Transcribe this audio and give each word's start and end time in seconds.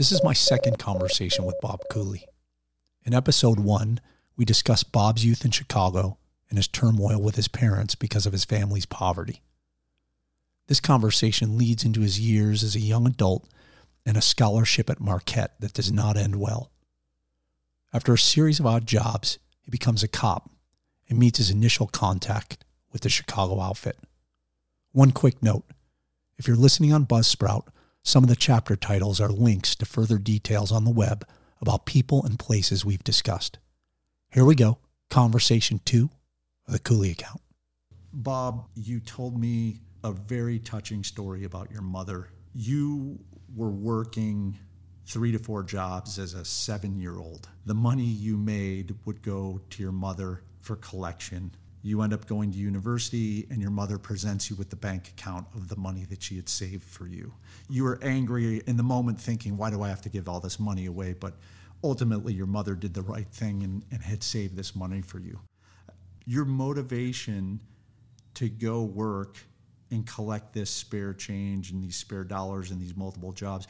This 0.00 0.12
is 0.12 0.24
my 0.24 0.32
second 0.32 0.78
conversation 0.78 1.44
with 1.44 1.60
Bob 1.60 1.82
Cooley. 1.90 2.24
In 3.04 3.12
episode 3.12 3.60
one, 3.60 4.00
we 4.34 4.46
discussed 4.46 4.92
Bob's 4.92 5.26
youth 5.26 5.44
in 5.44 5.50
Chicago 5.50 6.16
and 6.48 6.58
his 6.58 6.68
turmoil 6.68 7.20
with 7.20 7.36
his 7.36 7.48
parents 7.48 7.94
because 7.94 8.24
of 8.24 8.32
his 8.32 8.46
family's 8.46 8.86
poverty. 8.86 9.42
This 10.68 10.80
conversation 10.80 11.58
leads 11.58 11.84
into 11.84 12.00
his 12.00 12.18
years 12.18 12.62
as 12.62 12.74
a 12.74 12.80
young 12.80 13.06
adult 13.06 13.46
and 14.06 14.16
a 14.16 14.22
scholarship 14.22 14.88
at 14.88 15.00
Marquette 15.00 15.60
that 15.60 15.74
does 15.74 15.92
not 15.92 16.16
end 16.16 16.36
well. 16.40 16.72
After 17.92 18.14
a 18.14 18.18
series 18.18 18.58
of 18.58 18.64
odd 18.64 18.86
jobs, 18.86 19.38
he 19.60 19.70
becomes 19.70 20.02
a 20.02 20.08
cop 20.08 20.48
and 21.10 21.18
meets 21.18 21.36
his 21.36 21.50
initial 21.50 21.88
contact 21.88 22.64
with 22.90 23.02
the 23.02 23.10
Chicago 23.10 23.60
outfit. 23.60 23.98
One 24.92 25.10
quick 25.10 25.42
note 25.42 25.64
if 26.38 26.48
you're 26.48 26.56
listening 26.56 26.90
on 26.90 27.04
Buzzsprout, 27.04 27.64
some 28.02 28.24
of 28.24 28.30
the 28.30 28.36
chapter 28.36 28.76
titles 28.76 29.20
are 29.20 29.28
links 29.28 29.74
to 29.76 29.86
further 29.86 30.18
details 30.18 30.72
on 30.72 30.84
the 30.84 30.90
web 30.90 31.26
about 31.60 31.86
people 31.86 32.24
and 32.24 32.38
places 32.38 32.84
we've 32.84 33.04
discussed. 33.04 33.58
Here 34.32 34.44
we 34.44 34.54
go. 34.54 34.78
Conversation 35.10 35.80
two 35.84 36.10
of 36.66 36.72
the 36.72 36.78
Cooley 36.78 37.10
account. 37.10 37.40
Bob, 38.12 38.66
you 38.74 39.00
told 39.00 39.38
me 39.38 39.80
a 40.02 40.12
very 40.12 40.58
touching 40.58 41.04
story 41.04 41.44
about 41.44 41.70
your 41.70 41.82
mother. 41.82 42.28
You 42.54 43.18
were 43.54 43.70
working 43.70 44.58
three 45.06 45.32
to 45.32 45.38
four 45.38 45.62
jobs 45.62 46.18
as 46.18 46.34
a 46.34 46.44
seven 46.44 46.98
year 46.98 47.18
old. 47.18 47.48
The 47.66 47.74
money 47.74 48.04
you 48.04 48.36
made 48.36 48.94
would 49.04 49.22
go 49.22 49.60
to 49.70 49.82
your 49.82 49.92
mother 49.92 50.42
for 50.60 50.76
collection. 50.76 51.52
You 51.82 52.02
end 52.02 52.12
up 52.12 52.26
going 52.26 52.52
to 52.52 52.58
university, 52.58 53.46
and 53.50 53.60
your 53.60 53.70
mother 53.70 53.98
presents 53.98 54.50
you 54.50 54.56
with 54.56 54.68
the 54.68 54.76
bank 54.76 55.08
account 55.08 55.46
of 55.54 55.68
the 55.68 55.76
money 55.76 56.04
that 56.10 56.22
she 56.22 56.36
had 56.36 56.48
saved 56.48 56.84
for 56.84 57.06
you. 57.06 57.32
You 57.68 57.84
were 57.84 57.98
angry 58.02 58.62
in 58.66 58.76
the 58.76 58.82
moment, 58.82 59.20
thinking, 59.20 59.56
Why 59.56 59.70
do 59.70 59.82
I 59.82 59.88
have 59.88 60.02
to 60.02 60.10
give 60.10 60.28
all 60.28 60.40
this 60.40 60.60
money 60.60 60.86
away? 60.86 61.14
But 61.14 61.34
ultimately, 61.82 62.34
your 62.34 62.46
mother 62.46 62.74
did 62.74 62.92
the 62.92 63.02
right 63.02 63.28
thing 63.28 63.62
and, 63.62 63.82
and 63.90 64.02
had 64.02 64.22
saved 64.22 64.56
this 64.56 64.76
money 64.76 65.00
for 65.00 65.18
you. 65.18 65.38
Your 66.26 66.44
motivation 66.44 67.60
to 68.34 68.48
go 68.48 68.82
work 68.82 69.38
and 69.90 70.06
collect 70.06 70.52
this 70.52 70.70
spare 70.70 71.14
change 71.14 71.70
and 71.70 71.82
these 71.82 71.96
spare 71.96 72.24
dollars 72.24 72.70
and 72.70 72.80
these 72.80 72.96
multiple 72.96 73.32
jobs 73.32 73.66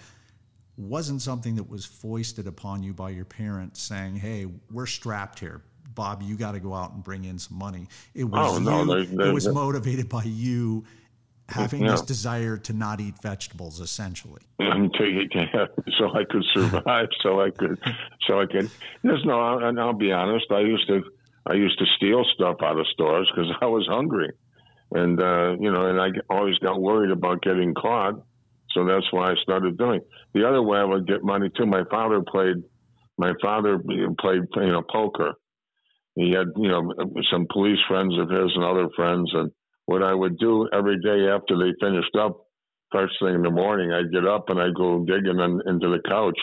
wasn't 0.77 1.21
something 1.23 1.57
that 1.57 1.69
was 1.69 1.85
foisted 1.85 2.47
upon 2.47 2.83
you 2.83 2.93
by 2.93 3.11
your 3.11 3.25
parents 3.25 3.83
saying, 3.83 4.17
hey, 4.17 4.47
we're 4.71 4.87
strapped 4.87 5.39
here. 5.39 5.63
Bob, 6.01 6.23
you 6.23 6.35
got 6.35 6.53
to 6.53 6.61
go 6.61 6.73
out 6.73 6.95
and 6.95 7.05
bring 7.05 7.25
in 7.27 7.39
some 7.39 7.59
money. 7.59 7.87
It 8.15 8.25
was 8.25 8.57
oh, 8.57 8.59
no, 8.59 8.85
you, 8.85 9.05
they, 9.05 9.17
they, 9.17 9.29
it 9.29 9.35
was 9.35 9.47
motivated 9.47 10.09
by 10.09 10.23
you 10.23 10.83
having 11.47 11.83
yeah. 11.83 11.91
this 11.91 12.01
desire 12.01 12.57
to 12.57 12.73
not 12.73 13.03
eat 13.03 13.21
vegetables, 13.21 13.81
essentially. 13.81 14.41
so 15.99 16.09
I 16.15 16.25
could 16.25 16.43
survive. 16.55 17.09
so 17.23 17.43
I 17.43 17.51
could. 17.51 17.79
So 18.27 18.41
I 18.41 18.47
could. 18.47 18.71
There's 19.03 19.23
no. 19.27 19.59
And 19.59 19.79
I'll 19.79 19.93
be 19.93 20.11
honest. 20.11 20.47
I 20.51 20.61
used 20.61 20.89
to. 20.89 21.03
I 21.45 21.53
used 21.53 21.79
to 21.81 21.85
steal 21.99 22.25
stuff 22.35 22.57
out 22.63 22.81
of 22.81 22.87
stores 22.87 23.31
because 23.31 23.53
I 23.61 23.67
was 23.67 23.87
hungry, 23.87 24.31
and 24.93 25.21
uh, 25.21 25.57
you 25.61 25.71
know, 25.71 25.85
and 25.85 26.01
I 26.01 26.09
always 26.31 26.57
got 26.61 26.81
worried 26.81 27.11
about 27.11 27.43
getting 27.43 27.75
caught. 27.75 28.15
So 28.71 28.87
that's 28.87 29.13
why 29.13 29.33
I 29.33 29.35
started 29.43 29.77
doing. 29.77 30.01
The 30.33 30.49
other 30.49 30.63
way 30.63 30.79
I 30.79 30.85
would 30.85 31.07
get 31.07 31.23
money 31.23 31.51
too. 31.55 31.67
My 31.67 31.85
father 31.91 32.23
played. 32.23 32.57
My 33.19 33.35
father 33.43 33.79
played, 33.79 34.43
you 34.57 34.73
know, 34.73 34.83
poker. 34.91 35.35
He 36.21 36.33
had, 36.33 36.49
you 36.57 36.69
know, 36.69 36.93
some 37.33 37.47
police 37.51 37.79
friends 37.89 38.15
of 38.19 38.29
his 38.29 38.53
and 38.55 38.63
other 38.63 38.89
friends. 38.95 39.31
And 39.33 39.51
what 39.87 40.03
I 40.03 40.13
would 40.13 40.39
do 40.39 40.69
every 40.71 41.01
day 41.01 41.29
after 41.29 41.57
they 41.57 41.73
finished 41.81 42.15
up, 42.15 42.45
first 42.93 43.15
thing 43.23 43.37
in 43.37 43.43
the 43.43 43.51
morning, 43.51 43.91
I'd 43.91 44.13
get 44.13 44.27
up 44.27 44.51
and 44.51 44.61
I'd 44.61 44.75
go 44.75 45.03
digging 45.03 45.41
in, 45.41 45.63
into 45.67 45.89
the 45.89 46.03
couch 46.07 46.39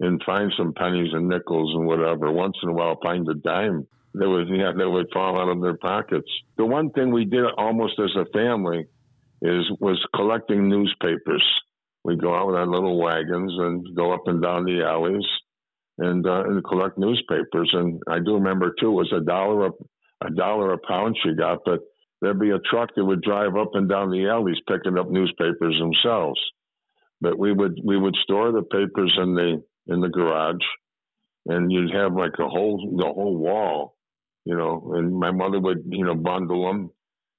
and 0.00 0.22
find 0.26 0.52
some 0.54 0.74
pennies 0.74 1.14
and 1.14 1.28
nickels 1.28 1.74
and 1.74 1.86
whatever. 1.86 2.30
Once 2.30 2.56
in 2.62 2.68
a 2.68 2.74
while, 2.74 2.98
find 3.02 3.26
a 3.28 3.34
dime. 3.34 3.86
They 4.18 4.26
would, 4.26 4.48
yeah, 4.48 4.72
they 4.76 4.84
would 4.84 5.06
fall 5.14 5.40
out 5.40 5.48
of 5.48 5.62
their 5.62 5.78
pockets. 5.78 6.30
The 6.58 6.66
one 6.66 6.90
thing 6.90 7.10
we 7.10 7.24
did 7.24 7.44
almost 7.56 7.98
as 7.98 8.14
a 8.16 8.26
family 8.36 8.84
is 9.40 9.64
was 9.80 9.98
collecting 10.14 10.68
newspapers. 10.68 11.44
we'd 12.04 12.20
go 12.20 12.34
out 12.34 12.48
with 12.48 12.56
our 12.56 12.66
little 12.66 12.98
wagons 12.98 13.52
and 13.56 13.96
go 13.96 14.12
up 14.12 14.26
and 14.26 14.42
down 14.42 14.64
the 14.64 14.82
alleys 14.82 15.26
and 16.00 16.26
uh, 16.26 16.44
and 16.44 16.64
collect 16.64 16.98
newspapers. 16.98 17.70
And 17.72 18.02
I 18.08 18.18
do 18.18 18.34
remember 18.34 18.74
too, 18.80 18.88
it 18.88 18.92
was 18.92 19.12
a 19.16 19.24
dollar 19.24 19.66
a, 19.66 19.70
a 20.26 20.30
dollar 20.30 20.72
a 20.72 20.78
pound 20.78 21.16
she 21.22 21.34
got, 21.34 21.60
but 21.64 21.80
there'd 22.20 22.40
be 22.40 22.50
a 22.50 22.58
truck 22.58 22.90
that 22.96 23.04
would 23.04 23.22
drive 23.22 23.56
up 23.56 23.70
and 23.74 23.88
down 23.88 24.10
the 24.10 24.28
alleys 24.28 24.56
picking 24.66 24.98
up 24.98 25.10
newspapers 25.10 25.78
themselves. 25.78 26.40
But 27.20 27.38
we 27.38 27.52
would 27.52 27.78
we 27.84 27.98
would 27.98 28.16
store 28.22 28.50
the 28.50 28.62
papers 28.62 29.14
in 29.22 29.34
the 29.34 29.62
in 29.86 30.00
the 30.00 30.08
garage, 30.08 30.64
and 31.46 31.70
you'd 31.70 31.94
have 31.94 32.14
like 32.14 32.38
a 32.38 32.48
whole 32.48 32.96
the 32.96 33.04
whole 33.04 33.36
wall, 33.36 33.96
you 34.46 34.56
know. 34.56 34.94
And 34.94 35.14
my 35.14 35.30
mother 35.30 35.60
would 35.60 35.82
you 35.86 36.06
know 36.06 36.14
bundle 36.14 36.66
them, 36.66 36.90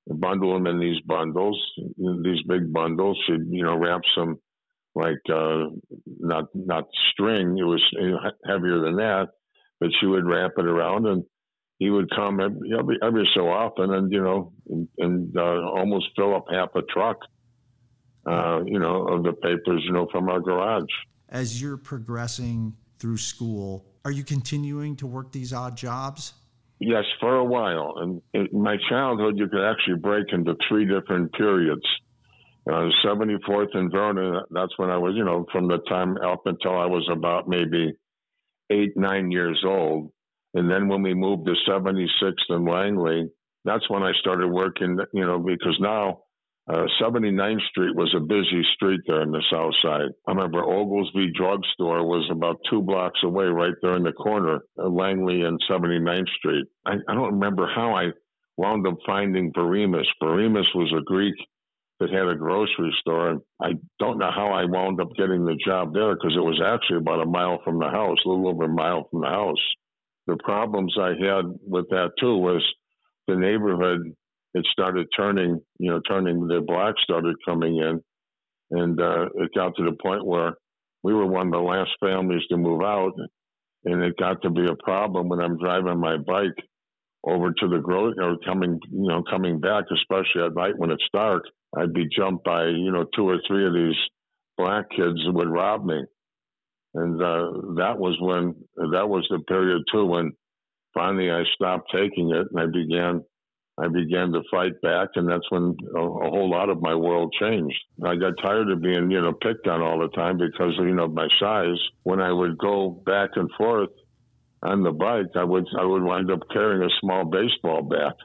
bundle 0.08 0.54
them 0.54 0.68
in 0.68 0.80
these 0.80 1.02
bundles, 1.02 1.60
these 1.98 2.44
big 2.48 2.72
bundles. 2.72 3.18
She'd 3.26 3.48
you 3.50 3.64
know 3.64 3.76
wrap 3.76 4.02
some 4.16 4.38
like 4.96 5.22
uh, 5.34 5.66
not 6.20 6.46
not 6.54 6.86
string. 7.12 7.58
It 7.58 7.64
was 7.64 7.82
heavier 8.46 8.80
than 8.80 8.98
that, 8.98 9.28
but 9.80 9.90
she 10.00 10.06
would 10.06 10.26
wrap 10.26 10.52
it 10.58 10.66
around, 10.66 11.08
and 11.08 11.24
he 11.80 11.90
would 11.90 12.10
come 12.16 12.40
every 12.40 12.98
every 13.02 13.30
so 13.34 13.48
often, 13.48 13.94
and 13.94 14.12
you 14.12 14.22
know, 14.22 14.54
and, 14.70 14.88
and 14.98 15.38
uh, 15.38 15.62
almost 15.70 16.08
fill 16.16 16.36
up 16.36 16.46
half 16.52 16.70
a 16.76 16.82
truck, 16.94 17.18
uh, 18.30 18.62
you 18.66 18.80
know, 18.80 19.08
of 19.08 19.24
the 19.24 19.34
papers, 19.34 19.82
you 19.86 19.94
know, 19.94 20.08
from 20.12 20.30
our 20.30 20.40
garage. 20.40 20.84
As 21.30 21.62
you're 21.62 21.78
progressing 21.78 22.76
through 23.00 23.18
school, 23.18 23.86
are 24.04 24.12
you 24.12 24.24
continuing 24.24 24.96
to 24.98 25.08
work 25.08 25.32
these 25.32 25.54
odd 25.54 25.78
jobs? 25.78 26.34
Yes, 26.80 27.04
for 27.20 27.36
a 27.36 27.46
while. 27.46 27.94
And 27.98 28.22
in 28.34 28.62
my 28.62 28.76
childhood, 28.90 29.38
you 29.38 29.48
could 29.48 29.64
actually 29.64 30.00
break 30.00 30.26
into 30.32 30.56
three 30.68 30.86
different 30.86 31.32
periods 31.34 31.86
uh, 32.72 32.90
74th 33.06 33.70
and 33.74 33.92
Vernon, 33.92 34.44
that's 34.52 34.78
when 34.78 34.90
I 34.90 34.98
was, 34.98 35.14
you 35.16 35.26
know, 35.26 35.46
from 35.52 35.68
the 35.68 35.80
time 35.90 36.16
up 36.18 36.42
until 36.46 36.78
I 36.78 36.86
was 36.86 37.08
about 37.12 37.48
maybe 37.48 37.94
eight, 38.72 38.94
nine 38.96 39.30
years 39.30 39.62
old. 39.66 40.12
And 40.54 40.70
then 40.70 40.88
when 40.88 41.02
we 41.02 41.14
moved 41.14 41.48
to 41.48 41.54
76th 41.70 42.34
and 42.50 42.66
Langley, 42.66 43.30
that's 43.66 43.90
when 43.90 44.04
I 44.04 44.12
started 44.20 44.48
working, 44.48 44.98
you 45.14 45.26
know, 45.26 45.40
because 45.40 45.78
now 45.82 46.20
uh, 46.70 46.86
79th 47.02 47.62
Street 47.70 47.96
was 47.96 48.14
a 48.16 48.22
busy 48.22 48.64
street 48.76 49.02
there 49.08 49.22
in 49.22 49.32
the 49.32 49.44
South 49.52 49.74
Side. 49.82 50.10
I 50.28 50.32
remember 50.32 50.64
Oglesby 50.64 51.32
Drugstore 51.36 52.08
was 52.08 52.28
about 52.32 52.58
two 52.70 52.82
blocks 52.82 53.20
away, 53.24 53.46
right 53.46 53.74
there 53.82 53.98
in 53.98 54.04
the 54.04 54.14
corner, 54.14 54.60
uh, 54.80 54.88
Langley 54.88 55.42
and 55.42 55.60
79th 55.70 56.30
Street. 56.38 56.66
I, 56.86 56.94
I 57.08 57.14
don't 57.14 57.34
remember 57.34 57.68
how 57.74 57.96
I 57.96 58.12
wound 58.58 58.88
up 58.88 58.98
finding 59.06 59.52
Barimas. 59.52 60.06
Barimas 60.22 60.68
was 60.76 60.94
a 60.98 61.04
Greek 61.04 61.36
that 62.02 62.10
had 62.10 62.28
a 62.28 62.36
grocery 62.36 62.94
store. 63.00 63.30
And 63.30 63.42
I 63.62 63.74
don't 64.00 64.18
know 64.18 64.32
how 64.34 64.48
I 64.48 64.66
wound 64.66 65.00
up 65.00 65.10
getting 65.16 65.46
the 65.46 65.56
job 65.64 65.94
there 65.94 66.16
because 66.16 66.36
it 66.36 66.42
was 66.42 66.60
actually 66.60 66.98
about 66.98 67.22
a 67.22 67.28
mile 67.28 67.62
from 67.64 67.78
the 67.78 67.90
house, 67.90 68.18
a 68.26 68.30
little 68.30 68.48
over 68.48 68.64
a 68.64 68.68
mile 68.68 69.08
from 69.10 69.22
the 69.22 69.28
house. 69.28 69.62
The 70.26 70.38
problems 70.44 70.96
I 71.00 71.10
had 71.10 71.46
with 71.62 71.90
that 71.90 72.14
too 72.20 72.38
was 72.38 72.66
the 73.28 73.36
neighborhood. 73.36 74.02
It 74.56 74.66
started 74.72 75.08
turning, 75.16 75.62
you 75.78 75.92
know, 75.92 76.02
turning. 76.08 76.48
The 76.48 76.62
blacks 76.66 77.04
started 77.04 77.36
coming 77.46 77.78
in, 77.78 78.02
and 78.72 79.00
uh, 79.00 79.28
it 79.36 79.52
got 79.56 79.76
to 79.76 79.84
the 79.84 79.96
point 80.02 80.26
where 80.26 80.56
we 81.04 81.14
were 81.14 81.28
one 81.28 81.48
of 81.48 81.54
the 81.54 81.60
last 81.60 81.92
families 82.00 82.42
to 82.50 82.58
move 82.58 82.82
out, 82.82 83.14
and 83.86 84.04
it 84.04 84.18
got 84.18 84.42
to 84.42 84.50
be 84.50 84.66
a 84.66 84.84
problem 84.84 85.30
when 85.30 85.40
I'm 85.40 85.58
driving 85.58 86.00
my 86.00 86.18
bike 86.18 86.58
over 87.24 87.52
to 87.52 87.68
the 87.68 87.78
grocery 87.78 88.24
or 88.24 88.38
coming, 88.44 88.80
you 88.92 89.08
know, 89.08 89.24
coming 89.30 89.60
back, 89.60 89.86
especially 89.94 90.44
at 90.44 90.56
night 90.56 90.78
when 90.78 90.90
it's 90.90 91.08
dark 91.14 91.44
I'd 91.78 91.94
be 91.94 92.08
jumped 92.16 92.44
by, 92.44 92.66
you 92.68 92.92
know, 92.92 93.06
two 93.16 93.30
or 93.30 93.38
three 93.48 93.66
of 93.66 93.74
these 93.74 93.96
black 94.58 94.90
kids 94.90 95.24
that 95.26 95.32
would 95.34 95.50
rob 95.50 95.86
me. 95.86 96.02
And 96.94 97.22
uh, 97.22 97.76
that 97.78 97.98
was 97.98 98.18
when, 98.20 98.56
that 98.92 99.08
was 99.08 99.26
the 99.30 99.40
period 99.48 99.84
too 99.92 100.06
when 100.06 100.34
finally 100.94 101.32
I 101.32 101.44
stopped 101.56 101.90
taking 101.94 102.32
it 102.32 102.48
and 102.52 102.60
I 102.60 102.66
began, 102.66 103.24
I 103.78 103.88
began 103.88 104.34
to 104.34 104.42
fight 104.52 104.74
back. 104.82 105.10
And 105.16 105.30
that's 105.30 105.50
when 105.50 105.78
a, 105.96 106.00
a 106.00 106.30
whole 106.30 106.50
lot 106.50 106.70
of 106.70 106.82
my 106.82 106.94
world 106.94 107.34
changed. 107.40 107.80
I 108.06 108.16
got 108.16 108.34
tired 108.42 108.70
of 108.70 108.82
being, 108.82 109.10
you 109.10 109.22
know, 109.22 109.32
picked 109.32 109.68
on 109.68 109.82
all 109.82 110.00
the 110.00 110.10
time 110.10 110.38
because 110.38 110.78
of, 110.78 110.86
you 110.86 110.94
know, 110.94 111.08
my 111.08 111.30
size. 111.40 111.80
When 112.04 112.20
I 112.20 112.34
would 112.34 112.58
go 112.58 112.90
back 113.06 113.30
and 113.36 113.50
forth 113.58 113.90
on 114.62 114.84
the 114.84 114.92
bike, 114.92 115.32
I 115.36 115.46
would, 115.46 115.66
I 115.80 115.86
would 115.86 116.04
wind 116.04 116.30
up 116.30 116.42
carrying 116.52 116.84
a 116.84 116.94
small 117.00 117.24
baseball 117.24 117.84
bat 117.84 118.18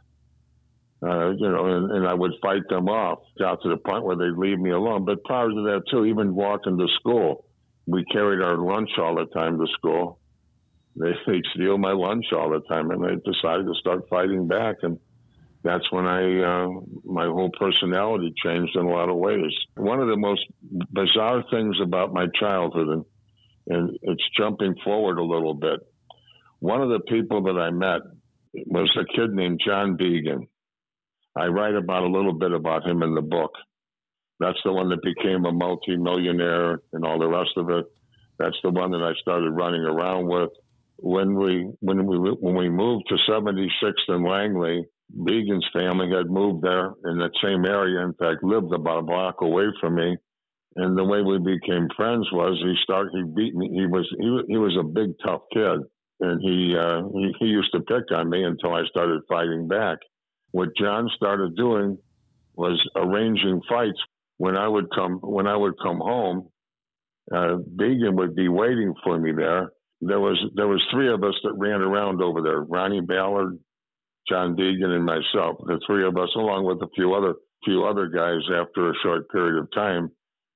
uh, 1.02 1.30
you 1.30 1.48
know, 1.48 1.66
and, 1.66 1.90
and 1.92 2.08
I 2.08 2.14
would 2.14 2.32
fight 2.40 2.62
them 2.68 2.88
off. 2.88 3.18
Got 3.38 3.62
to 3.62 3.68
the 3.68 3.76
point 3.76 4.04
where 4.04 4.16
they'd 4.16 4.36
leave 4.36 4.58
me 4.58 4.70
alone. 4.70 5.04
But 5.04 5.24
prior 5.24 5.48
to 5.48 5.62
that, 5.66 5.82
too, 5.90 6.06
even 6.06 6.34
walking 6.34 6.78
to 6.78 6.86
school, 6.98 7.44
we 7.86 8.04
carried 8.06 8.42
our 8.42 8.56
lunch 8.56 8.90
all 8.98 9.16
the 9.16 9.26
time 9.26 9.58
to 9.58 9.66
school. 9.74 10.18
They, 10.96 11.12
they'd 11.26 11.44
steal 11.54 11.78
my 11.78 11.92
lunch 11.92 12.26
all 12.32 12.50
the 12.50 12.60
time, 12.60 12.90
and 12.90 13.04
they 13.04 13.30
decided 13.30 13.66
to 13.66 13.74
start 13.78 14.08
fighting 14.08 14.48
back. 14.48 14.76
And 14.82 14.98
that's 15.62 15.90
when 15.92 16.06
I, 16.06 16.42
uh, 16.42 16.68
my 17.04 17.26
whole 17.26 17.50
personality 17.58 18.32
changed 18.42 18.74
in 18.74 18.86
a 18.86 18.90
lot 18.90 19.10
of 19.10 19.16
ways. 19.16 19.52
One 19.76 20.00
of 20.00 20.08
the 20.08 20.16
most 20.16 20.46
bizarre 20.92 21.44
things 21.50 21.76
about 21.82 22.12
my 22.12 22.26
childhood, 22.40 22.88
and 22.88 23.04
and 23.68 23.98
it's 24.02 24.22
jumping 24.38 24.76
forward 24.84 25.18
a 25.18 25.24
little 25.24 25.54
bit. 25.54 25.80
One 26.60 26.82
of 26.82 26.88
the 26.88 27.00
people 27.00 27.42
that 27.44 27.58
I 27.58 27.70
met 27.70 28.00
was 28.66 28.96
a 28.96 29.04
kid 29.04 29.32
named 29.32 29.60
John 29.64 29.96
Deegan. 29.96 30.46
I 31.36 31.46
write 31.46 31.74
about 31.74 32.04
a 32.04 32.08
little 32.08 32.32
bit 32.32 32.52
about 32.52 32.86
him 32.86 33.02
in 33.02 33.14
the 33.14 33.22
book. 33.22 33.52
That's 34.40 34.58
the 34.64 34.72
one 34.72 34.88
that 34.90 35.02
became 35.02 35.44
a 35.44 35.52
multimillionaire 35.52 36.80
and 36.92 37.04
all 37.04 37.18
the 37.18 37.28
rest 37.28 37.52
of 37.56 37.70
it. 37.70 37.84
That's 38.38 38.56
the 38.62 38.70
one 38.70 38.90
that 38.92 39.02
I 39.02 39.12
started 39.20 39.50
running 39.50 39.82
around 39.82 40.28
with. 40.28 40.50
When 40.98 41.34
we 41.34 41.70
when 41.80 42.06
we 42.06 42.16
when 42.16 42.56
we 42.56 42.70
moved 42.70 43.04
to 43.08 43.16
76th 43.30 43.92
and 44.08 44.24
Langley, 44.24 44.84
Deegan's 45.14 45.66
family 45.72 46.10
had 46.10 46.30
moved 46.30 46.62
there 46.62 46.92
in 47.04 47.18
that 47.18 47.32
same 47.42 47.66
area. 47.66 48.02
In 48.02 48.14
fact, 48.14 48.42
lived 48.42 48.72
about 48.72 49.00
a 49.00 49.02
block 49.02 49.36
away 49.42 49.66
from 49.80 49.96
me. 49.96 50.16
And 50.76 50.96
the 50.96 51.04
way 51.04 51.22
we 51.22 51.38
became 51.38 51.88
friends 51.96 52.28
was 52.32 52.58
he 52.62 52.74
started 52.82 53.10
he 53.14 53.22
beat 53.34 53.54
me. 53.54 53.70
He 53.72 53.86
was 53.86 54.06
he, 54.18 54.40
he 54.48 54.56
was 54.58 54.76
a 54.78 54.84
big 54.84 55.10
tough 55.24 55.42
kid, 55.52 55.80
and 56.20 56.40
he, 56.42 56.76
uh, 56.78 57.02
he 57.14 57.34
he 57.40 57.46
used 57.46 57.72
to 57.72 57.80
pick 57.80 58.10
on 58.14 58.28
me 58.28 58.44
until 58.44 58.74
I 58.74 58.84
started 58.86 59.22
fighting 59.28 59.68
back. 59.68 59.98
What 60.56 60.74
John 60.74 61.10
started 61.14 61.54
doing 61.54 61.98
was 62.54 62.82
arranging 62.96 63.60
fights 63.68 64.00
when 64.38 64.56
I 64.56 64.66
would 64.66 64.86
come 64.94 65.18
when 65.22 65.46
I 65.46 65.54
would 65.54 65.74
come 65.82 65.98
home. 65.98 66.48
Uh, 67.30 67.58
Deegan 67.78 68.14
would 68.14 68.34
be 68.34 68.48
waiting 68.48 68.94
for 69.04 69.18
me 69.18 69.32
there. 69.36 69.72
There 70.00 70.18
was 70.18 70.38
there 70.54 70.66
was 70.66 70.82
three 70.90 71.12
of 71.12 71.22
us 71.22 71.34
that 71.44 71.52
ran 71.58 71.82
around 71.82 72.22
over 72.22 72.40
there: 72.40 72.62
Ronnie 72.62 73.02
Ballard, 73.02 73.58
John 74.30 74.56
Deegan, 74.56 74.96
and 74.96 75.04
myself. 75.04 75.58
The 75.66 75.78
three 75.86 76.06
of 76.06 76.16
us, 76.16 76.30
along 76.34 76.64
with 76.64 76.80
a 76.80 76.88
few 76.94 77.12
other 77.12 77.34
few 77.66 77.84
other 77.84 78.06
guys. 78.06 78.40
After 78.48 78.88
a 78.88 78.94
short 79.02 79.28
period 79.28 79.60
of 79.60 79.68
time, 79.74 80.08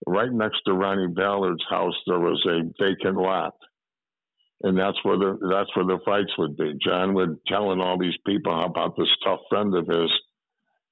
right 0.06 0.32
next 0.32 0.62
to 0.64 0.72
Ronnie 0.72 1.12
Ballard's 1.14 1.66
house, 1.68 1.96
there 2.06 2.20
was 2.20 2.42
a 2.48 2.62
vacant 2.82 3.18
lot 3.18 3.52
and 4.62 4.76
that's 4.76 4.98
where 5.04 5.16
the 5.16 5.38
that's 5.50 5.74
where 5.74 5.86
the 5.86 6.02
fights 6.04 6.32
would 6.38 6.56
be. 6.56 6.74
John 6.84 7.14
would 7.14 7.38
telling 7.46 7.80
all 7.80 7.98
these 7.98 8.16
people 8.26 8.62
about 8.62 8.96
this 8.96 9.08
tough 9.24 9.40
friend 9.48 9.74
of 9.74 9.86
his, 9.86 10.10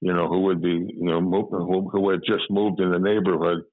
you 0.01 0.13
know, 0.13 0.27
who 0.27 0.41
would 0.41 0.61
be, 0.61 0.69
you 0.69 1.05
know, 1.05 1.21
who, 1.21 1.89
who 1.91 2.09
had 2.09 2.21
just 2.25 2.49
moved 2.49 2.79
in 2.79 2.91
the 2.91 2.99
neighborhood, 2.99 3.63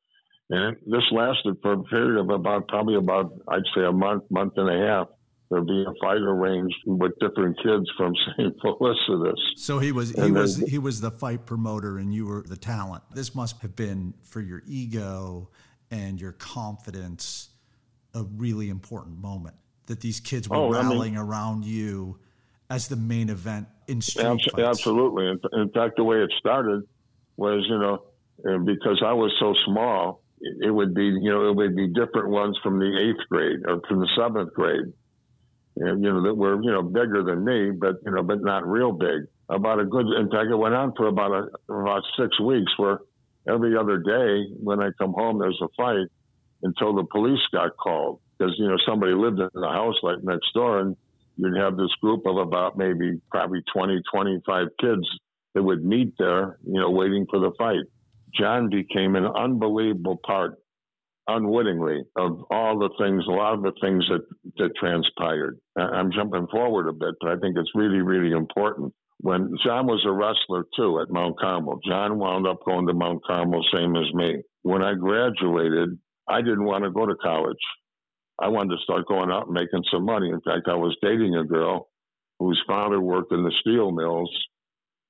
and 0.51 0.77
this 0.87 1.05
lasted 1.13 1.57
for 1.63 1.73
a 1.73 1.83
period 1.85 2.21
of 2.21 2.31
about 2.31 2.69
probably 2.69 2.97
about 2.97 3.33
I'd 3.49 3.63
say 3.75 3.85
a 3.85 3.93
month, 3.93 4.25
month 4.31 4.53
and 4.57 4.69
a 4.69 4.87
half. 4.87 5.07
There'd 5.49 5.65
be 5.65 5.85
a 5.87 5.93
fight 6.01 6.17
arranged 6.17 6.77
with 6.87 7.13
different 7.21 7.57
kids 7.63 7.89
from 7.97 8.13
St. 8.37 8.53
Felicitas. 8.61 9.39
So 9.57 9.79
he 9.79 9.93
was 9.93 10.11
he 10.11 10.31
was 10.31 10.57
he 10.57 10.79
was 10.79 11.01
the 11.01 11.11
fight 11.11 11.47
promoter, 11.47 11.99
and 11.99 12.13
you 12.13 12.27
were 12.27 12.45
the 12.47 12.57
talent. 12.57 13.03
This 13.15 13.35
must 13.35 13.63
have 13.63 13.77
been 13.77 14.13
for 14.25 14.41
your 14.41 14.63
ego 14.67 15.49
and 15.91 16.21
your 16.21 16.33
confidence 16.33 17.51
a 18.13 18.25
really 18.25 18.71
important 18.71 19.19
moment 19.19 19.55
that 19.87 20.01
these 20.01 20.21
kids 20.21 20.49
were 20.49 20.57
oh, 20.57 20.73
rallying 20.73 21.17
I 21.17 21.21
mean, 21.21 21.29
around 21.29 21.65
you 21.65 22.19
as 22.71 22.89
the 22.89 22.97
main 22.97 23.29
event 23.31 23.69
in 23.87 24.01
street 24.01 24.25
abs- 24.25 24.45
fights. 24.45 24.67
Absolutely. 24.67 25.27
In, 25.27 25.41
in, 25.61 25.71
fact, 25.71 25.97
the 25.97 26.05
way 26.05 26.19
it 26.19 26.33
started 26.39 26.83
was, 27.37 27.65
you 27.69 27.79
know, 27.79 28.03
because 28.65 29.03
I 29.05 29.13
was 29.13 29.33
so 29.39 29.55
small, 29.65 30.23
it, 30.41 30.67
it 30.67 30.71
would 30.71 30.95
be, 30.95 31.05
you 31.05 31.31
know, 31.31 31.49
it 31.49 31.57
would 31.57 31.77
be 31.77 31.89
different 31.89 32.29
ones 32.29 32.59
from 32.63 32.79
the 32.79 32.87
eighth 32.87 33.29
grade 33.29 33.61
or 33.67 33.81
from 33.89 34.01
the 34.01 34.09
seventh 34.17 34.53
grade. 34.55 34.93
And, 35.79 36.03
you 36.03 36.11
know, 36.11 36.23
that 36.23 36.35
were, 36.35 36.61
you 36.63 36.71
know, 36.71 36.83
bigger 36.83 37.23
than 37.23 37.45
me, 37.45 37.71
but, 37.71 37.97
you 38.05 38.11
know, 38.11 38.23
but 38.23 38.41
not 38.41 38.67
real 38.67 38.93
big. 38.93 39.27
About 39.49 39.79
a 39.79 39.85
good, 39.85 40.07
in 40.07 40.31
fact, 40.31 40.49
it 40.51 40.57
went 40.57 40.75
on 40.75 40.93
for 40.97 41.07
about 41.07 41.31
a, 41.33 41.73
about 41.73 42.03
six 42.19 42.41
weeks 42.41 42.73
where 42.79 42.99
every 43.47 43.77
other 43.77 43.99
day 43.99 44.51
when 44.61 44.81
I 44.81 44.91
come 44.99 45.13
home, 45.13 45.39
there's 45.39 45.61
a 45.63 45.69
fight 45.77 46.09
until 46.63 46.95
the 46.95 47.05
police 47.05 47.41
got 47.53 47.77
called 47.77 48.21
because 48.39 48.55
you 48.59 48.69
know 48.69 48.77
somebody 48.87 49.13
lived 49.13 49.39
in 49.39 49.49
the 49.55 49.69
house 49.69 49.97
like 50.03 50.23
next 50.23 50.53
door, 50.55 50.81
and 50.81 50.97
you'd 51.37 51.57
have 51.57 51.77
this 51.77 51.95
group 52.01 52.27
of 52.27 52.37
about 52.37 52.77
maybe 52.77 53.21
probably 53.31 53.63
20, 53.75 54.01
25 54.13 54.67
kids 54.81 55.07
that 55.55 55.63
would 55.63 55.85
meet 55.85 56.15
there, 56.19 56.59
you 56.67 56.81
know, 56.81 56.91
waiting 56.91 57.27
for 57.31 57.39
the 57.39 57.53
fight. 57.59 57.85
John 58.39 58.69
became 58.69 59.17
an 59.17 59.27
unbelievable 59.27 60.19
part, 60.25 60.59
unwittingly, 61.27 62.03
of 62.17 62.45
all 62.51 62.79
the 62.79 62.91
things, 62.99 63.25
a 63.27 63.31
lot 63.31 63.55
of 63.55 63.63
the 63.63 63.73
things 63.81 64.05
that 64.09 64.21
that 64.59 64.77
transpired. 64.77 65.59
I'm 65.77 66.13
jumping 66.13 66.47
forward 66.51 66.89
a 66.89 66.93
bit, 66.93 67.15
but 67.21 67.31
I 67.31 67.37
think 67.37 67.57
it's 67.57 67.71
really, 67.75 68.01
really 68.01 68.37
important. 68.37 68.93
When 69.21 69.55
John 69.65 69.87
was 69.87 70.05
a 70.07 70.13
wrestler 70.13 70.67
too 70.77 71.01
at 71.01 71.11
Mount 71.11 71.39
Carmel, 71.39 71.81
John 71.89 72.19
wound 72.19 72.47
up 72.47 72.59
going 72.67 72.87
to 72.87 72.93
Mount 72.93 73.25
Carmel, 73.27 73.65
same 73.73 73.97
as 73.97 74.13
me. 74.13 74.43
When 74.63 74.83
I 74.83 74.95
graduated, 74.95 75.99
I 76.29 76.43
didn't 76.43 76.65
want 76.65 76.85
to 76.85 76.91
go 76.91 77.07
to 77.07 77.15
college. 77.15 77.57
I 78.39 78.49
wanted 78.49 78.77
to 78.77 78.83
start 78.83 79.07
going 79.07 79.31
out 79.31 79.47
and 79.47 79.55
making 79.55 79.85
some 79.91 80.05
money. 80.05 80.29
In 80.29 80.41
fact, 80.43 80.69
I 80.69 80.75
was 80.75 80.97
dating 81.01 81.35
a 81.37 81.45
girl 81.45 81.89
whose 82.39 82.61
father 82.67 83.01
worked 83.01 83.33
in 83.33 83.43
the 83.43 83.53
steel 83.61 83.91
mills, 83.91 84.31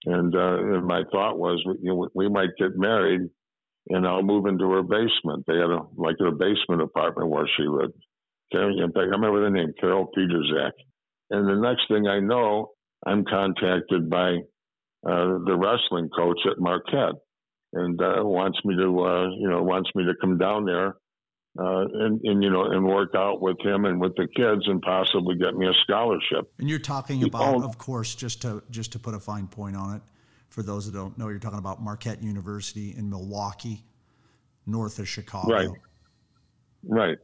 and, 0.04 0.34
uh, 0.34 0.76
and 0.76 0.86
my 0.86 1.02
thought 1.10 1.38
was, 1.38 1.60
you 1.82 1.90
know, 1.90 2.08
we 2.14 2.28
might 2.28 2.50
get 2.58 2.76
married, 2.76 3.22
and 3.88 4.06
I'll 4.06 4.22
move 4.22 4.46
into 4.46 4.70
her 4.70 4.82
basement. 4.82 5.44
They 5.46 5.56
had 5.56 5.70
a 5.70 5.80
like 5.96 6.16
a 6.20 6.30
basement 6.30 6.82
apartment 6.82 7.30
where 7.30 7.48
she 7.56 7.64
lived. 7.64 7.94
Carol, 8.52 8.80
in 8.80 8.92
fact, 8.92 8.98
I 8.98 9.16
remember 9.16 9.42
the 9.42 9.50
name 9.50 9.72
Carol 9.80 10.08
Peterzak. 10.16 10.72
And 11.30 11.48
the 11.48 11.60
next 11.60 11.88
thing 11.88 12.06
I 12.06 12.20
know, 12.20 12.70
I'm 13.04 13.24
contacted 13.24 14.08
by 14.08 14.36
uh, 15.04 15.38
the 15.44 15.56
wrestling 15.56 16.08
coach 16.16 16.38
at 16.48 16.60
Marquette, 16.60 17.16
and 17.72 18.00
uh, 18.00 18.24
wants 18.24 18.58
me 18.64 18.76
to, 18.76 19.00
uh, 19.00 19.28
you 19.36 19.48
know, 19.48 19.64
wants 19.64 19.90
me 19.96 20.04
to 20.04 20.14
come 20.20 20.38
down 20.38 20.64
there 20.64 20.94
uh, 21.58 21.86
and, 22.04 22.20
and, 22.22 22.42
you 22.42 22.50
know, 22.50 22.64
and 22.64 22.84
work 22.84 23.14
out 23.14 23.40
with 23.40 23.56
him 23.60 23.84
and 23.84 24.00
with 24.00 24.14
the 24.16 24.26
kids, 24.28 24.62
and 24.66 24.82
possibly 24.82 25.36
get 25.36 25.54
me 25.54 25.66
a 25.66 25.72
scholarship. 25.84 26.52
And 26.58 26.68
you're 26.68 26.78
talking 26.78 27.24
about, 27.24 27.62
of 27.62 27.78
course, 27.78 28.14
just 28.14 28.42
to 28.42 28.62
just 28.70 28.92
to 28.92 28.98
put 28.98 29.14
a 29.14 29.20
fine 29.20 29.46
point 29.46 29.76
on 29.76 29.96
it, 29.96 30.02
for 30.48 30.62
those 30.62 30.86
that 30.86 30.96
don't 30.96 31.16
know, 31.18 31.28
you're 31.28 31.38
talking 31.38 31.58
about 31.58 31.82
Marquette 31.82 32.22
University 32.22 32.94
in 32.96 33.10
Milwaukee, 33.10 33.84
north 34.66 34.98
of 34.98 35.08
Chicago. 35.08 35.52
Right. 35.52 35.68
Right. 36.84 37.18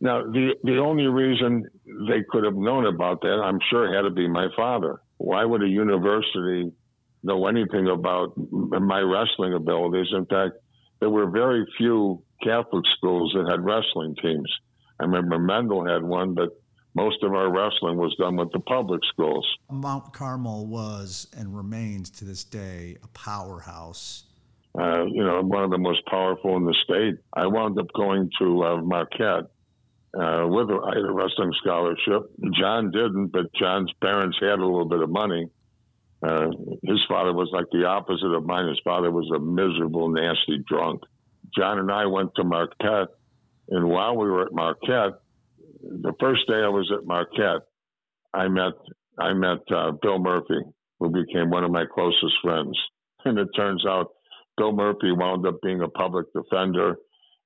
Now, 0.00 0.22
the 0.24 0.56
the 0.64 0.78
only 0.78 1.06
reason 1.06 1.66
they 2.08 2.24
could 2.28 2.44
have 2.44 2.56
known 2.56 2.86
about 2.86 3.20
that, 3.20 3.40
I'm 3.40 3.60
sure, 3.70 3.94
had 3.94 4.02
to 4.02 4.10
be 4.10 4.26
my 4.28 4.48
father. 4.56 5.00
Why 5.18 5.44
would 5.44 5.62
a 5.62 5.68
university 5.68 6.72
know 7.22 7.46
anything 7.46 7.86
about 7.88 8.32
my 8.36 9.00
wrestling 9.00 9.54
abilities? 9.54 10.08
In 10.12 10.26
fact, 10.26 10.54
there 10.98 11.10
were 11.10 11.30
very 11.30 11.64
few 11.78 12.23
Catholic 12.44 12.84
schools 12.96 13.32
that 13.34 13.50
had 13.50 13.64
wrestling 13.64 14.14
teams. 14.20 14.50
I 15.00 15.04
remember 15.04 15.38
Mendel 15.38 15.86
had 15.86 16.02
one, 16.02 16.34
but 16.34 16.50
most 16.94 17.22
of 17.22 17.32
our 17.32 17.50
wrestling 17.50 17.96
was 17.96 18.14
done 18.16 18.36
with 18.36 18.52
the 18.52 18.60
public 18.60 19.00
schools. 19.12 19.46
Mount 19.70 20.12
Carmel 20.12 20.66
was 20.66 21.26
and 21.36 21.56
remains 21.56 22.10
to 22.10 22.24
this 22.24 22.44
day 22.44 22.96
a 23.02 23.08
powerhouse. 23.08 24.24
Uh, 24.78 25.04
you 25.04 25.24
know, 25.24 25.40
one 25.42 25.64
of 25.64 25.70
the 25.70 25.78
most 25.78 26.04
powerful 26.06 26.56
in 26.56 26.64
the 26.64 26.74
state. 26.84 27.16
I 27.32 27.46
wound 27.46 27.78
up 27.78 27.86
going 27.94 28.30
to 28.40 28.64
uh, 28.64 28.82
Marquette 28.82 29.50
uh, 30.14 30.46
with 30.46 30.70
a, 30.70 30.80
I 30.84 30.96
had 30.96 31.04
a 31.04 31.12
wrestling 31.12 31.52
scholarship. 31.60 32.30
John 32.58 32.90
didn't, 32.90 33.28
but 33.28 33.52
John's 33.54 33.92
parents 34.00 34.36
had 34.40 34.58
a 34.58 34.66
little 34.66 34.88
bit 34.88 35.00
of 35.00 35.10
money. 35.10 35.48
Uh, 36.22 36.48
his 36.82 37.00
father 37.08 37.32
was 37.32 37.50
like 37.52 37.66
the 37.70 37.84
opposite 37.84 38.32
of 38.32 38.46
mine. 38.46 38.68
His 38.68 38.80
father 38.84 39.10
was 39.10 39.30
a 39.34 39.38
miserable, 39.38 40.08
nasty 40.08 40.58
drunk. 40.66 41.02
John 41.56 41.78
and 41.78 41.90
I 41.90 42.06
went 42.06 42.30
to 42.36 42.44
Marquette, 42.44 43.08
and 43.68 43.88
while 43.88 44.16
we 44.16 44.28
were 44.28 44.46
at 44.46 44.52
Marquette, 44.52 45.20
the 45.82 46.12
first 46.20 46.46
day 46.48 46.56
I 46.56 46.68
was 46.68 46.90
at 46.96 47.06
Marquette, 47.06 47.62
I 48.32 48.48
met 48.48 48.72
I 49.18 49.32
met 49.32 49.60
uh, 49.70 49.92
Bill 50.02 50.18
Murphy, 50.18 50.60
who 50.98 51.10
became 51.10 51.50
one 51.50 51.64
of 51.64 51.70
my 51.70 51.84
closest 51.92 52.34
friends. 52.42 52.78
And 53.26 53.38
it 53.38 53.48
turns 53.56 53.86
out 53.86 54.08
Bill 54.58 54.72
Murphy 54.72 55.10
wound 55.10 55.46
up 55.46 55.54
being 55.62 55.80
a 55.80 55.88
public 55.88 56.26
defender 56.34 56.96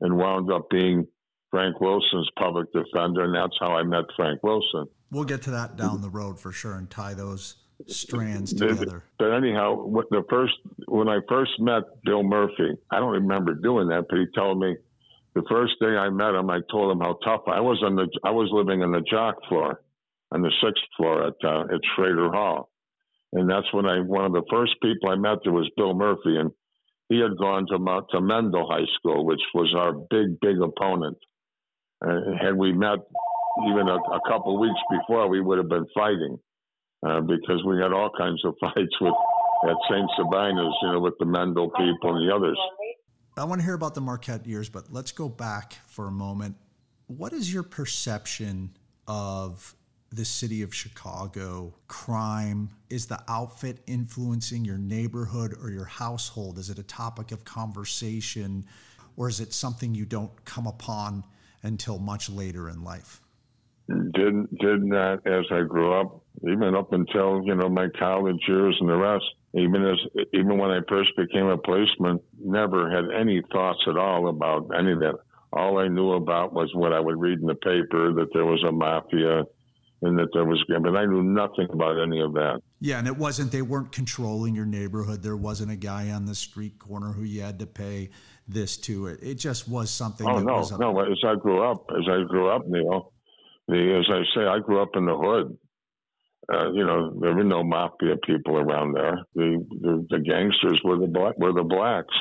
and 0.00 0.16
wound 0.16 0.50
up 0.50 0.68
being 0.70 1.06
Frank 1.52 1.80
Wilson's 1.80 2.28
public 2.36 2.66
defender, 2.72 3.22
and 3.22 3.32
that's 3.32 3.56
how 3.60 3.76
I 3.76 3.84
met 3.84 4.04
Frank 4.16 4.42
Wilson. 4.42 4.86
We'll 5.12 5.22
get 5.22 5.42
to 5.42 5.52
that 5.52 5.76
down 5.76 6.02
the 6.02 6.10
road 6.10 6.40
for 6.40 6.50
sure 6.50 6.74
and 6.74 6.90
tie 6.90 7.14
those 7.14 7.54
strands 7.86 8.52
together. 8.52 9.04
But 9.18 9.32
anyhow, 9.32 9.90
the 10.10 10.24
first 10.28 10.54
when 10.86 11.08
I 11.08 11.20
first 11.28 11.52
met 11.58 11.82
Bill 12.04 12.22
Murphy, 12.22 12.76
I 12.90 12.98
don't 12.98 13.12
remember 13.12 13.54
doing 13.54 13.88
that, 13.88 14.06
but 14.08 14.18
he 14.18 14.26
told 14.34 14.58
me 14.58 14.76
the 15.34 15.42
first 15.48 15.74
day 15.80 15.96
I 15.96 16.10
met 16.10 16.34
him, 16.34 16.50
I 16.50 16.60
told 16.70 16.90
him 16.92 17.00
how 17.00 17.18
tough 17.24 17.42
I 17.46 17.60
was 17.60 17.82
on 17.84 17.96
the. 17.96 18.08
I 18.24 18.30
was 18.30 18.50
living 18.52 18.82
on 18.82 18.92
the 18.92 19.02
jock 19.08 19.36
floor, 19.48 19.82
on 20.32 20.42
the 20.42 20.52
sixth 20.62 20.84
floor 20.96 21.26
at 21.28 21.34
uh, 21.44 21.62
at 21.72 21.80
Schroeder 21.94 22.30
Hall, 22.32 22.70
and 23.32 23.48
that's 23.48 23.72
when 23.72 23.86
I 23.86 24.00
one 24.00 24.24
of 24.24 24.32
the 24.32 24.44
first 24.50 24.72
people 24.82 25.10
I 25.10 25.16
met 25.16 25.38
there 25.44 25.52
was 25.52 25.70
Bill 25.76 25.94
Murphy, 25.94 26.36
and 26.36 26.50
he 27.08 27.20
had 27.20 27.38
gone 27.38 27.66
to 27.68 27.78
Mount, 27.78 28.06
to 28.10 28.20
Mendel 28.20 28.68
High 28.68 28.86
School, 28.98 29.24
which 29.24 29.40
was 29.54 29.74
our 29.76 29.92
big 29.92 30.40
big 30.40 30.60
opponent. 30.60 31.18
Uh, 32.04 32.20
had 32.40 32.54
we 32.54 32.72
met 32.72 32.98
even 33.66 33.88
a, 33.88 33.96
a 33.96 34.20
couple 34.28 34.58
weeks 34.58 34.80
before, 34.90 35.28
we 35.28 35.40
would 35.40 35.58
have 35.58 35.68
been 35.68 35.86
fighting 35.94 36.38
uh, 37.06 37.20
because 37.20 37.62
we 37.64 37.78
had 37.78 37.92
all 37.92 38.10
kinds 38.16 38.44
of 38.44 38.54
fights 38.60 39.00
with 39.00 39.14
at 39.64 39.76
St. 39.90 40.08
Sabina's, 40.16 40.74
you 40.82 40.92
know, 40.92 41.00
with 41.00 41.18
the 41.18 41.26
Mendel 41.26 41.70
people 41.70 42.16
and 42.16 42.28
the 42.28 42.34
others. 42.34 42.58
I 43.36 43.44
want 43.44 43.60
to 43.60 43.64
hear 43.64 43.74
about 43.74 43.94
the 43.94 44.00
Marquette 44.00 44.46
years, 44.46 44.68
but 44.68 44.92
let's 44.92 45.12
go 45.12 45.28
back 45.28 45.74
for 45.86 46.08
a 46.08 46.10
moment 46.10 46.56
What 47.06 47.32
is 47.32 47.52
your 47.52 47.62
perception 47.62 48.76
of 49.06 49.74
the 50.10 50.24
city 50.24 50.62
of 50.62 50.74
Chicago 50.74 51.74
crime? 51.86 52.70
Is 52.90 53.06
the 53.06 53.20
outfit 53.28 53.78
influencing 53.86 54.64
your 54.64 54.78
neighborhood 54.78 55.54
or 55.62 55.70
your 55.70 55.84
household? 55.84 56.58
Is 56.58 56.70
it 56.70 56.78
a 56.78 56.82
topic 56.82 57.32
of 57.32 57.44
conversation 57.44 58.64
or 59.16 59.28
is 59.28 59.40
it 59.40 59.52
something 59.52 59.94
you 59.94 60.04
don't 60.04 60.44
come 60.44 60.66
upon 60.66 61.24
until 61.62 61.98
much 61.98 62.30
later 62.30 62.68
in 62.68 62.82
life? 62.84 63.20
Didn't, 63.88 64.56
did 64.58 64.84
not 64.84 65.26
as 65.26 65.44
I 65.50 65.62
grew 65.62 65.92
up, 65.98 66.22
even 66.42 66.74
up 66.74 66.92
until 66.92 67.42
you 67.44 67.54
know 67.54 67.68
my 67.68 67.88
college 67.98 68.40
years 68.46 68.76
and 68.80 68.88
the 68.88 68.96
rest. 68.96 69.24
Even 69.54 69.84
as 69.84 69.96
even 70.34 70.58
when 70.58 70.70
I 70.70 70.80
first 70.88 71.10
became 71.16 71.46
a 71.46 71.56
policeman, 71.56 72.20
never 72.38 72.90
had 72.90 73.04
any 73.18 73.42
thoughts 73.50 73.80
at 73.88 73.96
all 73.96 74.28
about 74.28 74.68
any 74.78 74.92
of 74.92 75.00
that. 75.00 75.14
All 75.52 75.78
I 75.78 75.88
knew 75.88 76.12
about 76.12 76.52
was 76.52 76.70
what 76.74 76.92
I 76.92 77.00
would 77.00 77.18
read 77.18 77.40
in 77.40 77.46
the 77.46 77.54
paper 77.54 78.12
that 78.12 78.28
there 78.34 78.44
was 78.44 78.62
a 78.68 78.72
mafia 78.72 79.44
and 80.02 80.18
that 80.18 80.28
there 80.32 80.44
was 80.44 80.62
but 80.68 80.96
I 80.96 81.06
knew 81.06 81.22
nothing 81.22 81.66
about 81.72 82.00
any 82.00 82.20
of 82.20 82.32
that. 82.34 82.60
Yeah, 82.80 82.98
and 82.98 83.08
it 83.08 83.16
wasn't 83.16 83.50
they 83.50 83.62
weren't 83.62 83.90
controlling 83.90 84.54
your 84.54 84.66
neighborhood. 84.66 85.22
There 85.22 85.36
wasn't 85.36 85.72
a 85.72 85.76
guy 85.76 86.10
on 86.10 86.26
the 86.26 86.34
street 86.34 86.78
corner 86.78 87.12
who 87.12 87.22
you 87.22 87.42
had 87.42 87.58
to 87.58 87.66
pay 87.66 88.10
this 88.46 88.76
to. 88.78 89.08
It 89.08 89.20
it 89.22 89.34
just 89.34 89.68
was 89.68 89.90
something. 89.90 90.28
Oh 90.28 90.38
no, 90.38 90.58
was 90.58 90.78
no. 90.78 91.00
As 91.00 91.18
I 91.24 91.34
grew 91.34 91.62
up, 91.68 91.86
as 91.90 92.04
I 92.08 92.22
grew 92.28 92.48
up, 92.48 92.66
Neal, 92.68 93.12
the, 93.66 93.98
as 93.98 94.06
I 94.08 94.22
say, 94.34 94.46
I 94.46 94.60
grew 94.60 94.80
up 94.80 94.90
in 94.94 95.06
the 95.06 95.16
hood. 95.16 95.58
Uh, 96.50 96.72
you 96.72 96.84
know, 96.84 97.12
there 97.20 97.34
were 97.34 97.44
no 97.44 97.62
mafia 97.62 98.16
people 98.24 98.56
around 98.56 98.94
there. 98.94 99.18
The 99.34 99.64
the, 99.80 100.06
the 100.10 100.18
gangsters 100.20 100.80
were 100.82 100.98
the 100.98 101.06
black 101.06 101.38
were 101.38 101.52
the 101.52 101.62
blacks. 101.62 102.14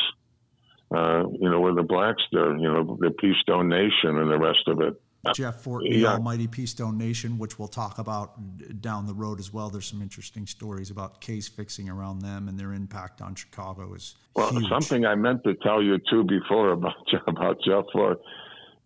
Uh, 0.93 1.27
you 1.39 1.49
know, 1.49 1.59
were 1.59 1.73
the 1.73 1.83
blacks 1.83 2.23
there. 2.31 2.55
You 2.57 2.71
know, 2.71 2.97
the 2.99 3.11
Peace 3.11 3.37
Stone 3.41 3.69
Nation 3.69 4.17
and 4.17 4.31
the 4.31 4.37
rest 4.37 4.67
of 4.67 4.81
it. 4.81 5.01
Jeff 5.33 5.61
Fort, 5.61 5.83
the 5.83 5.97
yeah. 5.97 6.13
Almighty 6.13 6.47
Peace 6.47 6.71
Stone 6.71 6.97
Nation, 6.97 7.37
which 7.37 7.59
we'll 7.59 7.67
talk 7.67 7.99
about 7.99 8.81
down 8.81 9.05
the 9.05 9.13
road 9.13 9.39
as 9.39 9.51
well. 9.51 9.69
There's 9.69 9.85
some 9.85 10.01
interesting 10.01 10.45
stories 10.45 10.89
about 10.91 11.21
case 11.21 11.47
fixing 11.47 11.89
around 11.89 12.19
them 12.19 12.47
and 12.47 12.57
their 12.59 12.73
impact 12.73 13.21
on 13.21 13.35
Chicago 13.35 13.93
is 13.93 14.15
well. 14.35 14.51
Huge. 14.51 14.69
Something 14.69 15.05
I 15.05 15.15
meant 15.15 15.43
to 15.43 15.55
tell 15.55 15.81
you 15.81 15.97
too 16.09 16.23
before 16.23 16.71
about 16.73 16.93
about 17.27 17.57
Jeff 17.65 17.85
Fort. 17.93 18.19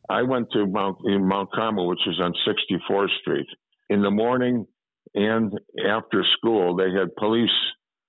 I 0.09 0.23
went 0.23 0.51
to 0.51 0.65
Mount 0.65 0.97
in 1.05 1.25
Mount 1.27 1.51
Carmel, 1.51 1.87
which 1.87 2.05
is 2.07 2.19
on 2.19 2.33
64th 2.45 3.09
Street, 3.21 3.47
in 3.89 4.01
the 4.01 4.11
morning 4.11 4.67
and 5.15 5.53
after 5.87 6.23
school. 6.37 6.75
They 6.75 6.91
had 6.91 7.15
police 7.17 7.49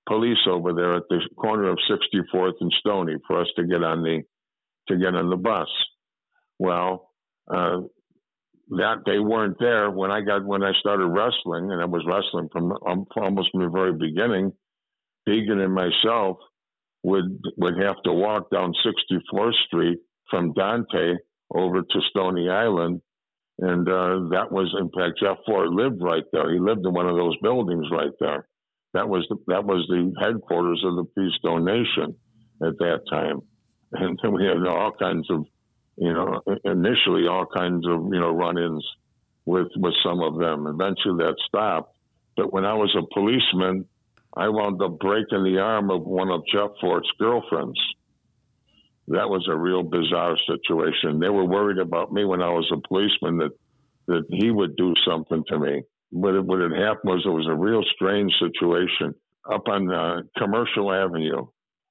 police 0.07 0.37
over 0.49 0.73
there 0.73 0.95
at 0.95 1.03
the 1.09 1.21
corner 1.37 1.69
of 1.69 1.77
64th 1.89 2.53
and 2.59 2.73
Stony 2.79 3.15
for 3.25 3.41
us 3.41 3.47
to 3.55 3.65
get 3.65 3.83
on 3.83 4.03
the 4.03 4.21
to 4.89 4.97
get 4.97 5.15
on 5.15 5.29
the 5.29 5.37
bus. 5.37 5.69
Well, 6.59 7.11
uh, 7.49 7.81
that 8.69 9.03
they 9.05 9.19
weren't 9.19 9.57
there 9.59 9.89
when 9.91 10.11
I 10.11 10.21
got 10.21 10.45
when 10.45 10.63
I 10.63 10.71
started 10.79 11.07
wrestling, 11.07 11.71
and 11.71 11.81
I 11.81 11.85
was 11.85 12.03
wrestling 12.07 12.49
from 12.51 12.71
um, 12.87 13.05
almost 13.15 13.49
from 13.51 13.61
the 13.61 13.69
very 13.69 13.93
beginning. 13.93 14.53
Deegan 15.27 15.63
and 15.63 15.73
myself 15.73 16.37
would 17.03 17.39
would 17.57 17.77
have 17.81 18.01
to 18.03 18.13
walk 18.13 18.49
down 18.51 18.73
64th 18.85 19.53
Street 19.67 19.99
from 20.29 20.53
Dante 20.53 21.15
over 21.53 21.81
to 21.81 22.01
Stony 22.09 22.49
Island, 22.49 23.01
and 23.59 23.87
uh, 23.87 24.29
that 24.31 24.51
was 24.51 24.73
in 24.79 24.89
fact 24.89 25.19
Jeff 25.21 25.37
Fort 25.45 25.69
lived 25.69 26.01
right 26.01 26.23
there. 26.31 26.51
He 26.51 26.59
lived 26.59 26.85
in 26.85 26.93
one 26.93 27.07
of 27.07 27.15
those 27.15 27.37
buildings 27.37 27.87
right 27.91 28.13
there. 28.19 28.47
That 28.93 29.09
was 29.09 29.25
the, 29.29 29.37
that 29.47 29.63
was 29.65 29.85
the 29.87 30.13
headquarters 30.21 30.83
of 30.85 30.95
the 30.95 31.05
Peace 31.15 31.39
Nation 31.43 32.15
at 32.61 32.77
that 32.79 33.01
time, 33.09 33.41
and 33.91 34.19
then 34.21 34.33
we 34.33 34.45
had 34.45 34.65
all 34.67 34.91
kinds 34.91 35.29
of 35.29 35.45
you 35.97 36.13
know, 36.13 36.41
initially 36.63 37.27
all 37.27 37.45
kinds 37.45 37.85
of, 37.87 38.05
you 38.11 38.19
know, 38.19 38.31
run-ins 38.31 38.85
with, 39.45 39.67
with 39.75 39.93
some 40.03 40.21
of 40.21 40.39
them. 40.39 40.67
Eventually 40.67 41.23
that 41.23 41.35
stopped. 41.47 41.97
But 42.35 42.51
when 42.51 42.65
I 42.65 42.73
was 42.73 42.95
a 42.97 43.13
policeman, 43.13 43.85
I 44.35 44.49
wound 44.49 44.81
up 44.81 44.99
breaking 44.99 45.43
the 45.43 45.59
arm 45.59 45.91
of 45.91 46.01
one 46.03 46.31
of 46.31 46.41
Jeff 46.51 46.71
Fort's 46.81 47.09
girlfriends. 47.19 47.79
That 49.07 49.29
was 49.29 49.47
a 49.49 49.57
real 49.57 49.83
bizarre 49.83 50.37
situation. 50.47 51.19
They 51.19 51.29
were 51.29 51.45
worried 51.45 51.79
about 51.79 52.13
me 52.13 52.23
when 52.25 52.41
I 52.41 52.49
was 52.49 52.71
a 52.71 52.87
policeman 52.87 53.37
that, 53.37 53.51
that 54.07 54.23
he 54.29 54.49
would 54.49 54.75
do 54.75 54.93
something 55.05 55.43
to 55.49 55.59
me. 55.59 55.83
But 56.11 56.35
it, 56.35 56.45
what 56.45 56.61
had 56.61 56.71
happened 56.71 57.11
was 57.11 57.23
it 57.25 57.29
was 57.29 57.47
a 57.49 57.55
real 57.55 57.83
strange 57.95 58.31
situation 58.39 59.15
up 59.51 59.67
on 59.67 59.91
uh, 59.91 60.21
Commercial 60.37 60.91
Avenue 60.93 61.47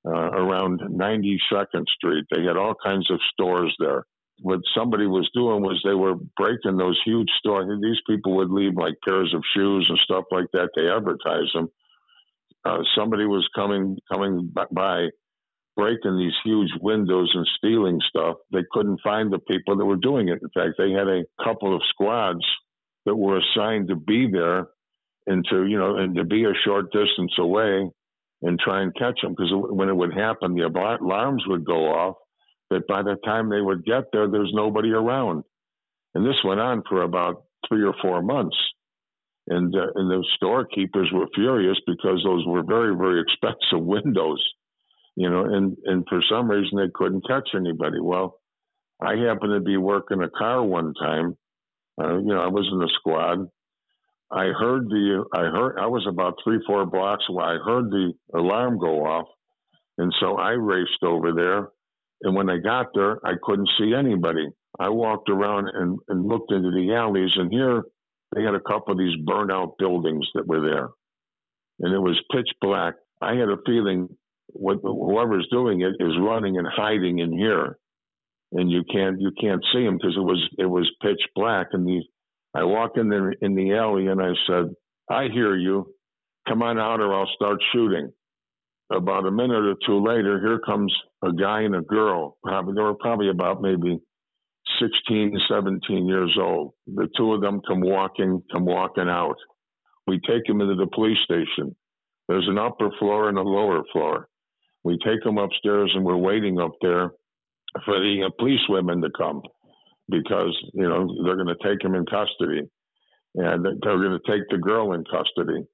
uh, 0.06 0.10
around 0.10 0.80
92nd 0.80 1.86
Street. 1.96 2.24
They 2.30 2.44
had 2.44 2.56
all 2.56 2.74
kinds 2.82 3.10
of 3.10 3.20
stores 3.32 3.74
there. 3.78 4.04
What 4.40 4.60
somebody 4.76 5.06
was 5.06 5.28
doing 5.34 5.62
was 5.62 5.80
they 5.84 5.94
were 5.94 6.14
breaking 6.36 6.76
those 6.76 7.00
huge 7.04 7.28
stores. 7.38 7.68
These 7.82 8.00
people 8.08 8.36
would 8.36 8.50
leave 8.50 8.76
like 8.76 8.94
pairs 9.06 9.32
of 9.34 9.42
shoes 9.54 9.86
and 9.88 9.98
stuff 10.02 10.24
like 10.30 10.46
that. 10.52 10.70
They 10.74 10.88
advertised 10.88 11.54
them. 11.54 11.68
Uh, 12.64 12.78
somebody 12.96 13.24
was 13.24 13.46
coming 13.54 13.98
coming 14.10 14.52
by, 14.72 15.08
breaking 15.76 16.18
these 16.18 16.34
huge 16.44 16.70
windows 16.80 17.30
and 17.34 17.46
stealing 17.56 18.00
stuff. 18.08 18.36
They 18.52 18.64
couldn't 18.72 19.00
find 19.02 19.32
the 19.32 19.38
people 19.38 19.76
that 19.76 19.84
were 19.84 19.96
doing 19.96 20.28
it. 20.28 20.40
In 20.42 20.50
fact, 20.54 20.74
they 20.78 20.90
had 20.90 21.08
a 21.08 21.24
couple 21.42 21.74
of 21.74 21.82
squads 21.90 22.44
that 23.06 23.16
were 23.16 23.38
assigned 23.38 23.88
to 23.88 23.96
be 23.96 24.30
there 24.30 24.68
and 25.26 25.44
to 25.50 25.66
you 25.66 25.78
know 25.78 25.96
and 25.96 26.16
to 26.16 26.24
be 26.24 26.44
a 26.44 26.52
short 26.64 26.92
distance 26.92 27.32
away 27.38 27.88
and 28.42 28.58
try 28.58 28.82
and 28.82 28.94
catch 28.96 29.20
them 29.22 29.32
because 29.32 29.52
when 29.52 29.88
it 29.88 29.96
would 29.96 30.12
happen, 30.12 30.54
the 30.54 30.66
alarms 30.66 31.44
would 31.46 31.64
go 31.64 31.86
off. 31.86 32.16
But 32.68 32.86
by 32.88 33.02
the 33.02 33.16
time 33.24 33.50
they 33.50 33.60
would 33.60 33.84
get 33.84 34.04
there, 34.12 34.28
there's 34.28 34.50
nobody 34.52 34.90
around, 34.90 35.44
and 36.14 36.24
this 36.24 36.42
went 36.44 36.60
on 36.60 36.82
for 36.88 37.02
about 37.02 37.44
three 37.68 37.84
or 37.84 37.94
four 38.02 38.22
months. 38.22 38.56
And 39.48 39.74
uh, 39.74 39.86
and 39.94 40.10
the 40.10 40.24
storekeepers 40.36 41.10
were 41.12 41.26
furious 41.34 41.76
because 41.86 42.22
those 42.24 42.46
were 42.46 42.62
very 42.62 42.96
very 42.96 43.20
expensive 43.22 43.84
windows, 43.84 44.42
you 45.16 45.30
know, 45.30 45.44
and 45.44 45.76
and 45.84 46.04
for 46.08 46.20
some 46.30 46.50
reason 46.50 46.78
they 46.78 46.90
couldn't 46.94 47.26
catch 47.26 47.50
anybody. 47.54 48.00
Well, 48.00 48.40
I 49.00 49.16
happened 49.16 49.52
to 49.54 49.60
be 49.60 49.76
working 49.76 50.22
a 50.22 50.30
car 50.30 50.62
one 50.62 50.94
time. 50.94 51.36
Uh, 52.00 52.18
you 52.18 52.28
know, 52.28 52.40
I 52.40 52.48
was 52.48 52.68
in 52.72 52.78
the 52.78 52.90
squad, 52.98 53.48
I 54.32 54.46
heard 54.46 54.88
the 54.88 55.24
I 55.34 55.40
heard 55.40 55.78
I 55.78 55.86
was 55.86 56.06
about 56.08 56.38
three 56.42 56.58
four 56.66 56.86
blocks 56.86 57.24
away. 57.28 57.44
I 57.44 57.58
heard 57.62 57.90
the 57.90 58.14
alarm 58.34 58.78
go 58.78 59.04
off, 59.04 59.28
and 59.98 60.12
so 60.20 60.36
I 60.38 60.52
raced 60.52 61.02
over 61.02 61.32
there. 61.32 61.68
And 62.22 62.34
when 62.34 62.48
I 62.48 62.56
got 62.58 62.86
there, 62.94 63.18
I 63.26 63.34
couldn't 63.42 63.68
see 63.78 63.92
anybody. 63.94 64.48
I 64.80 64.88
walked 64.88 65.28
around 65.28 65.68
and, 65.74 65.98
and 66.08 66.26
looked 66.26 66.50
into 66.50 66.70
the 66.70 66.94
alleys, 66.94 67.32
and 67.36 67.52
here 67.52 67.82
they 68.34 68.42
had 68.42 68.54
a 68.54 68.60
couple 68.60 68.92
of 68.92 68.98
these 68.98 69.16
burned 69.26 69.52
out 69.52 69.76
buildings 69.78 70.26
that 70.34 70.46
were 70.46 70.60
there, 70.60 70.88
and 71.80 71.94
it 71.94 71.98
was 71.98 72.18
pitch 72.32 72.48
black. 72.62 72.94
I 73.20 73.34
had 73.34 73.50
a 73.50 73.58
feeling 73.66 74.08
what 74.48 74.78
whoever's 74.82 75.48
doing 75.50 75.80
it 75.80 75.94
is 76.00 76.16
running 76.20 76.58
and 76.58 76.66
hiding 76.66 77.18
in 77.18 77.32
here, 77.32 77.78
and 78.52 78.70
you 78.70 78.82
can't 78.90 79.20
you 79.20 79.30
can't 79.40 79.64
see 79.72 79.84
them 79.84 79.96
because 79.96 80.16
it 80.16 80.20
was 80.20 80.48
it 80.58 80.66
was 80.66 80.90
pitch 81.02 81.20
black, 81.34 81.68
and 81.72 81.86
these 81.86 82.04
I 82.54 82.64
walked 82.64 82.98
in 82.98 83.08
the 83.08 83.34
in 83.40 83.54
the 83.54 83.74
alley 83.74 84.06
and 84.06 84.20
I 84.20 84.32
said, 84.46 84.74
"I 85.10 85.28
hear 85.28 85.56
you. 85.56 85.94
Come 86.48 86.62
on 86.62 86.78
out, 86.78 87.00
or 87.00 87.14
I'll 87.14 87.30
start 87.34 87.58
shooting." 87.72 88.12
About 88.90 89.26
a 89.26 89.30
minute 89.30 89.64
or 89.64 89.74
two 89.86 90.04
later, 90.04 90.38
here 90.38 90.58
comes 90.58 90.94
a 91.22 91.32
guy 91.32 91.62
and 91.62 91.74
a 91.74 91.80
girl. 91.80 92.36
Probably 92.44 92.74
they 92.74 92.82
were 92.82 92.94
probably 92.94 93.30
about 93.30 93.62
maybe 93.62 93.98
16, 94.80 95.38
17 95.48 96.06
years 96.06 96.36
old. 96.38 96.74
The 96.86 97.08
two 97.16 97.32
of 97.32 97.40
them 97.40 97.62
come 97.66 97.80
walking, 97.80 98.42
come 98.52 98.66
walking 98.66 99.08
out. 99.08 99.36
We 100.06 100.20
take 100.20 100.44
them 100.46 100.60
into 100.60 100.74
the 100.74 100.88
police 100.92 101.18
station. 101.24 101.74
There's 102.28 102.48
an 102.48 102.58
upper 102.58 102.90
floor 102.98 103.28
and 103.28 103.38
a 103.38 103.42
lower 103.42 103.82
floor. 103.92 104.28
We 104.84 104.98
take 105.04 105.22
them 105.22 105.38
upstairs, 105.38 105.92
and 105.94 106.04
we're 106.04 106.16
waiting 106.16 106.58
up 106.58 106.72
there 106.80 107.12
for 107.84 107.98
the 108.00 108.24
uh, 108.26 108.30
police 108.38 108.60
women 108.68 109.00
to 109.02 109.10
come 109.16 109.42
because 110.08 110.56
you 110.74 110.88
know 110.88 111.08
they're 111.24 111.36
going 111.36 111.54
to 111.54 111.68
take 111.68 111.82
him 111.82 111.94
in 111.94 112.04
custody, 112.06 112.68
and 113.36 113.64
they're 113.64 113.98
going 113.98 114.18
to 114.18 114.30
take 114.30 114.48
the 114.50 114.58
girl 114.58 114.92
in 114.92 115.04
custody. 115.04 115.64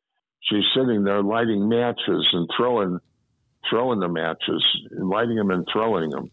She's 0.42 0.64
sitting 0.76 1.04
there 1.04 1.22
lighting 1.22 1.68
matches 1.68 2.28
and 2.32 2.48
throwing 2.56 2.98
throwing 3.68 4.00
the 4.00 4.08
matches, 4.08 4.64
lighting 4.90 5.36
them 5.36 5.50
and 5.50 5.66
throwing 5.72 6.10
them, 6.10 6.30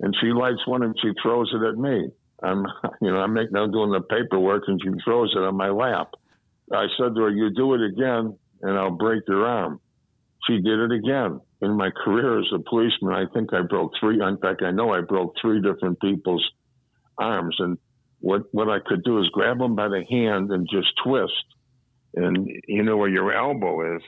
and 0.00 0.14
she 0.20 0.28
lights 0.28 0.66
one 0.66 0.82
and 0.82 0.96
she 1.00 1.10
throws 1.22 1.52
it 1.54 1.66
at 1.66 1.76
me. 1.76 2.08
I'm 2.42 2.64
you 3.00 3.12
know 3.12 3.18
I'm 3.18 3.34
making 3.34 3.56
I'm 3.56 3.70
doing 3.70 3.92
the 3.92 4.00
paperwork 4.00 4.64
and 4.66 4.80
she 4.82 4.90
throws 5.04 5.32
it 5.36 5.40
on 5.40 5.56
my 5.56 5.70
lap. 5.70 6.10
I 6.72 6.86
said 6.98 7.14
to 7.14 7.22
her, 7.22 7.30
"You 7.30 7.50
do 7.54 7.74
it 7.74 7.82
again, 7.82 8.36
and 8.62 8.78
I'll 8.78 8.90
break 8.90 9.22
your 9.28 9.46
arm." 9.46 9.80
She 10.48 10.60
did 10.60 10.78
it 10.78 10.92
again. 10.92 11.40
In 11.66 11.76
my 11.76 11.90
career 11.90 12.38
as 12.38 12.46
a 12.54 12.60
policeman, 12.60 13.12
I 13.12 13.24
think 13.34 13.52
I 13.52 13.62
broke 13.62 13.90
three. 13.98 14.22
In 14.22 14.38
fact, 14.38 14.62
I 14.62 14.70
know 14.70 14.94
I 14.94 15.00
broke 15.00 15.34
three 15.42 15.60
different 15.60 16.00
people's 16.00 16.48
arms. 17.18 17.56
And 17.58 17.76
what, 18.20 18.42
what 18.52 18.68
I 18.68 18.78
could 18.78 19.02
do 19.02 19.18
is 19.20 19.28
grab 19.30 19.58
them 19.58 19.74
by 19.74 19.88
the 19.88 20.04
hand 20.08 20.52
and 20.52 20.68
just 20.70 20.88
twist. 21.04 21.32
And 22.14 22.48
you 22.68 22.84
know 22.84 22.96
where 22.96 23.08
your 23.08 23.32
elbow 23.32 23.96
is, 23.96 24.02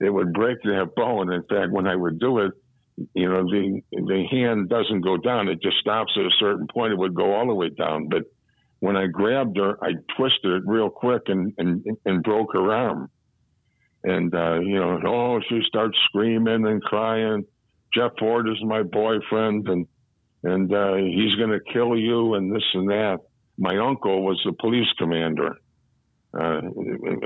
it 0.00 0.10
would 0.10 0.32
break 0.32 0.60
that 0.62 0.90
bone. 0.96 1.32
In 1.32 1.42
fact, 1.44 1.70
when 1.70 1.86
I 1.86 1.94
would 1.94 2.18
do 2.18 2.40
it, 2.40 2.52
you 3.14 3.28
know, 3.28 3.44
the 3.44 3.80
the 3.92 4.26
hand 4.30 4.68
doesn't 4.68 5.00
go 5.00 5.16
down; 5.16 5.48
it 5.48 5.62
just 5.62 5.78
stops 5.78 6.12
at 6.18 6.26
a 6.26 6.36
certain 6.38 6.66
point. 6.66 6.92
It 6.92 6.98
would 6.98 7.14
go 7.14 7.32
all 7.34 7.46
the 7.46 7.54
way 7.54 7.70
down, 7.70 8.08
but 8.10 8.24
when 8.80 8.96
I 8.96 9.06
grabbed 9.06 9.56
her, 9.58 9.82
I 9.82 9.92
twisted 10.16 10.52
it 10.52 10.62
real 10.66 10.90
quick 10.90 11.22
and, 11.26 11.52
and, 11.58 11.84
and 12.04 12.22
broke 12.22 12.52
her 12.54 12.72
arm. 12.72 13.10
And, 14.02 14.34
uh, 14.34 14.60
you 14.60 14.76
know, 14.76 15.00
oh, 15.06 15.40
she 15.48 15.60
starts 15.66 15.98
screaming 16.06 16.66
and 16.66 16.82
crying. 16.82 17.44
Jeff 17.94 18.12
Fort 18.18 18.48
is 18.48 18.62
my 18.62 18.82
boyfriend 18.82 19.68
and, 19.68 19.86
and, 20.42 20.72
uh, 20.72 20.94
he's 20.94 21.34
going 21.36 21.50
to 21.50 21.60
kill 21.72 21.96
you 21.96 22.34
and 22.34 22.54
this 22.54 22.64
and 22.72 22.88
that. 22.88 23.18
My 23.58 23.76
uncle 23.76 24.24
was 24.24 24.40
the 24.44 24.52
police 24.52 24.88
commander. 24.96 25.56
Uh, 26.32 26.60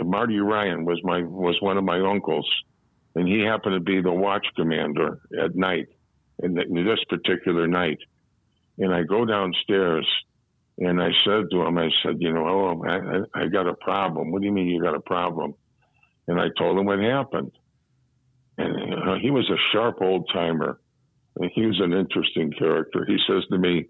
Marty 0.02 0.38
Ryan 0.38 0.84
was 0.84 0.98
my, 1.04 1.22
was 1.22 1.56
one 1.60 1.76
of 1.76 1.84
my 1.84 2.00
uncles 2.00 2.48
and 3.14 3.28
he 3.28 3.40
happened 3.40 3.74
to 3.74 3.80
be 3.80 4.00
the 4.00 4.12
watch 4.12 4.46
commander 4.56 5.20
at 5.40 5.54
night 5.54 5.86
in, 6.42 6.54
this 6.54 6.98
particular 7.08 7.66
night. 7.66 7.98
And 8.78 8.92
I 8.92 9.04
go 9.04 9.24
downstairs 9.24 10.06
and 10.78 11.00
I 11.00 11.10
said 11.24 11.44
to 11.52 11.62
him, 11.62 11.78
I 11.78 11.88
said, 12.02 12.16
you 12.18 12.32
know, 12.32 12.46
oh, 12.46 12.84
I, 12.84 13.42
I 13.42 13.46
got 13.46 13.68
a 13.68 13.74
problem. 13.74 14.32
What 14.32 14.40
do 14.40 14.46
you 14.46 14.52
mean 14.52 14.66
you 14.66 14.82
got 14.82 14.96
a 14.96 15.00
problem? 15.00 15.54
And 16.28 16.40
I 16.40 16.46
told 16.58 16.78
him 16.78 16.86
what 16.86 16.98
happened. 17.00 17.52
And 18.56 19.20
he 19.20 19.30
was 19.30 19.48
a 19.50 19.58
sharp 19.72 19.98
old 20.00 20.28
timer. 20.32 20.80
He 21.54 21.66
was 21.66 21.80
an 21.80 21.92
interesting 21.92 22.52
character. 22.52 23.04
He 23.04 23.18
says 23.26 23.44
to 23.50 23.58
me, 23.58 23.86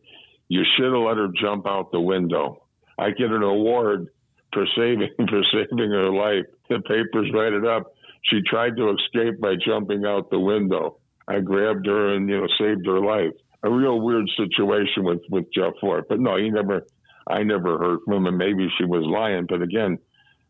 "You 0.49 0.65
should 0.65 0.93
have 0.93 1.03
let 1.03 1.19
her 1.19 1.29
jump 1.39 1.67
out 1.67 1.93
the 1.93 2.01
window. 2.01 2.67
I 2.99 3.11
get 3.11 3.31
an 3.31 3.43
award 3.43 4.09
for 4.53 4.67
saving 4.75 5.11
for 5.29 5.43
saving 5.53 5.91
her 5.91 6.11
life. 6.11 6.47
The 6.71 6.81
papers 6.81 7.31
write 7.35 7.53
it 7.53 7.67
up. 7.67 7.93
She 8.23 8.41
tried 8.43 8.77
to 8.77 8.95
escape 8.97 9.41
by 9.41 9.57
jumping 9.57 10.07
out 10.07 10.31
the 10.31 10.41
window. 10.41 10.99
I 11.29 11.41
grabbed 11.41 11.87
her 11.87 12.15
and 12.15 12.29
you 12.29 12.41
know 12.41 12.49
saved 12.59 12.87
her 12.87 13.01
life. 13.01 13.33
A 13.63 13.71
real 13.71 14.01
weird 14.01 14.29
situation 14.37 15.05
with 15.05 15.21
with 15.29 15.53
Jeff 15.53 15.75
Fort. 15.81 16.09
But 16.09 16.21
no, 16.21 16.37
he 16.37 16.51
never. 16.51 16.87
I 17.27 17.43
never 17.43 17.79
heard 17.79 18.01
from 18.05 18.15
him, 18.15 18.27
and 18.27 18.37
maybe 18.37 18.69
she 18.77 18.85
was 18.85 19.03
lying. 19.07 19.47
But 19.49 19.63
again, 19.63 19.99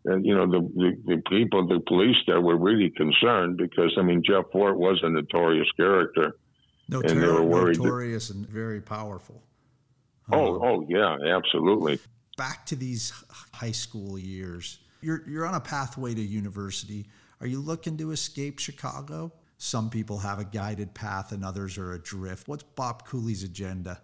uh, 0.09 0.17
you 0.17 0.35
know, 0.35 0.47
the, 0.47 0.61
the, 0.75 1.17
the 1.17 1.23
people, 1.29 1.67
the 1.67 1.81
police 1.81 2.17
there 2.27 2.41
were 2.41 2.57
really 2.57 2.91
concerned 2.91 3.57
because, 3.57 3.95
I 3.99 4.03
mean, 4.03 4.23
Jeff 4.25 4.45
Fort 4.53 4.79
was 4.79 5.01
a 5.03 5.09
notorious 5.09 5.69
character. 5.77 6.37
Notori- 6.91 7.11
and 7.11 7.23
they 7.23 7.27
were 7.27 7.43
worried 7.43 7.79
notorious 7.79 8.29
that, 8.29 8.37
and 8.37 8.49
very 8.49 8.81
powerful. 8.81 9.43
Oh, 10.31 10.57
um, 10.57 10.63
oh, 10.63 10.87
yeah, 10.89 11.17
absolutely. 11.35 11.99
Back 12.37 12.67
to 12.67 12.77
these 12.77 13.13
high 13.53 13.73
school 13.73 14.19
years. 14.19 14.79
You're, 15.01 15.23
you're 15.29 15.47
on 15.47 15.55
a 15.55 15.61
pathway 15.61 16.15
to 16.15 16.21
university. 16.21 17.07
Are 17.41 17.47
you 17.47 17.61
looking 17.61 17.97
to 17.99 18.11
escape 18.11 18.59
Chicago? 18.59 19.33
Some 19.57 19.89
people 19.89 20.19
have 20.19 20.39
a 20.39 20.45
guided 20.45 20.93
path 20.95 21.33
and 21.33 21.45
others 21.45 21.79
are 21.79 21.95
adrift. 21.95 22.49
What's 22.49 22.63
Bob 22.63 23.07
Cooley's 23.07 23.43
agenda? 23.43 24.01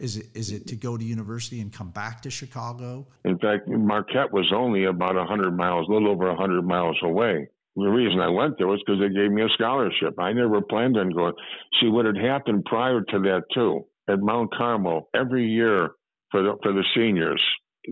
Is 0.00 0.16
it 0.16 0.26
is 0.34 0.50
it 0.50 0.66
to 0.68 0.76
go 0.76 0.96
to 0.96 1.04
university 1.04 1.60
and 1.60 1.70
come 1.70 1.90
back 1.90 2.22
to 2.22 2.30
Chicago? 2.30 3.06
In 3.26 3.38
fact, 3.38 3.68
Marquette 3.68 4.32
was 4.32 4.50
only 4.50 4.84
about 4.84 5.14
hundred 5.28 5.54
miles, 5.54 5.86
a 5.88 5.92
little 5.92 6.08
over 6.08 6.34
hundred 6.34 6.62
miles 6.62 6.98
away. 7.02 7.46
The 7.76 7.86
reason 7.86 8.18
I 8.18 8.28
went 8.28 8.56
there 8.56 8.66
was 8.66 8.82
because 8.84 8.98
they 8.98 9.14
gave 9.14 9.30
me 9.30 9.42
a 9.42 9.48
scholarship. 9.50 10.18
I 10.18 10.32
never 10.32 10.62
planned 10.62 10.96
on 10.96 11.10
going. 11.10 11.34
See 11.80 11.88
what 11.88 12.06
had 12.06 12.16
happened 12.16 12.64
prior 12.64 13.02
to 13.02 13.18
that 13.20 13.42
too. 13.52 13.86
At 14.08 14.20
Mount 14.20 14.52
Carmel, 14.54 15.10
every 15.14 15.46
year 15.46 15.90
for 16.30 16.42
the 16.42 16.56
for 16.62 16.72
the 16.72 16.84
seniors, 16.96 17.42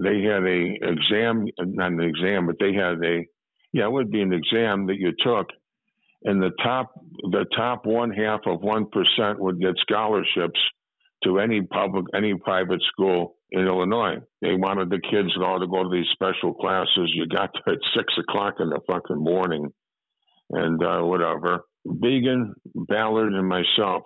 they 0.03 0.23
had 0.23 0.45
a 0.45 0.79
exam, 0.81 1.47
not 1.59 1.93
an 1.93 2.01
exam, 2.01 2.47
but 2.47 2.57
they 2.59 2.73
had 2.73 3.05
a 3.05 3.27
yeah, 3.75 3.85
it 3.85 3.93
would 3.93 4.11
be 4.11 4.23
an 4.23 4.33
exam 4.33 4.87
that 4.87 4.97
you 4.97 5.13
took, 5.23 5.49
and 6.25 6.41
the 6.41 6.53
top 6.63 6.91
the 7.31 7.45
top 7.55 7.85
one 7.85 8.11
half 8.13 8.41
of 8.47 8.63
one 8.63 8.87
percent 8.87 9.39
would 9.39 9.61
get 9.61 9.75
scholarships 9.77 10.59
to 11.25 11.39
any 11.39 11.63
public, 11.63 12.07
any 12.15 12.35
private 12.35 12.83
school 12.93 13.37
in 13.51 13.67
Illinois. 13.67 14.17
They 14.41 14.55
wanted 14.55 14.91
the 14.91 15.01
kids 15.01 15.31
all 15.43 15.59
to 15.59 15.67
go 15.67 15.83
to 15.83 15.91
these 15.91 16.09
special 16.13 16.55
classes. 16.55 17.11
You 17.15 17.27
got 17.27 17.51
there 17.65 17.75
at 17.75 17.81
six 17.97 18.13
o'clock 18.19 18.55
in 18.61 18.69
the 18.69 18.81
fucking 18.87 19.23
morning 19.23 19.69
and 20.51 20.83
uh, 20.83 21.01
whatever. 21.01 21.65
Deegan, 21.87 22.53
Ballard, 22.75 23.33
and 23.33 23.49
myself, 23.49 24.03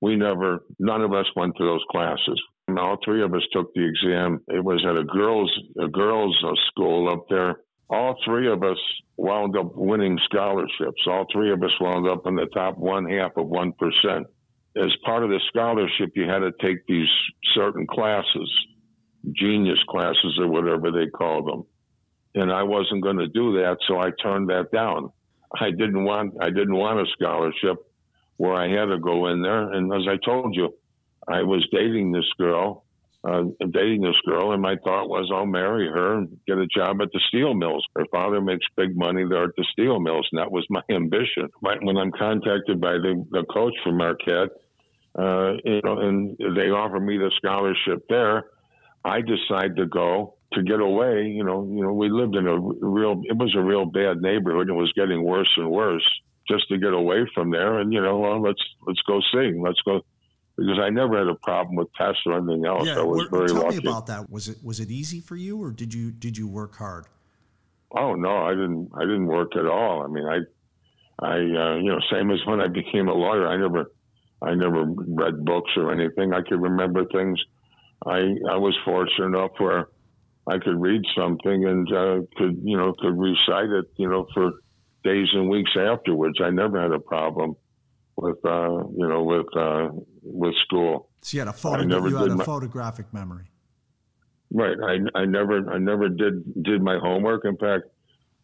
we 0.00 0.16
never, 0.16 0.60
none 0.78 1.02
of 1.02 1.12
us 1.12 1.26
went 1.34 1.56
to 1.56 1.64
those 1.64 1.84
classes. 1.90 2.40
And 2.68 2.78
all 2.78 2.96
three 3.04 3.22
of 3.22 3.34
us 3.34 3.42
took 3.52 3.72
the 3.74 3.84
exam. 3.86 4.40
It 4.48 4.64
was 4.64 4.84
at 4.88 4.96
a 4.96 5.04
girls' 5.04 5.52
a 5.78 5.88
girls' 5.88 6.36
uh, 6.46 6.52
school 6.68 7.12
up 7.12 7.26
there. 7.28 7.56
All 7.90 8.16
three 8.24 8.50
of 8.50 8.62
us 8.62 8.78
wound 9.18 9.56
up 9.56 9.72
winning 9.74 10.18
scholarships. 10.24 11.02
All 11.06 11.26
three 11.30 11.52
of 11.52 11.62
us 11.62 11.70
wound 11.80 12.08
up 12.08 12.26
in 12.26 12.36
the 12.36 12.46
top 12.54 12.78
one 12.78 13.04
half 13.10 13.32
of 13.36 13.46
one 13.48 13.72
percent 13.72 14.26
as 14.76 14.92
part 15.04 15.22
of 15.22 15.30
the 15.30 15.40
scholarship, 15.48 16.10
you 16.14 16.24
had 16.24 16.40
to 16.40 16.52
take 16.60 16.86
these 16.86 17.08
certain 17.54 17.86
classes, 17.86 18.50
genius 19.32 19.78
classes 19.88 20.38
or 20.40 20.48
whatever 20.48 20.90
they 20.90 21.06
call 21.06 21.44
them. 21.44 21.64
And 22.34 22.52
I 22.52 22.64
wasn't 22.64 23.02
going 23.02 23.18
to 23.18 23.28
do 23.28 23.52
that, 23.60 23.76
so 23.86 23.98
I 23.98 24.10
turned 24.22 24.48
that 24.50 24.72
down. 24.72 25.10
I 25.60 25.70
didn't 25.70 26.04
want 26.04 26.34
I 26.40 26.50
didn't 26.50 26.74
want 26.74 27.00
a 27.00 27.10
scholarship 27.12 27.76
where 28.36 28.54
I 28.54 28.68
had 28.68 28.86
to 28.86 28.98
go 28.98 29.28
in 29.28 29.42
there. 29.42 29.72
And 29.72 29.92
as 29.92 30.08
I 30.08 30.16
told 30.24 30.56
you, 30.56 30.74
I 31.28 31.42
was 31.42 31.64
dating 31.70 32.10
this 32.10 32.28
girl, 32.36 32.84
uh, 33.22 33.44
dating 33.70 34.02
this 34.02 34.20
girl, 34.26 34.52
and 34.52 34.60
my 34.60 34.74
thought 34.82 35.08
was 35.08 35.30
I'll 35.32 35.46
marry 35.46 35.88
her 35.88 36.18
and 36.18 36.36
get 36.48 36.58
a 36.58 36.66
job 36.66 37.00
at 37.00 37.12
the 37.12 37.20
steel 37.28 37.54
mills. 37.54 37.86
Her 37.94 38.06
father 38.10 38.40
makes 38.40 38.66
big 38.76 38.96
money 38.96 39.24
there 39.28 39.44
at 39.44 39.56
the 39.56 39.66
steel 39.70 40.00
mills, 40.00 40.26
and 40.32 40.40
that 40.40 40.50
was 40.50 40.66
my 40.68 40.82
ambition. 40.90 41.48
When 41.60 41.96
I'm 41.96 42.10
contacted 42.10 42.80
by 42.80 42.94
the, 42.94 43.24
the 43.30 43.44
coach 43.44 43.74
from 43.84 43.98
Marquette, 43.98 44.50
uh, 45.18 45.52
you 45.64 45.80
know, 45.84 45.98
and 45.98 46.36
they 46.38 46.70
offer 46.70 47.00
me 47.00 47.18
the 47.18 47.30
scholarship 47.36 48.06
there. 48.08 48.44
I 49.04 49.20
decide 49.20 49.76
to 49.76 49.86
go 49.86 50.36
to 50.52 50.62
get 50.62 50.80
away. 50.80 51.26
You 51.26 51.44
know, 51.44 51.68
you 51.70 51.82
know, 51.82 51.92
we 51.92 52.08
lived 52.08 52.36
in 52.36 52.46
a 52.46 52.58
real, 52.58 53.22
it 53.24 53.36
was 53.36 53.54
a 53.56 53.60
real 53.60 53.84
bad 53.84 54.22
neighborhood. 54.22 54.68
It 54.68 54.72
was 54.72 54.92
getting 54.96 55.22
worse 55.22 55.50
and 55.56 55.70
worse. 55.70 56.08
Just 56.46 56.68
to 56.68 56.76
get 56.76 56.92
away 56.92 57.26
from 57.34 57.50
there, 57.50 57.78
and 57.78 57.90
you 57.90 58.02
know, 58.02 58.18
well, 58.18 58.42
let's 58.42 58.62
let's 58.86 59.00
go 59.06 59.18
sing. 59.32 59.62
Let's 59.62 59.80
go 59.80 60.02
because 60.58 60.78
I 60.78 60.90
never 60.90 61.18
had 61.18 61.28
a 61.28 61.36
problem 61.36 61.74
with 61.76 61.88
tests 61.94 62.20
or 62.26 62.36
anything 62.36 62.66
else. 62.66 62.86
Yeah, 62.86 62.98
I 62.98 63.02
was 63.02 63.28
very 63.30 63.48
tell 63.48 63.62
lucky. 63.62 63.80
me 63.80 63.88
about 63.88 64.08
that. 64.08 64.28
Was 64.28 64.48
it 64.48 64.58
was 64.62 64.78
it 64.78 64.90
easy 64.90 65.20
for 65.20 65.36
you, 65.36 65.62
or 65.62 65.70
did 65.70 65.94
you 65.94 66.10
did 66.10 66.36
you 66.36 66.46
work 66.46 66.76
hard? 66.76 67.06
Oh 67.96 68.14
no, 68.14 68.44
I 68.44 68.50
didn't. 68.50 68.90
I 68.94 69.00
didn't 69.00 69.26
work 69.26 69.56
at 69.56 69.66
all. 69.66 70.02
I 70.02 70.08
mean, 70.08 70.26
I, 70.26 70.38
I, 71.24 71.36
uh, 71.36 71.76
you 71.76 71.90
know, 71.90 72.00
same 72.12 72.30
as 72.30 72.40
when 72.44 72.60
I 72.60 72.68
became 72.68 73.08
a 73.08 73.14
lawyer. 73.14 73.46
I 73.46 73.56
never, 73.56 73.86
I 74.44 74.54
never 74.54 74.84
read 74.84 75.44
books 75.44 75.70
or 75.76 75.92
anything. 75.92 76.32
I 76.32 76.42
could 76.42 76.60
remember 76.60 77.04
things. 77.06 77.40
I 78.06 78.18
I 78.50 78.56
was 78.56 78.76
fortunate 78.84 79.26
enough 79.26 79.52
where 79.58 79.88
I 80.46 80.58
could 80.58 80.80
read 80.80 81.02
something 81.16 81.64
and 81.64 81.92
uh, 81.92 82.20
could 82.36 82.60
you 82.62 82.76
know 82.76 82.94
could 82.98 83.18
recite 83.18 83.70
it 83.70 83.86
you 83.96 84.08
know 84.08 84.26
for 84.34 84.52
days 85.02 85.28
and 85.32 85.48
weeks 85.48 85.72
afterwards. 85.78 86.38
I 86.42 86.50
never 86.50 86.80
had 86.80 86.92
a 86.92 86.98
problem 86.98 87.56
with 88.16 88.44
uh, 88.44 88.86
you 88.96 89.08
know 89.08 89.22
with 89.22 89.46
uh, 89.56 89.88
with 90.22 90.54
school. 90.64 91.08
So 91.22 91.36
you 91.36 91.40
had 91.40 91.48
a 91.48 91.52
photo. 91.52 91.82
You 91.82 92.16
had 92.16 92.28
a 92.28 92.36
my, 92.36 92.44
photographic 92.44 93.12
memory. 93.12 93.50
Right. 94.52 94.76
I 94.82 95.20
I 95.20 95.24
never 95.24 95.70
I 95.70 95.78
never 95.78 96.08
did 96.08 96.62
did 96.62 96.82
my 96.82 96.98
homework. 96.98 97.44
In 97.44 97.56
fact, 97.56 97.84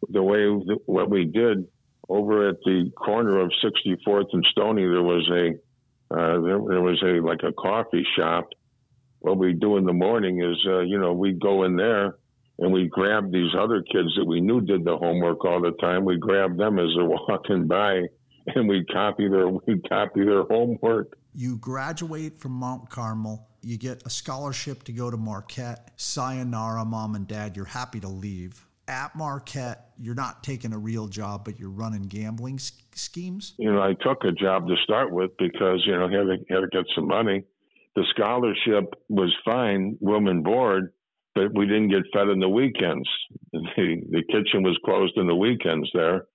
the 0.09 0.23
way 0.23 0.47
what 0.85 1.09
we 1.09 1.25
did 1.25 1.67
over 2.09 2.49
at 2.49 2.57
the 2.65 2.91
corner 2.97 3.39
of 3.39 3.51
64th 3.63 4.27
and 4.33 4.45
Stony, 4.51 4.81
there 4.81 5.03
was 5.03 5.29
a 5.31 5.53
uh, 6.11 6.41
there, 6.41 6.59
there, 6.67 6.81
was 6.81 7.01
a 7.03 7.25
like 7.25 7.41
a 7.43 7.53
coffee 7.53 8.05
shop. 8.17 8.49
What 9.19 9.37
we 9.37 9.53
do 9.53 9.77
in 9.77 9.85
the 9.85 9.93
morning 9.93 10.41
is, 10.41 10.57
uh, 10.67 10.79
you 10.79 10.99
know, 10.99 11.13
we 11.13 11.33
go 11.33 11.63
in 11.63 11.75
there 11.77 12.17
and 12.59 12.73
we 12.73 12.87
grab 12.87 13.31
these 13.31 13.51
other 13.57 13.81
kids 13.81 14.09
that 14.17 14.25
we 14.25 14.41
knew 14.41 14.61
did 14.61 14.83
the 14.83 14.97
homework 14.97 15.45
all 15.45 15.61
the 15.61 15.71
time. 15.79 16.03
We 16.03 16.17
grab 16.17 16.57
them 16.57 16.79
as 16.79 16.89
they're 16.95 17.05
walking 17.29 17.67
by, 17.67 18.01
and 18.47 18.67
we 18.67 18.83
copy 18.85 19.27
their 19.27 19.47
we 19.47 19.79
copy 19.87 20.25
their 20.25 20.43
homework. 20.43 21.17
You 21.33 21.57
graduate 21.57 22.39
from 22.39 22.53
Mount 22.53 22.89
Carmel. 22.89 23.47
You 23.61 23.77
get 23.77 24.03
a 24.05 24.09
scholarship 24.09 24.83
to 24.83 24.91
go 24.91 25.11
to 25.11 25.17
Marquette. 25.17 25.91
Sayonara, 25.95 26.83
mom 26.83 27.15
and 27.15 27.27
dad. 27.27 27.55
You're 27.55 27.65
happy 27.65 27.99
to 28.01 28.07
leave 28.07 28.65
at 28.91 29.15
Marquette, 29.15 29.91
you're 29.97 30.13
not 30.15 30.43
taking 30.43 30.73
a 30.73 30.77
real 30.77 31.07
job, 31.07 31.45
but 31.45 31.57
you're 31.57 31.69
running 31.69 32.03
gambling 32.03 32.55
s- 32.55 32.73
schemes? 32.93 33.53
You 33.57 33.71
know, 33.71 33.81
I 33.81 33.93
took 33.93 34.23
a 34.25 34.31
job 34.31 34.67
to 34.67 34.75
start 34.83 35.11
with 35.11 35.31
because, 35.39 35.81
you 35.87 35.93
know, 35.93 36.09
had 36.09 36.27
to, 36.27 36.37
had 36.53 36.59
to 36.59 36.67
get 36.71 36.85
some 36.93 37.07
money. 37.07 37.43
The 37.95 38.03
scholarship 38.09 38.93
was 39.09 39.33
fine, 39.43 39.97
room 40.01 40.27
and 40.27 40.43
board, 40.43 40.91
but 41.33 41.55
we 41.55 41.65
didn't 41.65 41.89
get 41.89 42.03
fed 42.13 42.27
on 42.27 42.39
the 42.39 42.49
weekends. 42.49 43.09
The, 43.53 44.01
the 44.09 44.23
kitchen 44.29 44.63
was 44.63 44.77
closed 44.85 45.17
on 45.17 45.27
the 45.27 45.35
weekends 45.35 45.89
there. 45.93 46.25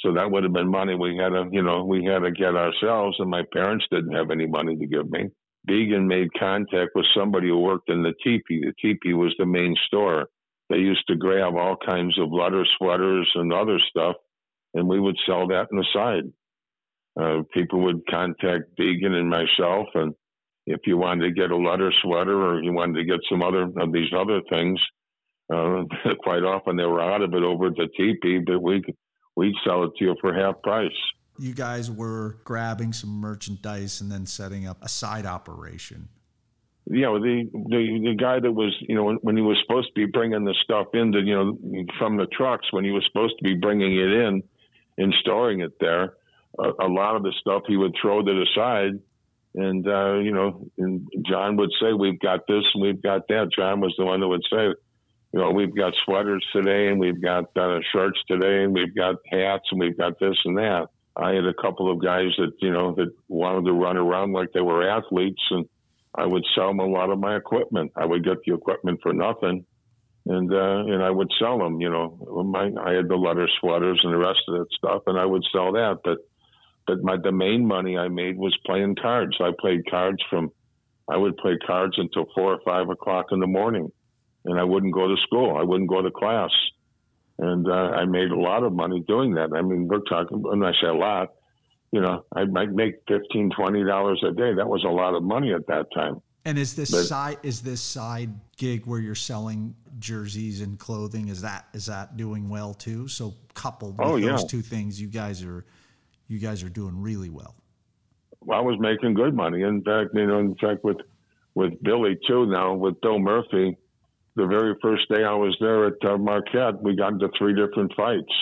So 0.00 0.12
that 0.14 0.30
would 0.30 0.42
have 0.42 0.52
been 0.52 0.70
money 0.70 0.94
we 0.94 1.16
had 1.16 1.30
to, 1.30 1.48
you 1.50 1.62
know, 1.62 1.84
we 1.84 2.04
had 2.04 2.20
to 2.20 2.30
get 2.30 2.56
ourselves, 2.56 3.16
and 3.20 3.30
my 3.30 3.42
parents 3.52 3.86
didn't 3.90 4.14
have 4.14 4.30
any 4.30 4.46
money 4.46 4.76
to 4.76 4.86
give 4.86 5.10
me. 5.10 5.30
Deegan 5.68 6.06
made 6.06 6.28
contact 6.38 6.90
with 6.94 7.06
somebody 7.16 7.48
who 7.48 7.58
worked 7.58 7.88
in 7.88 8.02
the 8.02 8.12
teepee. 8.24 8.64
The 8.64 8.72
teepee 8.82 9.14
was 9.14 9.34
the 9.38 9.46
main 9.46 9.76
store 9.86 10.26
they 10.72 10.78
used 10.78 11.06
to 11.08 11.16
grab 11.16 11.54
all 11.54 11.76
kinds 11.76 12.18
of 12.18 12.32
leather 12.32 12.64
sweaters 12.78 13.30
and 13.34 13.52
other 13.52 13.78
stuff, 13.90 14.16
and 14.72 14.88
we 14.88 14.98
would 14.98 15.16
sell 15.26 15.46
that 15.48 15.68
on 15.70 15.76
the 15.76 15.86
side. 15.92 16.32
Uh, 17.20 17.42
people 17.52 17.80
would 17.82 18.00
contact 18.10 18.78
Deegan 18.80 19.12
and 19.12 19.28
myself, 19.28 19.88
and 19.94 20.14
if 20.66 20.80
you 20.86 20.96
wanted 20.96 21.26
to 21.26 21.34
get 21.40 21.50
a 21.50 21.56
leather 21.56 21.92
sweater 22.02 22.40
or 22.40 22.62
you 22.62 22.72
wanted 22.72 22.94
to 22.94 23.04
get 23.04 23.20
some 23.30 23.42
other 23.42 23.64
of 23.64 23.92
these 23.92 24.10
other 24.16 24.40
things, 24.48 24.80
uh, 25.52 25.82
quite 26.22 26.42
often 26.42 26.76
they 26.76 26.86
were 26.86 27.02
out 27.02 27.20
of 27.20 27.34
it 27.34 27.42
over 27.42 27.66
at 27.66 27.76
the 27.76 27.88
teepee, 27.94 28.38
but 28.38 28.62
we 28.62 28.82
we'd 29.36 29.54
sell 29.66 29.84
it 29.84 29.90
to 29.98 30.06
you 30.06 30.16
for 30.22 30.32
half 30.32 30.62
price. 30.62 30.90
You 31.38 31.52
guys 31.52 31.90
were 31.90 32.38
grabbing 32.44 32.94
some 32.94 33.10
merchandise 33.10 34.00
and 34.00 34.10
then 34.10 34.24
setting 34.24 34.66
up 34.66 34.78
a 34.82 34.88
side 34.88 35.26
operation. 35.26 36.08
You 36.86 37.02
know, 37.02 37.20
the 37.20 37.48
the 37.52 38.00
the 38.10 38.14
guy 38.18 38.40
that 38.40 38.52
was, 38.52 38.76
you 38.80 38.94
know, 38.94 39.04
when, 39.04 39.16
when 39.16 39.36
he 39.36 39.42
was 39.42 39.56
supposed 39.62 39.88
to 39.88 39.94
be 39.94 40.06
bringing 40.06 40.44
the 40.44 40.54
stuff 40.64 40.88
into, 40.94 41.20
you 41.20 41.34
know, 41.34 41.86
from 41.98 42.16
the 42.16 42.26
trucks, 42.26 42.72
when 42.72 42.84
he 42.84 42.90
was 42.90 43.04
supposed 43.06 43.34
to 43.38 43.44
be 43.44 43.54
bringing 43.54 43.96
it 43.96 44.12
in 44.12 44.42
and 44.98 45.14
storing 45.20 45.60
it 45.60 45.78
there, 45.80 46.14
a, 46.58 46.86
lot 46.86 47.16
of 47.16 47.22
the 47.22 47.32
stuff 47.40 47.62
he 47.66 47.76
would 47.76 47.94
throw 48.00 48.20
to 48.20 48.32
the 48.32 48.46
side 48.54 49.00
and 49.54 49.86
uh, 49.86 50.14
you 50.14 50.32
know, 50.32 50.66
and 50.78 51.06
John 51.26 51.56
would 51.56 51.70
say, 51.80 51.92
"We've 51.92 52.18
got 52.18 52.46
this 52.46 52.64
and 52.74 52.82
we've 52.82 53.02
got 53.02 53.28
that." 53.28 53.50
John 53.54 53.80
was 53.80 53.94
the 53.98 54.04
one 54.04 54.20
that 54.20 54.28
would 54.28 54.44
say, 54.50 54.64
"You 55.32 55.40
know, 55.40 55.50
we've 55.50 55.74
got 55.74 55.92
sweaters 56.04 56.46
today 56.52 56.88
and 56.88 56.98
we've 56.98 57.20
got 57.20 57.56
uh, 57.56 57.80
shirts 57.92 58.18
today 58.26 58.64
and 58.64 58.72
we've 58.72 58.94
got 58.94 59.16
hats 59.30 59.64
and 59.70 59.80
we've 59.80 59.98
got 59.98 60.18
this 60.18 60.38
and 60.44 60.56
that." 60.58 60.86
I 61.14 61.34
had 61.34 61.44
a 61.44 61.52
couple 61.52 61.92
of 61.92 62.02
guys 62.02 62.30
that 62.38 62.52
you 62.60 62.72
know 62.72 62.94
that 62.94 63.12
wanted 63.28 63.66
to 63.66 63.72
run 63.72 63.98
around 63.98 64.32
like 64.32 64.52
they 64.52 64.62
were 64.62 64.88
athletes, 64.88 65.42
and 65.50 65.68
I 66.14 66.26
would 66.26 66.44
sell 66.54 66.68
them 66.68 66.80
a 66.80 66.86
lot 66.86 67.10
of 67.10 67.18
my 67.18 67.36
equipment. 67.36 67.92
I 67.96 68.04
would 68.04 68.24
get 68.24 68.38
the 68.44 68.54
equipment 68.54 69.00
for 69.02 69.12
nothing, 69.12 69.64
and 70.26 70.52
uh, 70.52 70.92
and 70.92 71.02
I 71.02 71.10
would 71.10 71.30
sell 71.38 71.58
them. 71.58 71.80
You 71.80 71.90
know, 71.90 72.44
my 72.46 72.70
I 72.84 72.92
had 72.92 73.08
the 73.08 73.16
leather 73.16 73.48
sweaters 73.60 74.00
and 74.02 74.12
the 74.12 74.18
rest 74.18 74.40
of 74.48 74.58
that 74.58 74.66
stuff, 74.76 75.02
and 75.06 75.18
I 75.18 75.24
would 75.24 75.44
sell 75.52 75.72
that, 75.72 76.00
but 76.04 76.18
but 76.86 77.02
my 77.02 77.16
the 77.22 77.32
main 77.32 77.66
money 77.66 77.96
I 77.96 78.08
made 78.08 78.36
was 78.36 78.56
playing 78.66 78.96
cards. 79.00 79.36
I 79.40 79.50
played 79.58 79.88
cards 79.90 80.22
from 80.28 80.50
I 81.08 81.16
would 81.16 81.36
play 81.36 81.58
cards 81.66 81.94
until 81.98 82.26
four 82.34 82.54
or 82.54 82.60
five 82.64 82.88
o'clock 82.90 83.26
in 83.32 83.40
the 83.40 83.46
morning, 83.46 83.90
and 84.44 84.58
I 84.58 84.64
wouldn't 84.64 84.94
go 84.94 85.08
to 85.08 85.16
school. 85.22 85.56
I 85.56 85.62
wouldn't 85.62 85.88
go 85.88 86.02
to 86.02 86.10
class, 86.10 86.50
and 87.38 87.66
uh, 87.66 87.72
I 87.72 88.04
made 88.04 88.30
a 88.30 88.38
lot 88.38 88.64
of 88.64 88.72
money 88.72 89.02
doing 89.06 89.34
that. 89.34 89.50
I 89.54 89.62
mean, 89.62 89.88
we're 89.88 90.00
talking 90.00 90.42
when 90.42 90.62
I 90.62 90.72
say 90.80 90.88
a 90.88 90.94
lot, 90.94 91.28
you 91.92 92.00
know, 92.00 92.24
I 92.34 92.46
might 92.46 92.72
make 92.72 92.94
fifteen, 93.06 93.50
twenty 93.50 93.84
dollars 93.84 94.22
a 94.26 94.32
day. 94.32 94.54
That 94.54 94.68
was 94.68 94.82
a 94.84 94.88
lot 94.88 95.14
of 95.14 95.22
money 95.22 95.52
at 95.52 95.66
that 95.68 95.86
time. 95.94 96.20
And 96.44 96.58
is 96.58 96.74
this 96.74 96.90
but, 96.90 97.04
side 97.04 97.38
is 97.42 97.60
this 97.60 97.80
side 97.80 98.30
gig 98.56 98.86
where 98.86 98.98
you're 98.98 99.14
selling 99.14 99.76
jerseys 99.98 100.62
and 100.62 100.78
clothing? 100.78 101.28
Is 101.28 101.42
that 101.42 101.66
is 101.74 101.86
that 101.86 102.16
doing 102.16 102.48
well 102.48 102.74
too? 102.74 103.06
So 103.08 103.34
coupled 103.54 103.98
with 103.98 104.08
oh, 104.08 104.16
yeah. 104.16 104.30
those 104.30 104.44
two 104.46 104.62
things, 104.62 105.00
you 105.00 105.08
guys 105.08 105.44
are 105.44 105.64
you 106.28 106.38
guys 106.38 106.62
are 106.62 106.70
doing 106.70 107.00
really 107.00 107.28
well. 107.28 107.54
well. 108.40 108.58
I 108.58 108.62
was 108.62 108.78
making 108.80 109.14
good 109.14 109.34
money. 109.34 109.62
In 109.62 109.82
fact, 109.82 110.10
you 110.14 110.26
know, 110.26 110.38
in 110.38 110.56
fact, 110.56 110.82
with 110.82 110.96
with 111.54 111.80
Billy 111.82 112.18
too. 112.26 112.46
Now 112.46 112.74
with 112.74 113.00
Bill 113.02 113.18
Murphy, 113.18 113.76
the 114.34 114.46
very 114.46 114.74
first 114.80 115.08
day 115.10 115.24
I 115.24 115.34
was 115.34 115.54
there 115.60 115.86
at 115.86 116.04
uh, 116.04 116.16
Marquette, 116.16 116.82
we 116.82 116.96
got 116.96 117.12
into 117.12 117.28
three 117.38 117.54
different 117.54 117.92
fights. 117.94 118.32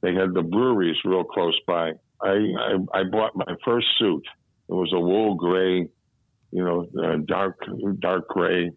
They 0.00 0.14
had 0.14 0.34
the 0.34 0.42
breweries 0.42 0.96
real 1.04 1.22
close 1.22 1.58
by. 1.66 1.92
I 2.22 2.28
I, 2.30 3.00
I 3.00 3.02
bought 3.04 3.36
my 3.36 3.54
first 3.64 3.86
suit. 3.98 4.24
It 4.68 4.74
was 4.74 4.92
a 4.94 5.00
wool 5.00 5.34
gray, 5.34 5.88
you 6.50 6.64
know, 6.64 6.86
uh, 7.02 7.16
dark 7.26 7.58
dark 8.00 8.28
gray, 8.28 8.70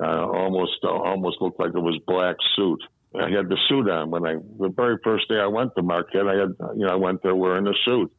uh, 0.00 0.26
almost 0.26 0.78
uh, 0.82 0.88
almost 0.88 1.40
looked 1.40 1.60
like 1.60 1.74
it 1.74 1.80
was 1.80 1.98
black 2.06 2.36
suit. 2.56 2.80
I 3.14 3.30
had 3.30 3.48
the 3.48 3.58
suit 3.68 3.88
on 3.88 4.10
when 4.10 4.26
I 4.26 4.34
the 4.58 4.72
very 4.74 4.96
first 5.04 5.28
day 5.28 5.36
I 5.36 5.46
went 5.46 5.72
to 5.76 5.82
Marquette. 5.82 6.26
I 6.26 6.34
had 6.34 6.54
you 6.76 6.84
know 6.86 6.92
I 6.92 6.96
went 6.96 7.22
there 7.22 7.34
wearing 7.36 7.66
a 7.66 7.72
suit, 7.84 8.12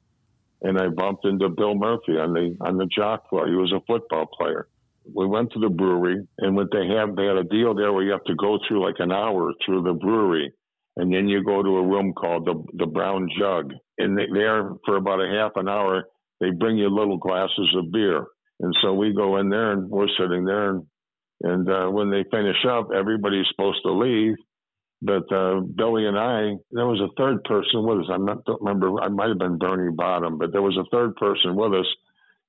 and 0.61 0.79
I 0.79 0.87
bumped 0.87 1.25
into 1.25 1.49
Bill 1.49 1.75
Murphy 1.75 2.13
on 2.13 2.33
the 2.33 2.55
on 2.61 2.77
the 2.77 2.85
jock 2.85 3.29
floor. 3.29 3.47
He 3.47 3.55
was 3.55 3.73
a 3.73 3.81
football 3.85 4.25
player. 4.25 4.67
We 5.13 5.25
went 5.27 5.51
to 5.51 5.59
the 5.59 5.69
brewery, 5.69 6.25
and 6.39 6.55
what 6.55 6.67
they 6.71 6.87
have 6.95 7.15
they 7.15 7.25
had 7.25 7.37
a 7.37 7.43
deal 7.43 7.75
there 7.75 7.91
where 7.91 8.03
you 8.03 8.11
have 8.11 8.23
to 8.25 8.35
go 8.35 8.57
through 8.67 8.83
like 8.83 8.95
an 8.99 9.11
hour 9.11 9.51
through 9.65 9.83
the 9.83 9.93
brewery, 9.93 10.53
and 10.95 11.13
then 11.13 11.27
you 11.27 11.43
go 11.43 11.61
to 11.61 11.77
a 11.77 11.83
room 11.87 12.13
called 12.13 12.45
the 12.45 12.63
the 12.73 12.85
Brown 12.85 13.29
Jug, 13.37 13.73
and 13.97 14.17
there 14.17 14.69
for 14.85 14.97
about 14.97 15.21
a 15.21 15.29
half 15.29 15.51
an 15.55 15.69
hour 15.69 16.03
they 16.39 16.51
bring 16.51 16.77
you 16.77 16.89
little 16.89 17.17
glasses 17.17 17.75
of 17.77 17.91
beer, 17.91 18.25
and 18.59 18.75
so 18.81 18.93
we 18.93 19.13
go 19.13 19.37
in 19.37 19.49
there 19.49 19.71
and 19.71 19.89
we're 19.89 20.07
sitting 20.19 20.45
there 20.45 20.71
and. 20.71 20.85
And 21.41 21.69
uh, 21.69 21.87
when 21.87 22.09
they 22.09 22.23
finish 22.31 22.55
up, 22.65 22.91
everybody's 22.95 23.45
supposed 23.51 23.79
to 23.83 23.91
leave 23.91 24.35
but 25.01 25.31
uh, 25.31 25.59
Billy 25.59 26.07
and 26.07 26.17
I, 26.17 26.55
there 26.71 26.87
was 26.87 26.99
a 26.99 27.13
third 27.15 27.43
person 27.43 27.85
with 27.85 27.99
us. 27.99 28.05
I 28.09 28.17
don't 28.17 28.61
remember. 28.61 28.99
I 29.01 29.09
might 29.09 29.29
have 29.29 29.37
been 29.37 29.57
Bernie 29.57 29.91
Bottom, 29.91 30.37
but 30.37 30.51
there 30.51 30.63
was 30.63 30.77
a 30.77 30.89
third 30.91 31.15
person 31.17 31.55
with 31.55 31.73
us, 31.73 31.85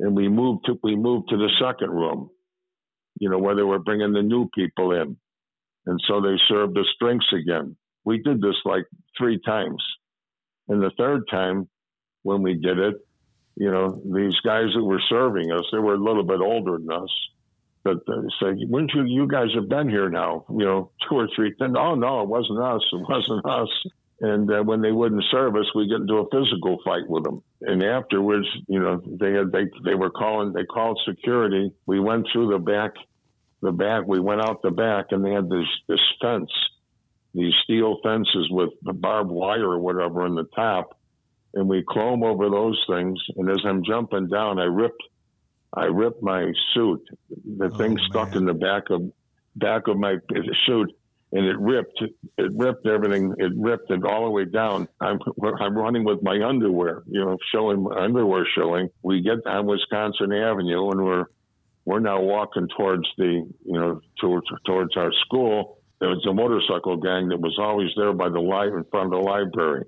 and 0.01 0.17
we 0.17 0.29
moved 0.29 0.65
to 0.67 0.79
we 0.83 0.97
moved 0.97 1.29
to 1.29 1.37
the 1.37 1.51
second 1.61 1.91
room. 1.91 2.31
You 3.19 3.31
know 3.31 3.39
where 3.39 3.57
they 3.57 3.63
were 3.63 3.79
bringing 3.79 4.13
the 4.13 4.23
new 4.23 4.49
people 4.55 4.93
in, 4.93 5.17
and 5.87 6.01
so 6.09 6.21
they 6.21 6.37
served 6.49 6.79
us 6.79 6.87
drinks 7.01 7.27
again. 7.35 7.77
We 8.05 8.23
did 8.23 8.41
this 8.41 8.57
like 8.65 8.85
three 9.19 9.41
times, 9.45 9.83
and 10.69 10.83
the 10.83 10.91
third 10.97 11.23
time 11.31 11.69
when 12.23 12.43
we 12.43 12.55
did 12.55 12.79
it, 12.79 12.95
you 13.57 13.71
know, 13.71 14.01
these 14.05 14.39
guys 14.45 14.67
that 14.75 14.83
were 14.83 15.01
serving 15.09 15.51
us, 15.53 15.65
they 15.73 15.79
were 15.79 15.95
a 15.95 16.03
little 16.03 16.25
bit 16.25 16.41
older 16.41 16.79
than 16.79 16.91
us 16.91 17.11
but 17.87 18.05
they 18.05 18.29
said, 18.41 18.57
"Wouldn't 18.69 18.93
you 18.95 19.05
you 19.05 19.29
guys 19.29 19.55
have 19.55 19.69
been 19.69 19.89
here 19.89 20.09
now? 20.09 20.45
You 20.51 20.65
know, 20.65 20.91
two 21.09 21.15
or 21.15 21.29
three. 21.37 21.55
Then, 21.57 21.77
oh 21.77 21.95
no, 21.95 22.23
it 22.23 22.29
wasn't 22.29 22.59
us. 22.59 22.83
It 22.93 23.09
wasn't 23.09 23.47
us. 23.47 23.69
And 24.21 24.51
uh, 24.51 24.63
when 24.65 24.81
they 24.83 24.91
wouldn't 24.91 25.23
serve 25.31 25.55
us, 25.55 25.67
we 25.75 25.89
get 25.89 26.01
into 26.01 26.15
a 26.15 26.29
physical 26.31 26.79
fight 26.85 27.09
with 27.09 27.23
them. 27.23 27.43
And 27.61 27.85
afterwards, 27.85 28.49
you 28.67 28.81
know, 28.81 29.01
they 29.07 29.33
had 29.33 29.53
they 29.53 29.67
they 29.85 29.95
were 29.95 30.11
calling. 30.11 30.53
They 30.53 30.65
called 30.65 31.01
security. 31.07 31.73
We 31.87 32.01
went 32.01 32.27
through 32.33 32.51
the 32.51 32.59
back, 32.59 32.95
the 33.63 33.71
back. 33.71 34.05
We 34.09 34.19
went 34.19 34.41
out 34.41 34.63
the 34.63 34.73
back, 34.73 35.07
and 35.13 35.25
they 35.25 35.31
had 35.31 35.49
this 35.49 35.69
this 35.87 36.03
fence, 36.21 36.51
these 37.37 37.53
steel 37.65 37.99
fences 38.03 38.49
with 38.51 38.71
the 38.83 38.93
barbed 38.93 39.31
wire 39.31 39.71
or 39.71 39.79
whatever 39.79 40.27
in 40.27 40.35
the 40.35 40.49
top. 40.55 40.99
And 41.55 41.69
we 41.69 41.85
clomb 41.85 42.25
over 42.25 42.51
those 42.51 42.83
things. 42.89 43.19
And 43.37 43.51
as 43.51 43.61
I'm 43.65 43.85
jumping 43.85 44.29
down, 44.29 44.59
I 44.59 44.65
ripped 44.65 45.03
I 45.75 45.85
ripped 45.85 46.23
my 46.23 46.53
suit. 46.73 47.07
The 47.59 47.71
oh, 47.73 47.77
thing 47.77 47.99
stuck 48.09 48.31
man. 48.31 48.39
in 48.39 48.45
the 48.47 48.55
back 48.55 48.91
of 48.91 49.13
back 49.57 49.89
of 49.89 49.99
my 49.99 50.17
suit, 50.67 50.93
and 51.33 51.45
it 51.47 51.59
ripped. 51.59 52.03
It 52.39 52.53
ripped 52.55 52.87
everything. 52.87 53.35
It 53.39 53.53
ripped 53.57 53.91
it 53.91 54.05
all 54.05 54.25
the 54.25 54.31
way 54.31 54.47
down. 54.47 54.89
I'm 55.01 55.19
I'm 55.61 55.77
running 55.77 56.05
with 56.05 56.23
my 56.23 56.41
underwear, 56.43 57.03
you 57.07 57.23
know, 57.23 57.37
showing 57.53 57.83
my 57.83 58.05
underwear 58.05 58.47
showing. 58.55 58.89
We 59.03 59.21
get 59.21 59.47
on 59.47 59.67
Wisconsin 59.67 60.33
Avenue, 60.33 60.91
and 60.91 61.05
we're 61.05 61.25
we're 61.85 62.01
now 62.01 62.21
walking 62.21 62.69
towards 62.77 63.07
the 63.19 63.47
you 63.65 63.79
know 63.79 64.01
towards 64.21 64.47
towards 64.65 64.97
our 64.97 65.13
school. 65.25 65.76
There 66.01 66.11
was 66.11 66.25
a 66.29 66.35
motorcycle 66.35 66.97
gang 66.97 67.29
that 67.29 67.41
was 67.41 67.57
always 67.59 67.91
there 67.97 68.13
by 68.13 68.29
the 68.29 68.41
light 68.41 68.69
in 68.69 68.85
front 68.91 69.15
of 69.15 69.23
the 69.23 69.29
library. 69.29 69.85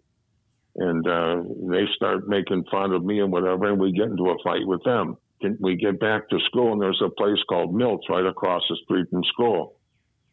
And 0.77 1.07
uh, 1.07 1.43
they 1.71 1.85
start 1.97 2.29
making 2.29 2.65
fun 2.71 2.93
of 2.93 3.05
me 3.05 3.21
and 3.21 3.33
whatever, 3.33 3.67
and 3.67 3.81
we 3.81 3.93
get 3.93 4.07
into 4.07 4.31
a 4.31 4.37
fight 4.45 4.67
with 4.67 4.83
them 4.85 5.17
we 5.61 5.77
get 5.77 6.01
back 6.01 6.29
to 6.31 6.39
school 6.47 6.73
and 6.73 6.81
there's 6.81 7.03
a 7.05 7.11
place 7.11 7.39
called 7.49 7.75
Milts 7.75 8.07
right 8.09 8.27
across 8.27 8.63
the 8.69 8.77
street 8.85 9.07
from 9.11 9.23
school. 9.25 9.77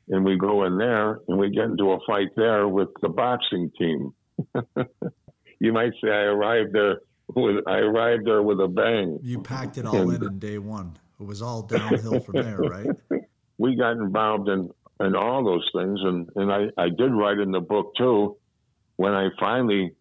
And 0.08 0.24
we 0.24 0.38
go 0.38 0.66
in 0.66 0.78
there 0.78 1.20
and 1.28 1.38
we 1.38 1.50
get 1.50 1.66
into 1.66 1.92
a 1.92 1.98
fight 2.06 2.30
there 2.36 2.68
with 2.68 2.90
the 3.02 3.10
boxing 3.10 3.72
team. 3.78 4.14
you 5.60 5.74
might 5.74 5.94
say 6.04 6.10
I 6.10 6.24
arrived 6.24 6.74
there 6.74 7.00
with 7.28 7.68
I 7.68 7.78
arrived 7.78 8.28
there 8.28 8.44
with 8.44 8.60
a 8.60 8.68
bang. 8.68 9.20
You 9.24 9.42
packed 9.42 9.78
it 9.78 9.86
all 9.86 9.96
and, 9.96 10.22
in 10.22 10.28
in 10.28 10.40
day 10.40 10.58
one. 10.60 10.98
It 11.20 11.26
was 11.26 11.42
all 11.42 11.64
downhill 11.64 12.20
from 12.20 12.36
there, 12.36 12.58
right? 12.58 12.88
we 13.58 13.76
got 13.76 13.94
involved 13.94 14.50
in 14.50 14.70
in 15.00 15.16
all 15.16 15.44
those 15.44 15.70
things 15.74 16.00
and, 16.04 16.30
and 16.36 16.52
I, 16.52 16.82
I 16.82 16.90
did 16.90 17.12
write 17.12 17.40
in 17.40 17.52
the 17.52 17.60
book 17.60 17.94
too 17.98 18.38
when 18.96 19.14
I 19.14 19.30
finally, 19.40 19.94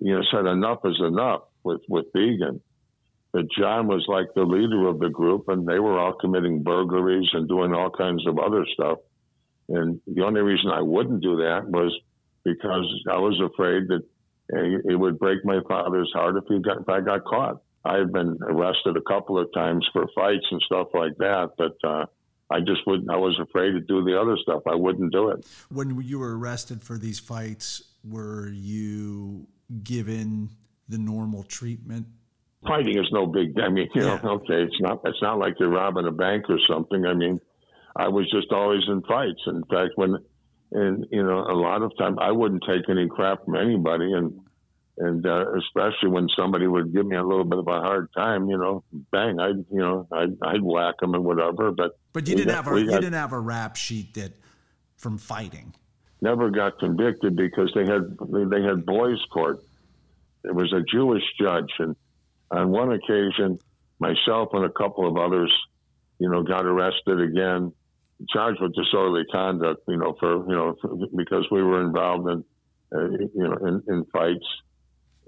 you 0.00 0.14
know, 0.14 0.22
said 0.30 0.46
enough 0.46 0.80
is 0.84 1.00
enough 1.00 1.42
with, 1.64 1.80
with 1.88 2.12
Deegan 2.14 2.60
that 3.32 3.48
John 3.58 3.88
was 3.88 4.04
like 4.08 4.26
the 4.34 4.42
leader 4.42 4.88
of 4.88 4.98
the 4.98 5.10
group, 5.10 5.48
and 5.48 5.66
they 5.66 5.78
were 5.78 5.98
all 5.98 6.14
committing 6.14 6.62
burglaries 6.62 7.28
and 7.32 7.48
doing 7.48 7.74
all 7.74 7.90
kinds 7.90 8.26
of 8.26 8.38
other 8.38 8.64
stuff. 8.72 8.98
And 9.68 10.00
the 10.06 10.24
only 10.24 10.40
reason 10.40 10.70
I 10.70 10.80
wouldn't 10.80 11.22
do 11.22 11.36
that 11.36 11.68
was 11.68 11.94
because 12.44 12.86
I 13.10 13.18
was 13.18 13.38
afraid 13.40 13.88
that 13.88 14.02
it 14.88 14.98
would 14.98 15.18
break 15.18 15.44
my 15.44 15.60
father's 15.68 16.10
heart 16.14 16.36
if 16.36 16.44
he 16.48 16.58
got 16.60 16.80
if 16.80 16.88
I 16.88 17.00
got 17.00 17.24
caught. 17.24 17.60
I've 17.84 18.12
been 18.12 18.38
arrested 18.42 18.96
a 18.96 19.02
couple 19.02 19.38
of 19.38 19.52
times 19.52 19.86
for 19.92 20.06
fights 20.14 20.46
and 20.50 20.60
stuff 20.62 20.88
like 20.94 21.16
that, 21.18 21.50
but 21.58 21.76
uh, 21.86 22.06
I 22.50 22.60
just 22.60 22.86
wouldn't. 22.86 23.10
I 23.10 23.16
was 23.16 23.38
afraid 23.40 23.72
to 23.72 23.80
do 23.80 24.02
the 24.04 24.18
other 24.18 24.36
stuff. 24.42 24.62
I 24.66 24.74
wouldn't 24.74 25.12
do 25.12 25.28
it. 25.30 25.46
When 25.70 26.00
you 26.02 26.18
were 26.18 26.38
arrested 26.38 26.82
for 26.82 26.96
these 26.96 27.18
fights, 27.18 27.82
were 28.04 28.48
you 28.48 29.46
given 29.82 30.50
the 30.88 30.98
normal 30.98 31.42
treatment 31.42 32.06
fighting 32.66 32.98
is 32.98 33.08
no 33.12 33.26
big. 33.26 33.58
I 33.60 33.68
mean, 33.68 33.88
you 33.94 34.02
yeah. 34.02 34.20
know, 34.22 34.30
okay, 34.34 34.62
it's 34.62 34.80
not 34.80 35.00
it's 35.04 35.22
not 35.22 35.38
like 35.38 35.54
you're 35.58 35.68
robbing 35.68 36.06
a 36.06 36.12
bank 36.12 36.44
or 36.48 36.58
something. 36.68 37.04
I 37.06 37.14
mean, 37.14 37.40
I 37.96 38.08
was 38.08 38.30
just 38.30 38.52
always 38.52 38.82
in 38.88 39.02
fights. 39.02 39.40
In 39.46 39.62
fact, 39.64 39.92
when 39.96 40.16
and 40.72 41.06
you 41.10 41.22
know, 41.22 41.38
a 41.38 41.54
lot 41.54 41.82
of 41.82 41.96
time 41.98 42.18
I 42.18 42.32
wouldn't 42.32 42.64
take 42.66 42.88
any 42.88 43.08
crap 43.08 43.44
from 43.44 43.56
anybody, 43.56 44.12
and 44.12 44.40
and 44.98 45.24
uh, 45.26 45.44
especially 45.56 46.08
when 46.08 46.28
somebody 46.36 46.66
would 46.66 46.92
give 46.92 47.06
me 47.06 47.16
a 47.16 47.22
little 47.22 47.44
bit 47.44 47.58
of 47.58 47.68
a 47.68 47.80
hard 47.80 48.08
time, 48.16 48.48
you 48.50 48.58
know, 48.58 48.82
bang, 49.12 49.38
I'd 49.38 49.64
you 49.70 49.80
know 49.80 50.08
I'd, 50.12 50.36
I'd 50.42 50.62
whack 50.62 50.96
them 51.00 51.14
and 51.14 51.24
whatever. 51.24 51.70
But 51.70 51.98
but 52.12 52.28
you 52.28 52.34
didn't 52.34 52.48
got, 52.48 52.64
have 52.64 52.74
a 52.74 52.80
you 52.80 52.88
got, 52.88 53.00
didn't 53.00 53.14
have 53.14 53.32
a 53.32 53.38
rap 53.38 53.76
sheet 53.76 54.14
that 54.14 54.32
from 54.96 55.18
fighting. 55.18 55.74
Never 56.20 56.50
got 56.50 56.78
convicted 56.80 57.36
because 57.36 57.70
they 57.74 57.86
had 57.86 58.16
they 58.50 58.62
had 58.62 58.84
boys' 58.84 59.24
court. 59.32 59.60
There 60.42 60.54
was 60.54 60.72
a 60.72 60.82
Jewish 60.82 61.22
judge, 61.40 61.72
and 61.78 61.94
on 62.50 62.70
one 62.70 62.92
occasion, 62.92 63.60
myself 64.00 64.48
and 64.52 64.64
a 64.64 64.70
couple 64.70 65.06
of 65.08 65.16
others, 65.16 65.52
you 66.18 66.28
know, 66.28 66.42
got 66.42 66.64
arrested 66.64 67.20
again, 67.20 67.72
charged 68.30 68.60
with 68.60 68.74
disorderly 68.74 69.24
conduct, 69.30 69.82
you 69.86 69.96
know, 69.96 70.16
for 70.18 70.44
you 70.48 70.56
know 70.56 70.74
for, 70.80 70.96
because 71.16 71.46
we 71.52 71.62
were 71.62 71.82
involved 71.82 72.28
in 72.28 72.44
uh, 72.92 73.10
you 73.32 73.44
know 73.44 73.56
in, 73.64 73.82
in 73.86 74.04
fights 74.12 74.46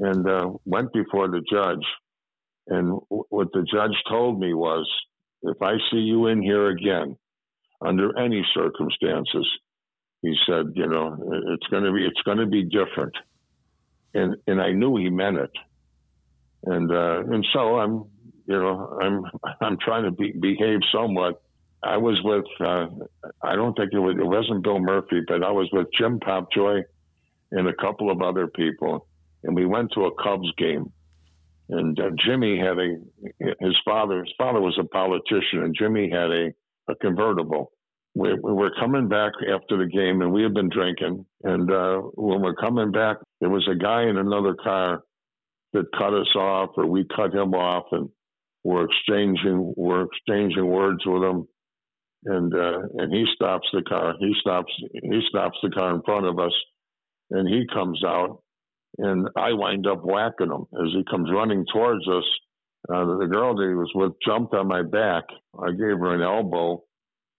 and 0.01 0.29
uh, 0.29 0.51
went 0.65 0.93
before 0.93 1.29
the 1.29 1.43
judge. 1.51 1.85
And 2.69 3.01
w- 3.11 3.25
what 3.29 3.49
the 3.53 3.63
judge 3.71 3.97
told 4.09 4.41
me 4.41 4.55
was, 4.55 4.89
if 5.43 5.61
I 5.63 5.75
see 5.91 5.99
you 5.99 6.27
in 6.27 6.43
here 6.43 6.69
again, 6.69 7.17
under 7.85 8.19
any 8.19 8.45
circumstances, 8.55 9.47
he 10.23 10.35
said, 10.47 10.73
you 10.75 10.87
know, 10.87 11.17
it's 11.49 11.67
going 11.69 11.85
to 11.85 11.93
be 11.93 12.05
it's 12.05 12.21
going 12.23 12.39
to 12.39 12.47
be 12.47 12.65
different. 12.65 13.15
And 14.15 14.37
and 14.47 14.61
I 14.61 14.73
knew 14.73 14.97
he 14.97 15.09
meant 15.09 15.39
it. 15.39 15.51
And 16.65 16.91
uh, 16.91 17.21
and 17.33 17.47
so 17.53 17.79
I'm, 17.79 18.05
you 18.47 18.59
know, 18.59 18.99
I'm 19.03 19.25
I'm 19.61 19.79
trying 19.79 20.05
to 20.05 20.11
be, 20.11 20.33
behave 20.33 20.81
somewhat. 20.93 21.43
I 21.83 21.97
was 21.97 22.21
with, 22.23 22.45
uh, 22.61 22.89
I 23.43 23.57
don't 23.57 23.75
think 23.75 23.95
it 23.95 23.99
was, 23.99 24.15
it 24.19 24.27
wasn't 24.27 24.63
Bill 24.63 24.81
Murphy, 24.81 25.23
but 25.27 25.43
I 25.43 25.51
was 25.51 25.67
with 25.73 25.87
Jim 25.99 26.21
Popjoy 26.21 26.83
and 27.53 27.69
a 27.69 27.73
couple 27.73 28.11
of 28.11 28.21
other 28.21 28.49
people 28.49 29.09
and 29.45 29.55
we 29.55 29.67
went 29.67 29.93
to 29.93 30.05
a 30.05 30.23
Cubs 30.23 30.51
game. 30.57 30.93
And 31.69 31.99
uh, 32.01 32.11
Jimmy 32.27 32.59
had 32.59 32.79
a 32.79 32.97
his 33.61 33.77
father. 33.85 34.19
His 34.25 34.35
father 34.37 34.61
was 34.61 34.77
a 34.81 34.85
politician, 34.89 35.63
and 35.63 35.75
Jimmy 35.79 36.11
had 36.11 36.31
a, 36.31 36.49
a 36.89 36.97
convertible. 36.97 37.73
We, 38.15 38.35
we 38.43 38.53
were 38.53 38.73
coming 38.81 39.09
back 39.09 39.33
after 39.43 39.79
the 39.79 39.87
game, 39.87 40.21
and 40.21 40.33
we 40.33 40.43
had 40.43 40.53
been 40.53 40.69
drinking. 40.69 41.25
And 41.45 41.71
uh, 41.71 41.99
when 42.15 42.43
we're 42.43 42.57
coming 42.57 42.91
back, 42.91 43.19
there 43.41 43.51
was 43.51 43.69
a 43.71 43.77
guy 43.77 44.09
in 44.09 44.17
another 44.17 44.57
car 44.61 45.03
that 45.73 45.93
cut 45.97 46.13
us 46.13 46.35
off, 46.35 46.71
or 46.77 46.87
we 46.87 47.07
cut 47.15 47.33
him 47.33 47.55
off, 47.55 47.85
and 47.93 48.09
we're 48.65 48.87
exchanging 48.87 49.73
we're 49.77 50.07
exchanging 50.07 50.67
words 50.67 51.05
with 51.07 51.23
him. 51.23 51.47
And 52.25 52.53
uh, 52.53 52.81
and 52.99 53.15
he 53.15 53.27
stops 53.35 53.69
the 53.73 53.83
car. 53.83 54.15
He 54.19 54.35
stops 54.41 54.73
he 54.93 55.21
stops 55.29 55.57
the 55.63 55.71
car 55.71 55.95
in 55.95 56.03
front 56.03 56.27
of 56.27 56.39
us, 56.41 56.53
and 57.31 57.49
he 57.49 57.65
comes 57.73 58.03
out 58.05 58.43
and 58.99 59.29
I 59.37 59.53
wind 59.53 59.87
up 59.87 60.03
whacking 60.05 60.51
him 60.51 60.67
as 60.75 60.93
he 60.93 61.05
comes 61.11 61.31
running 61.33 61.65
towards 61.73 62.07
us. 62.09 62.25
Uh, 62.89 63.19
the 63.19 63.29
girl 63.31 63.55
that 63.55 63.69
he 63.69 63.75
was 63.75 63.91
with 63.95 64.13
jumped 64.27 64.55
on 64.55 64.67
my 64.67 64.83
back. 64.83 65.25
I 65.59 65.71
gave 65.71 65.99
her 65.99 66.15
an 66.15 66.23
elbow, 66.23 66.83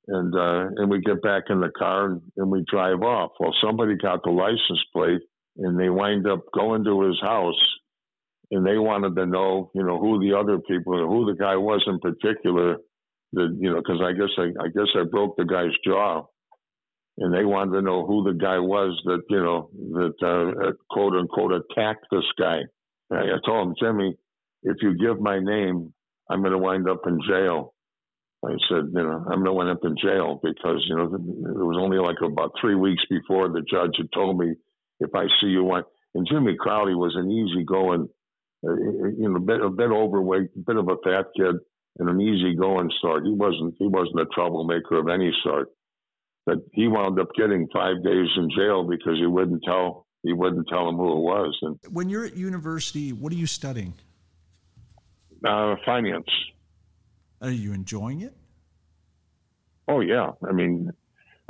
and 0.07 0.33
uh, 0.35 0.69
and 0.77 0.89
we 0.89 1.01
get 1.01 1.21
back 1.21 1.43
in 1.49 1.59
the 1.59 1.71
car 1.75 2.05
and, 2.05 2.21
and 2.37 2.51
we 2.51 2.63
drive 2.69 3.01
off. 3.01 3.31
Well, 3.39 3.53
somebody 3.63 3.95
got 3.95 4.23
the 4.23 4.31
license 4.31 4.83
plate, 4.93 5.21
and 5.57 5.79
they 5.79 5.89
wind 5.89 6.27
up 6.27 6.41
going 6.53 6.83
to 6.83 7.01
his 7.07 7.19
house, 7.21 7.59
and 8.51 8.65
they 8.65 8.77
wanted 8.77 9.15
to 9.15 9.25
know, 9.25 9.71
you 9.73 9.83
know, 9.83 9.99
who 9.99 10.19
the 10.19 10.37
other 10.37 10.59
people, 10.59 10.93
who 10.93 11.25
the 11.25 11.37
guy 11.37 11.55
was 11.55 11.83
in 11.87 11.99
particular. 11.99 12.77
That 13.33 13.57
you 13.59 13.71
know, 13.71 13.77
because 13.77 14.01
I 14.03 14.11
guess 14.11 14.29
I, 14.37 14.63
I 14.63 14.67
guess 14.67 14.93
I 14.95 15.05
broke 15.09 15.37
the 15.37 15.45
guy's 15.45 15.73
jaw 15.85 16.25
and 17.21 17.31
they 17.31 17.45
wanted 17.45 17.73
to 17.73 17.81
know 17.83 18.05
who 18.05 18.23
the 18.23 18.33
guy 18.33 18.57
was 18.57 18.99
that 19.05 19.21
you 19.29 19.39
know 19.39 19.69
that 19.93 20.15
uh, 20.23 20.69
uh 20.69 20.71
quote 20.89 21.13
unquote 21.13 21.53
attacked 21.53 22.07
this 22.11 22.25
guy. 22.37 22.61
I 23.11 23.37
told 23.45 23.67
him, 23.67 23.75
Jimmy, 23.79 24.15
if 24.63 24.77
you 24.81 24.97
give 24.97 25.19
my 25.19 25.39
name, 25.39 25.93
I'm 26.29 26.41
going 26.41 26.53
to 26.53 26.57
wind 26.57 26.89
up 26.89 27.01
in 27.05 27.19
jail. 27.27 27.73
I 28.43 28.51
said, 28.69 28.85
you 28.93 29.03
know, 29.03 29.25
I'm 29.29 29.43
going 29.43 29.45
to 29.45 29.53
wind 29.53 29.69
up 29.69 29.83
in 29.83 29.97
jail 30.01 30.39
because 30.41 30.83
you 30.87 30.95
know 30.95 31.03
it 31.03 31.63
was 31.63 31.77
only 31.79 31.97
like 31.97 32.15
about 32.25 32.53
three 32.59 32.75
weeks 32.75 33.03
before 33.09 33.49
the 33.49 33.61
judge 33.69 33.95
had 33.97 34.11
told 34.13 34.39
me 34.39 34.55
if 34.99 35.13
I 35.13 35.25
see 35.41 35.49
you 35.49 35.63
one. 35.63 35.83
And 36.15 36.27
Jimmy 36.29 36.55
Crowley 36.59 36.95
was 36.95 37.13
an 37.15 37.29
easygoing, 37.29 38.09
uh, 38.67 38.73
you 38.73 39.29
know, 39.29 39.35
a 39.35 39.39
bit, 39.39 39.61
a 39.61 39.69
bit 39.69 39.91
overweight, 39.91 40.49
a 40.55 40.59
bit 40.65 40.77
of 40.77 40.87
a 40.87 40.97
fat 41.03 41.27
kid, 41.37 41.55
and 41.99 42.09
an 42.09 42.19
easygoing 42.19 42.89
sort. 42.99 43.25
He 43.25 43.33
wasn't 43.33 43.75
he 43.77 43.87
wasn't 43.87 44.21
a 44.21 44.25
troublemaker 44.33 44.97
of 44.97 45.07
any 45.07 45.31
sort 45.43 45.67
but 46.45 46.57
he 46.73 46.87
wound 46.87 47.19
up 47.19 47.27
getting 47.37 47.67
five 47.73 48.03
days 48.03 48.27
in 48.37 48.49
jail 48.55 48.83
because 48.83 49.17
he 49.17 49.25
wouldn't 49.25 49.63
tell 49.63 50.05
he 50.23 50.33
wouldn't 50.33 50.67
tell 50.67 50.87
him 50.87 50.97
who 50.97 51.13
it 51.13 51.21
was. 51.21 51.57
And 51.63 51.79
when 51.89 52.07
you're 52.09 52.25
at 52.25 52.37
university, 52.37 53.11
what 53.11 53.33
are 53.33 53.35
you 53.35 53.47
studying? 53.47 53.93
Uh, 55.43 55.75
finance. 55.83 56.27
Are 57.41 57.49
you 57.49 57.73
enjoying 57.73 58.21
it? 58.21 58.35
Oh 59.87 60.01
yeah, 60.01 60.31
I 60.47 60.51
mean, 60.51 60.91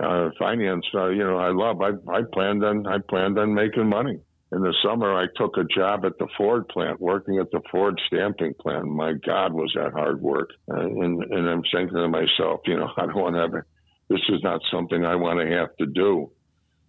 uh, 0.01 0.30
finance. 0.39 0.86
Uh, 0.93 1.10
you 1.10 1.23
know, 1.23 1.38
I 1.38 1.51
love. 1.51 1.82
I 1.82 1.89
I 2.10 2.21
planned 2.34 2.63
on 2.63 2.88
I 2.88 2.97
planned 3.10 3.38
on 3.38 3.54
making 3.54 3.88
money. 3.88 4.19
In 4.54 4.62
the 4.62 4.73
summer, 4.84 5.13
I 5.13 5.27
took 5.38 5.56
a 5.58 5.63
job 5.63 6.04
at 6.04 6.17
the 6.17 6.27
Ford 6.38 6.67
plant, 6.67 6.99
working 6.99 7.38
at 7.39 7.51
the 7.51 7.62
Ford 7.71 7.99
stamping 8.08 8.54
plant. 8.60 8.86
My 8.86 9.13
God, 9.25 9.54
was 9.54 9.71
that 9.75 9.93
hard 9.93 10.21
work! 10.21 10.49
Uh, 10.69 10.80
and 10.80 11.23
and 11.23 11.49
I'm 11.49 11.63
thinking 11.73 11.95
to 11.95 12.08
myself, 12.08 12.62
you 12.65 12.77
know, 12.77 12.89
I 12.97 13.06
don't 13.06 13.15
want 13.15 13.36
to 13.36 13.41
have 13.41 13.63
this 14.12 14.21
is 14.30 14.43
not 14.43 14.62
something 14.71 15.06
I 15.06 15.15
want 15.15 15.39
to 15.39 15.47
have 15.56 15.76
to 15.78 15.86
do. 15.86 16.32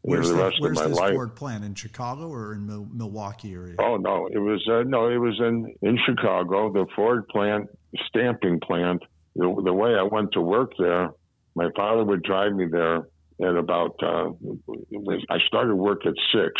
Where's 0.02 0.28
the, 0.28 0.34
the 0.34 0.42
rest 0.42 0.56
where's 0.58 0.78
of 0.78 0.84
my 0.84 0.88
this 0.88 0.98
life. 0.98 1.14
Ford 1.14 1.36
plant 1.36 1.64
in 1.64 1.74
Chicago 1.74 2.28
or 2.28 2.54
in 2.54 2.66
Mil- 2.66 2.88
Milwaukee 2.92 3.54
area? 3.54 3.76
Oh 3.78 3.96
no, 3.96 4.26
it 4.26 4.38
was 4.38 4.60
uh, 4.68 4.82
no, 4.84 5.08
it 5.08 5.18
was 5.18 5.38
in 5.38 5.72
in 5.82 5.98
Chicago. 6.04 6.72
The 6.72 6.86
Ford 6.96 7.28
plant, 7.28 7.68
stamping 8.08 8.58
plant. 8.60 9.02
The, 9.36 9.62
the 9.64 9.72
way 9.72 9.94
I 9.94 10.02
went 10.02 10.32
to 10.32 10.40
work 10.40 10.72
there, 10.78 11.10
my 11.54 11.68
father 11.76 12.04
would 12.04 12.22
drive 12.24 12.52
me 12.52 12.66
there 12.66 13.06
at 13.40 13.56
about. 13.56 13.94
Uh, 14.02 14.30
I 15.30 15.38
started 15.46 15.76
work 15.76 16.04
at 16.04 16.14
six, 16.34 16.52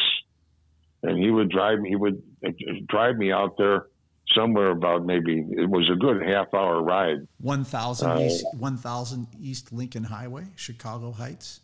and 1.03 1.19
he 1.19 1.31
would 1.31 1.51
drive 1.51 1.81
me. 1.81 1.89
He 1.89 1.97
would 1.97 2.23
uh, 2.47 2.51
drive 2.89 3.17
me 3.17 3.33
out 3.33 3.57
there 3.59 3.87
somewhere 4.35 4.71
about 4.71 5.05
maybe 5.05 5.45
it 5.51 5.69
was 5.69 5.89
a 5.91 5.97
good 5.97 6.23
half 6.23 6.53
hour 6.55 6.83
ride. 6.83 7.27
One 7.41 7.65
thousand 7.65 8.11
uh, 8.11 8.21
East, 8.21 8.47
one 8.59 8.77
thousand 8.77 9.29
East 9.41 9.73
Lincoln 9.73 10.05
Highway, 10.05 10.47
Chicago 10.57 11.13
Heights. 11.13 11.61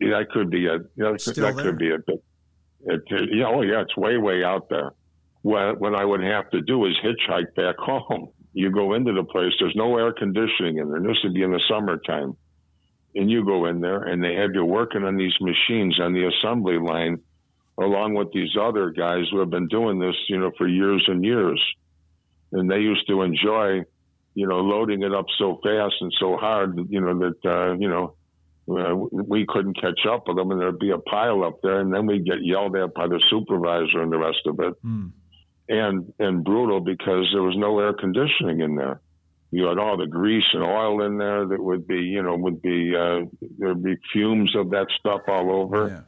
Yeah, 0.00 0.18
that 0.18 0.30
could 0.30 0.50
be 0.50 0.66
a. 0.66 0.74
You 0.74 0.88
know, 0.96 1.12
that 1.12 1.34
there? 1.34 1.52
could 1.52 1.78
be 1.78 1.92
a 1.92 1.98
bit. 1.98 2.22
It, 2.84 3.02
it, 3.08 3.46
oh 3.46 3.62
yeah, 3.62 3.82
it's 3.82 3.96
way 3.96 4.16
way 4.16 4.44
out 4.44 4.68
there. 4.68 4.92
What 5.42 5.80
what 5.80 5.94
I 5.94 6.04
would 6.04 6.22
have 6.22 6.50
to 6.50 6.60
do 6.60 6.86
is 6.86 6.94
hitchhike 7.04 7.54
back 7.54 7.76
home. 7.78 8.30
You 8.52 8.70
go 8.70 8.94
into 8.94 9.12
the 9.12 9.24
place. 9.24 9.52
There's 9.60 9.76
no 9.76 9.96
air 9.98 10.12
conditioning 10.12 10.78
in 10.78 10.90
there. 10.90 11.00
This 11.00 11.18
would 11.24 11.34
be 11.34 11.42
in 11.42 11.52
the 11.52 11.62
summertime, 11.68 12.36
and 13.14 13.30
you 13.30 13.44
go 13.44 13.66
in 13.66 13.80
there, 13.80 14.02
and 14.02 14.22
they 14.22 14.34
have 14.34 14.50
you 14.54 14.64
working 14.64 15.04
on 15.04 15.16
these 15.16 15.34
machines 15.40 16.00
on 16.00 16.14
the 16.14 16.26
assembly 16.26 16.78
line 16.78 17.20
along 17.78 18.14
with 18.14 18.32
these 18.32 18.56
other 18.60 18.90
guys 18.90 19.24
who 19.30 19.38
have 19.40 19.50
been 19.50 19.68
doing 19.68 19.98
this, 19.98 20.16
you 20.28 20.38
know, 20.38 20.50
for 20.56 20.66
years 20.66 21.04
and 21.08 21.24
years. 21.24 21.62
And 22.52 22.70
they 22.70 22.78
used 22.78 23.06
to 23.08 23.22
enjoy, 23.22 23.82
you 24.34 24.46
know, 24.46 24.60
loading 24.60 25.02
it 25.02 25.12
up 25.12 25.26
so 25.38 25.60
fast 25.62 25.94
and 26.00 26.12
so 26.18 26.36
hard, 26.36 26.78
you 26.88 27.00
know, 27.00 27.18
that, 27.18 27.50
uh, 27.50 27.74
you 27.74 27.88
know, 27.88 28.14
uh, 28.68 28.94
we 28.94 29.46
couldn't 29.46 29.80
catch 29.80 30.00
up 30.10 30.24
with 30.26 30.36
them 30.36 30.50
and 30.50 30.60
there'd 30.60 30.78
be 30.78 30.90
a 30.90 30.98
pile 30.98 31.44
up 31.44 31.60
there 31.62 31.80
and 31.80 31.92
then 31.92 32.06
we'd 32.06 32.24
get 32.24 32.42
yelled 32.42 32.74
at 32.76 32.94
by 32.94 33.06
the 33.06 33.22
supervisor 33.30 34.02
and 34.02 34.10
the 34.10 34.18
rest 34.18 34.40
of 34.46 34.58
it. 34.60 34.74
Mm. 34.84 35.12
And, 35.68 36.12
and 36.18 36.44
brutal 36.44 36.80
because 36.80 37.28
there 37.32 37.42
was 37.42 37.56
no 37.56 37.78
air 37.80 37.92
conditioning 37.92 38.60
in 38.60 38.76
there. 38.76 39.00
You 39.50 39.66
had 39.66 39.78
all 39.78 39.96
the 39.96 40.06
grease 40.06 40.46
and 40.52 40.62
oil 40.62 41.02
in 41.04 41.18
there 41.18 41.46
that 41.46 41.62
would 41.62 41.86
be, 41.86 42.00
you 42.00 42.22
know, 42.22 42.36
would 42.36 42.62
be, 42.62 42.94
uh, 42.96 43.22
there'd 43.58 43.82
be 43.82 43.96
fumes 44.12 44.54
of 44.56 44.70
that 44.70 44.86
stuff 44.98 45.22
all 45.28 45.52
over. 45.52 46.04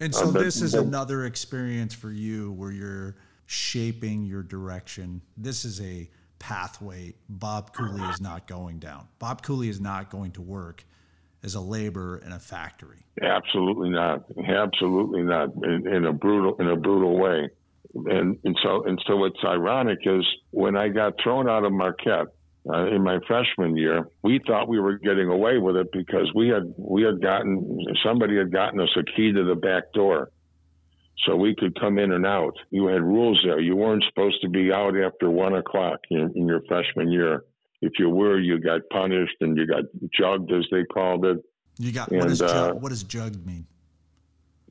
And 0.00 0.14
so 0.14 0.28
uh, 0.28 0.30
this 0.30 0.62
is 0.62 0.74
another 0.74 1.26
experience 1.26 1.94
for 1.94 2.10
you 2.10 2.52
where 2.52 2.70
you're 2.70 3.16
shaping 3.46 4.24
your 4.24 4.42
direction. 4.42 5.20
This 5.36 5.64
is 5.64 5.80
a 5.80 6.08
pathway 6.38 7.14
Bob 7.28 7.72
Cooley 7.72 8.02
is 8.10 8.20
not 8.20 8.46
going 8.46 8.78
down. 8.78 9.08
Bob 9.18 9.42
Cooley 9.42 9.68
is 9.68 9.80
not 9.80 10.10
going 10.10 10.30
to 10.32 10.42
work 10.42 10.84
as 11.42 11.54
a 11.54 11.60
laborer 11.60 12.18
in 12.18 12.32
a 12.32 12.38
factory. 12.38 13.04
Absolutely 13.22 13.90
not. 13.90 14.24
Absolutely 14.46 15.22
not. 15.22 15.50
In, 15.64 15.86
in 15.86 16.06
a 16.06 16.12
brutal 16.12 16.56
in 16.60 16.68
a 16.68 16.76
brutal 16.76 17.18
way. 17.18 17.48
And 17.94 18.38
and 18.44 18.56
so 18.62 18.84
and 18.84 19.02
so 19.06 19.16
what's 19.16 19.42
ironic 19.44 19.98
is 20.04 20.24
when 20.50 20.76
I 20.76 20.88
got 20.88 21.14
thrown 21.22 21.48
out 21.48 21.64
of 21.64 21.72
Marquette, 21.72 22.28
uh, 22.72 22.86
in 22.86 23.02
my 23.02 23.18
freshman 23.26 23.76
year, 23.76 24.08
we 24.22 24.40
thought 24.46 24.68
we 24.68 24.78
were 24.78 24.98
getting 24.98 25.28
away 25.28 25.58
with 25.58 25.76
it 25.76 25.88
because 25.92 26.30
we 26.34 26.48
had 26.48 26.74
we 26.76 27.02
had 27.02 27.22
gotten 27.22 27.78
somebody 28.04 28.36
had 28.36 28.52
gotten 28.52 28.80
us 28.80 28.90
a 28.96 29.04
key 29.16 29.32
to 29.32 29.44
the 29.44 29.54
back 29.54 29.92
door, 29.94 30.30
so 31.26 31.36
we 31.36 31.54
could 31.54 31.78
come 31.80 31.98
in 31.98 32.12
and 32.12 32.26
out. 32.26 32.54
You 32.70 32.86
had 32.86 33.02
rules 33.02 33.40
there. 33.44 33.60
You 33.60 33.76
weren't 33.76 34.04
supposed 34.08 34.40
to 34.42 34.48
be 34.48 34.72
out 34.72 34.96
after 34.96 35.30
one 35.30 35.54
o'clock 35.54 36.00
in, 36.10 36.32
in 36.36 36.46
your 36.46 36.62
freshman 36.68 37.10
year. 37.10 37.44
If 37.80 37.92
you 37.98 38.10
were, 38.10 38.38
you 38.38 38.58
got 38.60 38.80
punished 38.90 39.36
and 39.40 39.56
you 39.56 39.66
got 39.66 39.84
jugged, 40.12 40.52
as 40.52 40.66
they 40.70 40.84
called 40.84 41.24
it. 41.24 41.38
You 41.78 41.92
got 41.92 42.08
and, 42.08 42.20
what, 42.20 42.28
does 42.28 42.42
uh, 42.42 42.48
jug, 42.48 42.82
what 42.82 42.88
does 42.90 43.04
jugged 43.04 43.46
mean? 43.46 43.66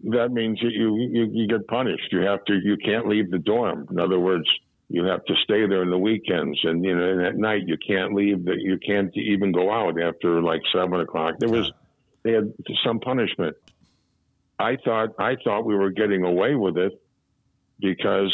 that 0.04 0.32
means 0.32 0.60
you, 0.62 0.96
you 0.98 1.30
you 1.32 1.48
get 1.48 1.68
punished. 1.68 2.12
You 2.12 2.22
have 2.22 2.44
to 2.46 2.54
you 2.54 2.78
can't 2.78 3.08
leave 3.08 3.32
the 3.32 3.40
dorm. 3.40 3.88
In 3.90 4.00
other 4.00 4.20
words, 4.20 4.48
you 4.90 5.04
have 5.06 5.24
to 5.26 5.34
stay 5.44 5.68
there 5.68 5.84
in 5.84 5.90
the 5.90 5.98
weekends, 5.98 6.60
and 6.64 6.84
you 6.84 6.96
know, 6.96 7.10
and 7.10 7.22
at 7.22 7.36
night 7.36 7.64
you 7.66 7.78
can't 7.86 8.14
leave. 8.14 8.46
That 8.46 8.58
you 8.60 8.78
can't 8.78 9.16
even 9.18 9.52
go 9.52 9.72
out 9.72 10.02
after 10.02 10.42
like 10.42 10.62
seven 10.74 11.00
o'clock. 11.02 11.36
There 11.40 11.50
was 11.50 11.72
they 12.24 12.32
had 12.32 12.54
some 12.86 13.00
punishment. 13.00 13.58
I 14.60 14.78
thought 14.84 15.10
I 15.20 15.36
thought 15.44 15.66
we 15.66 15.76
were 15.76 15.92
getting 15.92 16.24
away 16.24 16.56
with 16.56 16.78
it 16.78 16.94
because 17.80 18.34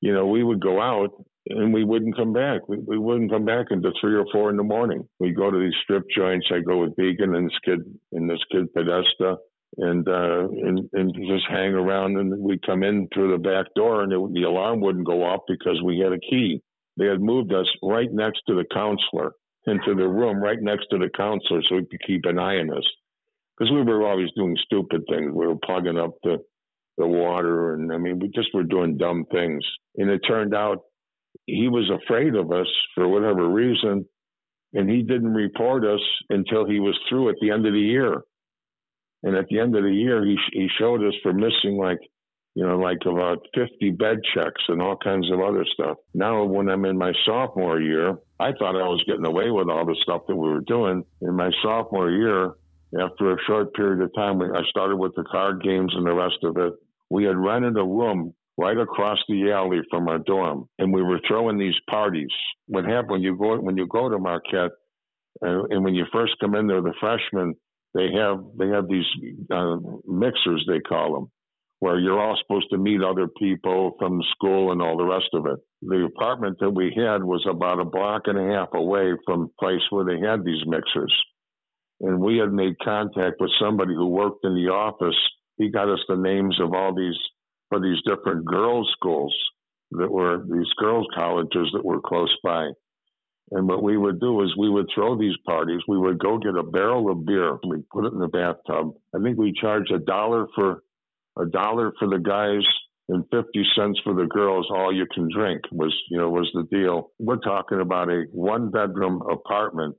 you 0.00 0.12
know 0.12 0.26
we 0.26 0.44
would 0.44 0.60
go 0.60 0.80
out 0.80 1.10
and 1.48 1.72
we 1.72 1.84
wouldn't 1.84 2.16
come 2.16 2.32
back. 2.32 2.68
We, 2.68 2.78
we 2.78 2.98
wouldn't 2.98 3.30
come 3.30 3.44
back 3.44 3.66
until 3.70 3.92
three 4.00 4.14
or 4.14 4.26
four 4.32 4.50
in 4.50 4.56
the 4.56 4.62
morning. 4.62 5.08
We'd 5.18 5.36
go 5.36 5.50
to 5.50 5.58
these 5.58 5.74
strip 5.82 6.04
joints. 6.14 6.46
I 6.52 6.60
go 6.60 6.78
with 6.78 6.96
Deegan 6.96 7.36
and 7.36 7.48
this 7.48 7.58
kid 7.64 7.80
and 8.12 8.28
this 8.28 8.40
kid 8.50 8.72
Podesta 8.74 9.36
and 9.78 10.06
uh, 10.08 10.48
and 10.48 10.88
and 10.92 11.14
just 11.14 11.46
hang 11.48 11.74
around. 11.74 12.16
And 12.18 12.38
we'd 12.38 12.66
come 12.66 12.82
in 12.82 13.08
through 13.12 13.32
the 13.32 13.38
back 13.38 13.66
door, 13.74 14.02
and 14.02 14.12
it, 14.12 14.32
the 14.32 14.44
alarm 14.44 14.80
wouldn't 14.80 15.06
go 15.06 15.24
off 15.24 15.40
because 15.48 15.80
we 15.84 15.98
had 15.98 16.12
a 16.12 16.18
key. 16.18 16.60
They 16.96 17.06
had 17.06 17.20
moved 17.20 17.52
us 17.52 17.66
right 17.82 18.12
next 18.12 18.42
to 18.48 18.54
the 18.54 18.64
counselor 18.72 19.32
into 19.66 19.94
the 19.94 20.06
room 20.06 20.42
right 20.42 20.60
next 20.60 20.86
to 20.90 20.98
the 20.98 21.08
counselor, 21.16 21.62
so 21.68 21.76
he 21.76 21.86
could 21.86 22.06
keep 22.06 22.24
an 22.24 22.38
eye 22.38 22.58
on 22.58 22.70
us. 22.70 22.84
Because 23.56 23.72
we 23.72 23.82
were 23.82 24.06
always 24.06 24.30
doing 24.36 24.56
stupid 24.64 25.02
things. 25.08 25.32
We 25.32 25.46
were 25.46 25.56
plugging 25.64 25.98
up 25.98 26.12
the 26.22 26.38
the 26.96 27.06
water, 27.06 27.74
and 27.74 27.92
I 27.92 27.98
mean, 27.98 28.20
we 28.20 28.28
just 28.28 28.54
were 28.54 28.62
doing 28.62 28.96
dumb 28.96 29.24
things. 29.32 29.64
And 29.96 30.10
it 30.10 30.20
turned 30.20 30.54
out 30.54 30.78
he 31.46 31.68
was 31.68 31.90
afraid 31.90 32.36
of 32.36 32.52
us 32.52 32.68
for 32.94 33.08
whatever 33.08 33.48
reason, 33.48 34.06
and 34.72 34.88
he 34.88 35.02
didn't 35.02 35.34
report 35.34 35.84
us 35.84 36.00
until 36.30 36.66
he 36.66 36.78
was 36.78 36.98
through 37.08 37.30
at 37.30 37.36
the 37.40 37.50
end 37.50 37.66
of 37.66 37.72
the 37.72 37.80
year. 37.80 38.22
And 39.24 39.34
at 39.36 39.46
the 39.48 39.58
end 39.58 39.74
of 39.74 39.82
the 39.82 39.90
year, 39.90 40.24
he 40.24 40.36
he 40.52 40.68
showed 40.78 41.02
us 41.02 41.14
for 41.22 41.32
missing 41.32 41.78
like, 41.78 41.98
you 42.54 42.62
know, 42.62 42.78
like 42.78 42.98
about 43.06 43.38
50 43.54 43.90
bed 43.92 44.18
checks 44.34 44.62
and 44.68 44.82
all 44.82 44.98
kinds 45.02 45.30
of 45.32 45.40
other 45.40 45.64
stuff. 45.72 45.96
Now, 46.12 46.44
when 46.44 46.68
I'm 46.68 46.84
in 46.84 46.98
my 46.98 47.12
sophomore 47.24 47.80
year, 47.80 48.18
I 48.38 48.52
thought 48.52 48.76
I 48.76 48.86
was 48.86 49.02
getting 49.06 49.24
away 49.24 49.50
with 49.50 49.70
all 49.70 49.86
the 49.86 49.96
stuff 50.02 50.22
that 50.28 50.36
we 50.36 50.48
were 50.48 50.60
doing. 50.60 51.04
In 51.22 51.34
my 51.34 51.50
sophomore 51.62 52.10
year, 52.10 52.52
after 53.00 53.32
a 53.32 53.42
short 53.46 53.72
period 53.72 54.04
of 54.04 54.14
time, 54.14 54.42
I 54.42 54.62
started 54.68 54.96
with 54.96 55.14
the 55.16 55.24
card 55.24 55.62
games 55.62 55.92
and 55.96 56.06
the 56.06 56.14
rest 56.14 56.38
of 56.44 56.58
it. 56.58 56.74
We 57.08 57.24
had 57.24 57.38
rented 57.38 57.78
a 57.78 57.82
room 57.82 58.34
right 58.58 58.76
across 58.76 59.18
the 59.26 59.52
alley 59.52 59.80
from 59.90 60.06
our 60.08 60.18
dorm, 60.18 60.68
and 60.78 60.92
we 60.92 61.02
were 61.02 61.20
throwing 61.26 61.56
these 61.56 61.74
parties. 61.88 62.28
What 62.66 62.84
happened 62.84 63.10
when 63.10 63.22
you 63.22 63.38
go 63.38 63.58
when 63.58 63.78
you 63.78 63.86
go 63.86 64.10
to 64.10 64.18
Marquette, 64.18 64.72
uh, 65.42 65.64
and 65.70 65.82
when 65.82 65.94
you 65.94 66.04
first 66.12 66.34
come 66.40 66.54
in 66.54 66.66
there, 66.66 66.82
the 66.82 66.92
freshmen 67.00 67.54
they 67.94 68.08
have 68.12 68.44
they 68.58 68.68
have 68.68 68.88
these 68.88 69.06
uh, 69.50 69.76
mixers 70.06 70.64
they 70.68 70.80
call 70.80 71.14
them, 71.14 71.30
where 71.78 71.98
you're 71.98 72.20
all 72.20 72.38
supposed 72.42 72.70
to 72.70 72.78
meet 72.78 73.02
other 73.02 73.28
people 73.38 73.92
from 73.98 74.20
school 74.34 74.72
and 74.72 74.82
all 74.82 74.96
the 74.96 75.04
rest 75.04 75.28
of 75.32 75.46
it. 75.46 75.58
The 75.82 76.04
apartment 76.04 76.58
that 76.60 76.70
we 76.70 76.92
had 76.96 77.22
was 77.22 77.46
about 77.48 77.80
a 77.80 77.84
block 77.84 78.22
and 78.26 78.38
a 78.38 78.54
half 78.54 78.68
away 78.74 79.12
from 79.24 79.42
the 79.42 79.52
place 79.60 79.82
where 79.90 80.04
they 80.04 80.26
had 80.26 80.44
these 80.44 80.66
mixers, 80.66 81.14
and 82.00 82.20
we 82.20 82.38
had 82.38 82.52
made 82.52 82.78
contact 82.84 83.36
with 83.40 83.50
somebody 83.60 83.94
who 83.94 84.08
worked 84.08 84.44
in 84.44 84.54
the 84.54 84.72
office. 84.72 85.16
He 85.56 85.70
got 85.70 85.88
us 85.88 86.00
the 86.08 86.16
names 86.16 86.58
of 86.60 86.74
all 86.74 86.94
these 86.94 87.18
for 87.68 87.80
these 87.80 87.98
different 88.06 88.44
girls' 88.44 88.90
schools 88.96 89.34
that 89.92 90.10
were 90.10 90.42
these 90.50 90.72
girls' 90.78 91.06
colleges 91.14 91.68
that 91.72 91.84
were 91.84 92.00
close 92.00 92.34
by. 92.42 92.70
And 93.50 93.68
what 93.68 93.82
we 93.82 93.96
would 93.96 94.20
do 94.20 94.42
is 94.42 94.56
we 94.56 94.70
would 94.70 94.88
throw 94.94 95.18
these 95.18 95.36
parties. 95.46 95.80
We 95.86 95.98
would 95.98 96.18
go 96.18 96.38
get 96.38 96.56
a 96.56 96.62
barrel 96.62 97.10
of 97.10 97.26
beer. 97.26 97.58
We'd 97.66 97.88
put 97.90 98.06
it 98.06 98.12
in 98.12 98.18
the 98.18 98.28
bathtub. 98.28 98.94
I 99.14 99.22
think 99.22 99.38
we 99.38 99.52
charged 99.52 99.92
a 99.92 99.98
dollar 99.98 100.46
for 100.54 100.82
a 101.38 101.46
dollar 101.46 101.92
for 101.98 102.08
the 102.08 102.18
guys 102.18 102.64
and 103.08 103.24
50 103.30 103.64
cents 103.76 104.00
for 104.02 104.14
the 104.14 104.26
girls. 104.26 104.68
All 104.70 104.94
you 104.94 105.06
can 105.12 105.28
drink 105.32 105.62
was, 105.70 105.94
you 106.10 106.18
know, 106.18 106.30
was 106.30 106.50
the 106.54 106.62
deal. 106.64 107.10
We're 107.18 107.36
talking 107.36 107.80
about 107.80 108.08
a 108.08 108.24
one 108.32 108.70
bedroom 108.70 109.22
apartment. 109.30 109.96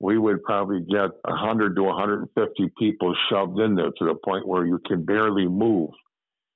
We 0.00 0.18
would 0.18 0.42
probably 0.42 0.80
get 0.80 1.10
100 1.24 1.76
to 1.76 1.82
150 1.82 2.72
people 2.78 3.14
shoved 3.30 3.58
in 3.60 3.74
there 3.76 3.90
to 3.90 4.04
the 4.04 4.16
point 4.24 4.48
where 4.48 4.66
you 4.66 4.80
can 4.86 5.04
barely 5.04 5.46
move. 5.46 5.90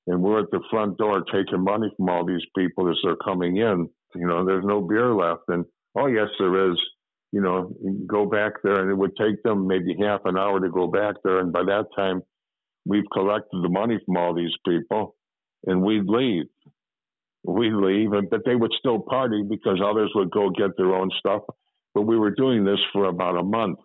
And 0.06 0.22
we're 0.22 0.40
at 0.40 0.50
the 0.50 0.62
front 0.70 0.98
door 0.98 1.22
taking 1.32 1.62
money 1.62 1.92
from 1.96 2.08
all 2.08 2.24
these 2.24 2.44
people 2.56 2.90
as 2.90 2.96
they're 3.04 3.16
coming 3.16 3.58
in. 3.58 3.88
You 4.14 4.26
know, 4.26 4.44
there's 4.44 4.64
no 4.64 4.80
beer 4.80 5.12
left. 5.12 5.42
And 5.48 5.64
Oh, 5.98 6.06
yes, 6.06 6.28
there 6.38 6.70
is. 6.70 6.78
You 7.32 7.40
know, 7.40 7.74
go 8.06 8.26
back 8.26 8.52
there, 8.62 8.80
and 8.80 8.90
it 8.90 8.94
would 8.96 9.16
take 9.16 9.42
them 9.42 9.66
maybe 9.66 9.96
half 10.00 10.20
an 10.24 10.38
hour 10.38 10.60
to 10.60 10.70
go 10.70 10.86
back 10.86 11.16
there. 11.24 11.38
And 11.38 11.52
by 11.52 11.64
that 11.64 11.86
time, 11.96 12.22
we've 12.84 13.04
collected 13.12 13.62
the 13.62 13.68
money 13.68 13.98
from 14.04 14.16
all 14.16 14.34
these 14.34 14.54
people, 14.66 15.16
and 15.64 15.82
we'd 15.82 16.06
leave. 16.06 16.44
We'd 17.44 17.72
leave, 17.72 18.12
and, 18.12 18.28
but 18.30 18.42
they 18.44 18.54
would 18.54 18.72
still 18.78 19.00
party 19.00 19.42
because 19.48 19.80
others 19.84 20.10
would 20.14 20.30
go 20.30 20.50
get 20.50 20.76
their 20.76 20.94
own 20.94 21.10
stuff. 21.18 21.42
But 21.94 22.02
we 22.02 22.18
were 22.18 22.30
doing 22.30 22.64
this 22.64 22.80
for 22.92 23.06
about 23.06 23.38
a 23.38 23.42
month, 23.42 23.78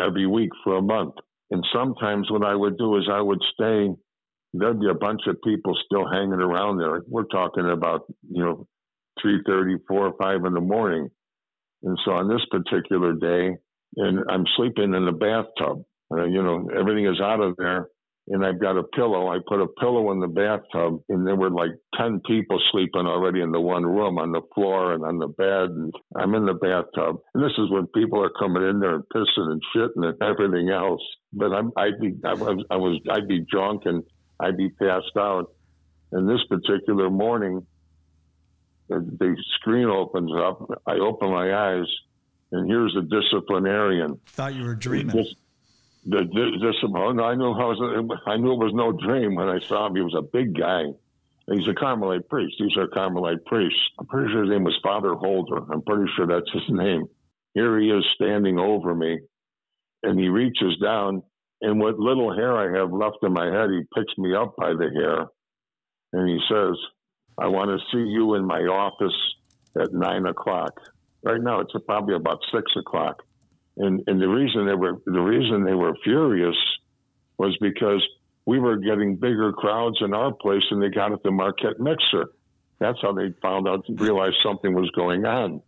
every 0.00 0.26
week 0.26 0.50
for 0.64 0.76
a 0.76 0.82
month. 0.82 1.14
And 1.50 1.64
sometimes 1.74 2.30
what 2.30 2.44
I 2.44 2.54
would 2.54 2.78
do 2.78 2.96
is 2.96 3.08
I 3.10 3.20
would 3.20 3.40
stay. 3.54 3.88
There'd 4.54 4.80
be 4.80 4.88
a 4.88 4.94
bunch 4.94 5.22
of 5.26 5.36
people 5.42 5.76
still 5.84 6.10
hanging 6.10 6.40
around 6.40 6.78
there. 6.78 7.02
We're 7.06 7.24
talking 7.24 7.70
about, 7.70 8.02
you 8.30 8.42
know, 8.42 8.66
three 9.22 9.40
thirty, 9.46 9.76
four 9.88 10.12
five 10.20 10.44
in 10.44 10.52
the 10.52 10.60
morning. 10.60 11.08
And 11.84 11.98
so 12.04 12.12
on 12.12 12.28
this 12.28 12.44
particular 12.50 13.14
day, 13.14 13.56
and 13.96 14.24
I'm 14.30 14.44
sleeping 14.56 14.94
in 14.94 15.04
the 15.06 15.12
bathtub. 15.12 15.84
Uh, 16.12 16.26
you 16.26 16.42
know, 16.42 16.68
everything 16.78 17.06
is 17.06 17.20
out 17.20 17.40
of 17.40 17.56
there, 17.56 17.88
and 18.28 18.44
I've 18.44 18.60
got 18.60 18.76
a 18.76 18.84
pillow. 18.84 19.28
I 19.28 19.38
put 19.48 19.62
a 19.62 19.66
pillow 19.80 20.12
in 20.12 20.20
the 20.20 20.28
bathtub, 20.28 21.00
and 21.08 21.26
there 21.26 21.34
were 21.34 21.50
like 21.50 21.70
ten 21.96 22.20
people 22.26 22.60
sleeping 22.70 23.06
already 23.06 23.40
in 23.40 23.50
the 23.50 23.60
one 23.60 23.84
room 23.84 24.18
on 24.18 24.30
the 24.30 24.42
floor 24.54 24.92
and 24.92 25.04
on 25.04 25.18
the 25.18 25.28
bed. 25.28 25.70
And 25.70 25.92
I'm 26.16 26.34
in 26.34 26.44
the 26.46 26.54
bathtub, 26.54 27.16
and 27.34 27.42
this 27.42 27.56
is 27.58 27.70
when 27.70 27.86
people 27.88 28.22
are 28.22 28.30
coming 28.38 28.62
in 28.62 28.78
there 28.80 28.94
and 28.94 29.04
pissing 29.14 29.50
and 29.50 29.62
shitting 29.74 30.04
and 30.06 30.22
everything 30.22 30.68
else. 30.68 31.02
But 31.32 31.52
I'm, 31.52 31.72
I'd 31.76 31.98
be, 31.98 32.12
I 32.24 32.32
I 32.70 32.76
was, 32.76 33.00
I'd 33.10 33.26
be 33.26 33.44
drunk 33.50 33.82
and 33.86 34.04
I'd 34.38 34.56
be 34.56 34.68
passed 34.68 35.16
out. 35.18 35.46
And 36.12 36.28
this 36.28 36.44
particular 36.48 37.08
morning, 37.08 37.66
the 38.88 39.36
screen 39.60 39.86
opens 39.86 40.32
up. 40.34 40.68
I 40.86 40.94
open 40.94 41.30
my 41.30 41.54
eyes, 41.54 41.86
and 42.50 42.68
here's 42.68 42.96
a 42.96 43.02
disciplinarian. 43.02 44.20
Thought 44.26 44.54
you 44.54 44.64
were 44.64 44.74
dreaming. 44.74 45.16
This, 45.16 45.34
the, 46.04 46.24
discipline. 46.24 47.20
Oh, 47.20 47.24
I 47.24 47.34
knew 47.34 47.52
I 47.52 47.64
was. 47.64 48.18
I 48.26 48.36
knew 48.36 48.52
it 48.52 48.64
was 48.64 48.72
no 48.74 48.92
dream 48.92 49.34
when 49.36 49.48
I 49.48 49.60
saw 49.60 49.86
him. 49.86 49.96
He 49.96 50.02
was 50.02 50.14
a 50.16 50.22
big 50.22 50.58
guy. 50.58 50.84
He's 51.50 51.66
a 51.68 51.74
Carmelite 51.74 52.28
priest. 52.28 52.54
He's 52.58 52.76
a 52.76 52.86
Carmelite 52.86 53.44
priest. 53.46 53.76
I'm 53.98 54.06
pretty 54.06 54.32
sure 54.32 54.42
his 54.42 54.50
name 54.50 54.64
was 54.64 54.78
Father 54.82 55.14
Holder. 55.14 55.58
I'm 55.72 55.82
pretty 55.82 56.10
sure 56.16 56.26
that's 56.26 56.50
his 56.52 56.62
name. 56.68 57.06
Here 57.54 57.78
he 57.78 57.90
is 57.90 58.04
standing 58.14 58.58
over 58.58 58.94
me, 58.94 59.20
and 60.02 60.18
he 60.18 60.28
reaches 60.28 60.78
down, 60.82 61.22
and 61.60 61.80
what 61.80 61.98
little 61.98 62.34
hair 62.34 62.56
I 62.56 62.78
have 62.78 62.92
left 62.92 63.18
in 63.22 63.32
my 63.32 63.46
head, 63.46 63.70
he 63.70 63.82
picks 63.94 64.16
me 64.18 64.34
up 64.34 64.56
by 64.56 64.70
the 64.70 64.90
hair, 64.94 65.26
and 66.12 66.28
he 66.28 66.38
says, 66.48 66.76
I 67.38 67.48
want 67.48 67.70
to 67.70 67.78
see 67.92 68.10
you 68.10 68.34
in 68.34 68.44
my 68.44 68.60
office 68.60 69.16
at 69.80 69.92
nine 69.92 70.26
o'clock. 70.26 70.80
Right 71.22 71.40
now, 71.40 71.60
it's 71.60 71.72
probably 71.86 72.14
about 72.14 72.38
six 72.52 72.72
o'clock. 72.76 73.22
And, 73.76 74.02
and 74.06 74.20
the 74.20 74.28
reason 74.28 74.66
they 74.66 74.74
were 74.74 75.00
the 75.06 75.20
reason 75.20 75.64
they 75.64 75.74
were 75.74 75.94
furious 76.04 76.56
was 77.38 77.56
because 77.60 78.06
we 78.44 78.58
were 78.58 78.76
getting 78.76 79.16
bigger 79.16 79.52
crowds 79.52 79.96
in 80.00 80.12
our 80.12 80.32
place 80.32 80.62
than 80.70 80.80
they 80.80 80.90
got 80.90 81.12
at 81.12 81.22
the 81.22 81.30
Marquette 81.30 81.80
Mixer. 81.80 82.30
That's 82.80 82.98
how 83.00 83.12
they 83.12 83.32
found 83.40 83.68
out, 83.68 83.84
realized 83.88 84.36
something 84.42 84.74
was 84.74 84.90
going 84.90 85.24
on. 85.24 85.62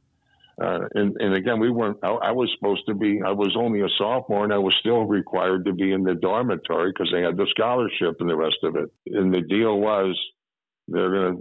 Uh, 0.61 0.81
and, 0.95 1.17
and 1.21 1.35
again, 1.35 1.59
we 1.59 1.71
weren't, 1.71 1.99
I, 2.03 2.11
I, 2.11 2.31
was 2.33 2.49
supposed 2.57 2.87
to 2.87 2.95
be, 2.95 3.21
I 3.25 3.33
was 3.33 3.57
only 3.57 3.81
a 3.81 3.89
sophomore 3.99 4.45
and 4.45 4.53
I 4.53 4.59
was 4.59 4.75
still 4.79 5.05
required 5.05 5.65
to 5.65 5.73
be 5.73 5.93
in 5.93 6.05
the 6.05 6.15
dormitory 6.15 6.93
because 6.93 7.11
they 7.13 7.23
had 7.23 7.37
the 7.37 7.47
scholarship 7.51 8.21
and 8.21 8.31
the 8.31 8.37
rest 8.37 8.59
of 8.63 8.77
it. 8.77 8.89
And 9.07 9.35
the 9.35 9.41
deal 9.41 9.81
was 9.81 10.17
they're 10.89 11.11
gonna 11.11 11.37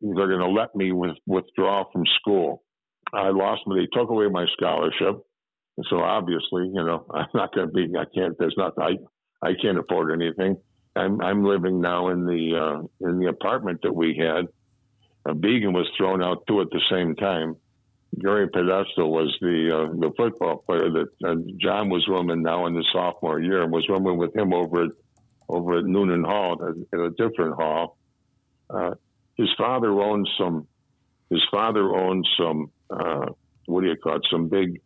they're 0.00 0.28
gonna 0.28 0.48
let 0.48 0.74
me 0.74 0.92
with, 0.92 1.16
withdraw 1.26 1.84
from 1.92 2.04
school. 2.20 2.62
I 3.12 3.30
lost 3.30 3.66
me. 3.66 3.80
They 3.80 3.98
took 3.98 4.10
away 4.10 4.28
my 4.28 4.46
scholarship, 4.56 5.22
and 5.76 5.86
so 5.90 5.98
obviously, 5.98 6.66
you 6.72 6.84
know, 6.84 7.06
I'm 7.14 7.26
not 7.34 7.54
going 7.54 7.68
to 7.68 7.72
be. 7.72 7.88
I 7.98 8.04
can't. 8.14 8.36
There's 8.38 8.54
not. 8.56 8.74
I 8.78 8.96
I 9.42 9.52
can't 9.60 9.78
afford 9.78 10.12
anything. 10.12 10.56
I'm 10.96 11.20
I'm 11.20 11.44
living 11.44 11.80
now 11.80 12.08
in 12.08 12.24
the 12.24 12.56
uh, 12.56 13.08
in 13.08 13.18
the 13.18 13.28
apartment 13.28 13.80
that 13.82 13.94
we 13.94 14.16
had. 14.16 14.46
A 15.26 15.34
Deegan 15.34 15.72
was 15.72 15.88
thrown 15.96 16.22
out 16.22 16.46
too 16.46 16.60
at 16.60 16.68
the 16.70 16.82
same 16.90 17.16
time. 17.16 17.56
Gary 18.20 18.48
Podesta 18.48 19.04
was 19.04 19.36
the 19.40 19.70
uh, 19.74 19.92
the 19.98 20.12
football 20.16 20.58
player 20.58 20.90
that 20.90 21.08
uh, 21.26 21.34
John 21.58 21.88
was 21.88 22.06
rooming 22.08 22.42
now 22.42 22.66
in 22.66 22.74
the 22.74 22.84
sophomore 22.92 23.40
year 23.40 23.62
and 23.62 23.72
was 23.72 23.88
rooming 23.88 24.18
with 24.18 24.36
him 24.36 24.52
over 24.52 24.84
at 24.84 24.90
over 25.48 25.78
at 25.78 25.84
Noonan 25.84 26.24
Hall 26.24 26.58
at 26.92 27.00
a 27.00 27.10
different 27.10 27.54
hall. 27.54 27.96
Uh, 28.70 28.94
his 29.36 29.48
father 29.56 29.90
owned 30.00 30.28
some. 30.38 30.66
His 31.30 31.42
father 31.50 31.94
owned 31.94 32.26
some. 32.38 32.70
Uh, 32.90 33.26
what 33.66 33.82
do 33.82 33.88
you 33.88 33.96
call 33.96 34.16
it? 34.16 34.26
Some 34.30 34.48
big 34.48 34.80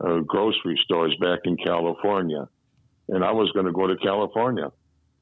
uh, 0.00 0.18
grocery 0.20 0.78
stores 0.84 1.14
back 1.20 1.40
in 1.44 1.56
California, 1.56 2.48
and 3.08 3.24
I 3.24 3.32
was 3.32 3.50
going 3.52 3.66
to 3.66 3.72
go 3.72 3.86
to 3.86 3.96
California. 3.96 4.70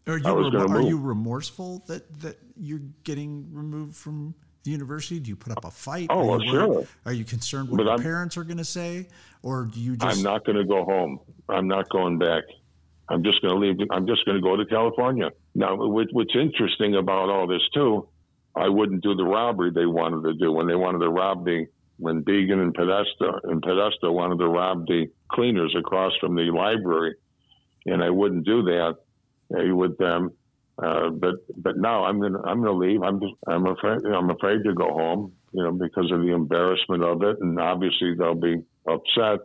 Are 0.07 0.19
you, 0.19 0.51
rem- 0.51 0.73
are 0.73 0.83
you 0.83 0.99
remorseful 0.99 1.83
that, 1.87 2.21
that 2.21 2.37
you're 2.57 2.83
getting 3.05 3.49
removed 3.53 3.97
from 3.97 4.35
the 4.63 4.71
university? 4.71 5.19
Do 5.19 5.31
you 5.31 5.37
put 5.37 5.53
up 5.53 5.65
a 5.65 5.71
fight? 5.71 6.09
Oh, 6.11 6.27
well, 6.27 6.41
sure. 6.41 6.87
Are 7.07 7.13
you 7.13 7.25
concerned 7.25 7.71
what 7.71 7.79
but 7.79 7.85
your 7.85 7.95
I'm, 7.95 8.03
parents 8.03 8.37
are 8.37 8.45
going 8.45 8.59
to 8.59 8.65
say, 8.65 9.09
or 9.43 9.65
do 9.65 9.81
you 9.81 9.97
just? 9.97 10.19
I'm 10.19 10.23
not 10.23 10.45
going 10.45 10.59
to 10.59 10.65
go 10.65 10.85
home. 10.85 11.21
I'm 11.49 11.69
not 11.69 11.89
going 11.89 12.19
back. 12.19 12.43
I'm 13.09 13.23
just 13.23 13.43
going 13.43 13.55
to 13.55 13.61
leave. 13.61 13.89
I'm 13.91 14.07
just 14.07 14.25
going 14.25 14.37
to 14.37 14.43
go 14.43 14.57
to 14.57 14.65
California. 14.65 15.31
Now, 15.55 15.77
what's 15.77 16.35
interesting 16.35 16.97
about 16.97 17.29
all 17.29 17.47
this 17.47 17.63
too, 17.75 18.09
I 18.57 18.69
wouldn't 18.69 19.03
do 19.03 19.15
the 19.15 19.25
robbery 19.25 19.71
they 19.75 19.87
wanted 19.87 20.23
to 20.29 20.35
do 20.35 20.53
when 20.53 20.67
they 20.67 20.75
wanted 20.75 21.01
to 21.01 21.11
rob 21.11 21.45
the 21.45 21.67
when 21.97 22.25
Deegan 22.25 22.61
and 22.61 22.75
Podesta 22.75 23.41
and 23.45 23.63
Podesta 23.63 24.11
wanted 24.11 24.39
to 24.39 24.49
rob 24.49 24.87
the 24.87 25.07
cleaners 25.31 25.75
across 25.79 26.13
from 26.21 26.35
the 26.35 26.43
library, 26.43 27.15
and 27.87 28.03
I 28.03 28.11
wouldn't 28.11 28.45
do 28.45 28.63
that 28.65 28.97
uh, 29.55 29.75
with 29.75 29.97
them. 29.99 30.31
Uh, 30.77 31.11
but 31.11 31.35
but 31.57 31.77
now 31.77 32.05
I'm 32.05 32.21
gonna 32.21 32.43
I'm 32.43 32.63
gonna 32.63 32.73
leave. 32.73 33.03
I'm 33.03 33.21
just 33.21 33.35
I'm 33.47 33.67
afraid 33.67 33.99
I'm 34.07 34.31
afraid 34.31 34.65
to 34.65 34.75
go 34.75 34.89
home. 34.89 35.33
You 35.53 35.63
know 35.63 35.73
because 35.73 36.11
of 36.11 36.21
the 36.21 36.33
embarrassment 36.33 37.05
of 37.05 37.23
it, 37.23 37.37
and 37.41 37.61
obviously 37.61 38.15
they'll 38.17 38.35
be 38.35 38.63
upset. 38.89 39.41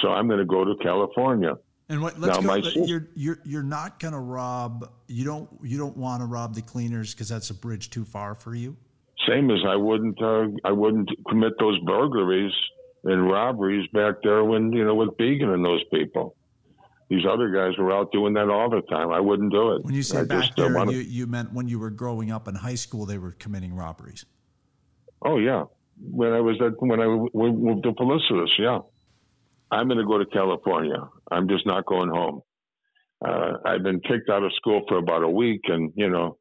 So 0.00 0.08
I'm 0.08 0.28
going 0.28 0.38
to 0.38 0.46
go 0.46 0.64
to 0.64 0.74
California. 0.82 1.54
And 1.88 2.00
what? 2.00 2.18
Let's 2.18 2.40
now, 2.40 2.60
go. 2.60 2.84
You're 2.84 3.08
you're 3.14 3.38
you're 3.44 3.62
not 3.62 4.00
going 4.00 4.14
to 4.14 4.20
rob. 4.20 4.90
You 5.06 5.24
don't 5.24 5.50
you 5.62 5.76
don't 5.76 5.96
want 5.96 6.22
to 6.22 6.26
rob 6.26 6.54
the 6.54 6.62
cleaners 6.62 7.12
because 7.12 7.28
that's 7.28 7.50
a 7.50 7.54
bridge 7.54 7.90
too 7.90 8.04
far 8.04 8.34
for 8.34 8.54
you. 8.54 8.76
Same 9.28 9.50
as 9.50 9.60
I 9.66 9.76
wouldn't 9.76 10.20
uh, 10.20 10.46
I 10.64 10.72
wouldn't 10.72 11.10
commit 11.28 11.52
those 11.58 11.78
burglaries 11.80 12.52
and 13.04 13.28
robberies 13.28 13.86
back 13.92 14.16
there 14.22 14.44
when 14.44 14.72
you 14.72 14.84
know 14.84 14.94
with 14.94 15.10
Deegan 15.18 15.52
and 15.52 15.64
those 15.64 15.82
people. 15.92 16.36
These 17.10 17.26
other 17.30 17.50
guys 17.50 17.76
were 17.76 17.92
out 17.92 18.10
doing 18.12 18.32
that 18.34 18.48
all 18.48 18.70
the 18.70 18.80
time. 18.82 19.10
I 19.10 19.20
wouldn't 19.20 19.52
do 19.52 19.72
it. 19.72 19.84
When 19.84 19.94
you 19.94 20.02
say 20.02 20.20
I 20.20 20.24
back 20.24 20.44
just, 20.44 20.56
there, 20.56 20.76
uh, 20.76 20.86
you, 20.86 20.98
you 21.00 21.26
meant 21.26 21.52
when 21.52 21.68
you 21.68 21.78
were 21.78 21.90
growing 21.90 22.32
up 22.32 22.48
in 22.48 22.54
high 22.54 22.76
school, 22.76 23.04
they 23.04 23.18
were 23.18 23.32
committing 23.32 23.74
robberies. 23.74 24.24
Oh 25.20 25.38
yeah, 25.38 25.64
when 26.00 26.32
I 26.32 26.40
was 26.40 26.56
at 26.62 26.80
when 26.80 27.00
I 27.00 27.06
moved 27.06 27.82
to 27.84 27.92
Felicitas, 27.92 28.50
yeah. 28.58 28.80
I'm 29.74 29.88
going 29.88 29.98
to 29.98 30.06
go 30.06 30.18
to 30.18 30.26
California. 30.26 30.98
I'm 31.32 31.48
just 31.48 31.66
not 31.66 31.84
going 31.84 32.08
home. 32.08 32.42
Uh, 33.26 33.54
I've 33.64 33.82
been 33.82 34.00
kicked 34.00 34.30
out 34.30 34.44
of 34.44 34.52
school 34.54 34.82
for 34.88 34.98
about 34.98 35.24
a 35.24 35.28
week, 35.28 35.62
and 35.64 35.92
you 35.96 36.08
know, 36.08 36.36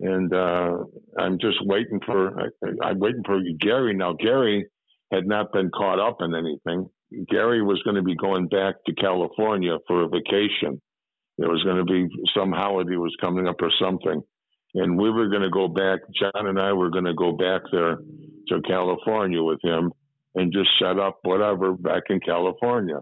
and 0.00 0.34
uh, 0.34 0.78
I'm 1.16 1.38
just 1.38 1.58
waiting 1.64 2.00
for. 2.04 2.40
I, 2.40 2.46
I'm 2.82 2.98
waiting 2.98 3.22
for 3.24 3.40
Gary 3.60 3.94
now. 3.94 4.14
Gary 4.14 4.66
had 5.12 5.26
not 5.26 5.52
been 5.52 5.70
caught 5.70 6.00
up 6.00 6.16
in 6.20 6.34
anything. 6.34 6.88
Gary 7.30 7.62
was 7.62 7.80
going 7.84 7.96
to 7.96 8.02
be 8.02 8.16
going 8.16 8.48
back 8.48 8.76
to 8.86 8.94
California 8.94 9.76
for 9.86 10.02
a 10.02 10.08
vacation. 10.08 10.80
There 11.38 11.50
was 11.50 11.62
going 11.62 11.76
to 11.76 11.84
be 11.84 12.08
some 12.36 12.50
holiday 12.50 12.96
was 12.96 13.14
coming 13.20 13.46
up 13.46 13.56
or 13.60 13.70
something, 13.80 14.22
and 14.74 14.98
we 14.98 15.10
were 15.10 15.28
going 15.28 15.42
to 15.42 15.50
go 15.50 15.68
back. 15.68 16.00
John 16.18 16.48
and 16.48 16.58
I 16.58 16.72
were 16.72 16.90
going 16.90 17.04
to 17.04 17.14
go 17.14 17.32
back 17.32 17.62
there 17.70 17.98
to 18.48 18.62
California 18.66 19.42
with 19.42 19.60
him 19.62 19.92
and 20.34 20.52
just 20.52 20.70
set 20.80 20.98
up 20.98 21.18
whatever 21.22 21.72
back 21.72 22.04
in 22.08 22.20
California. 22.20 23.00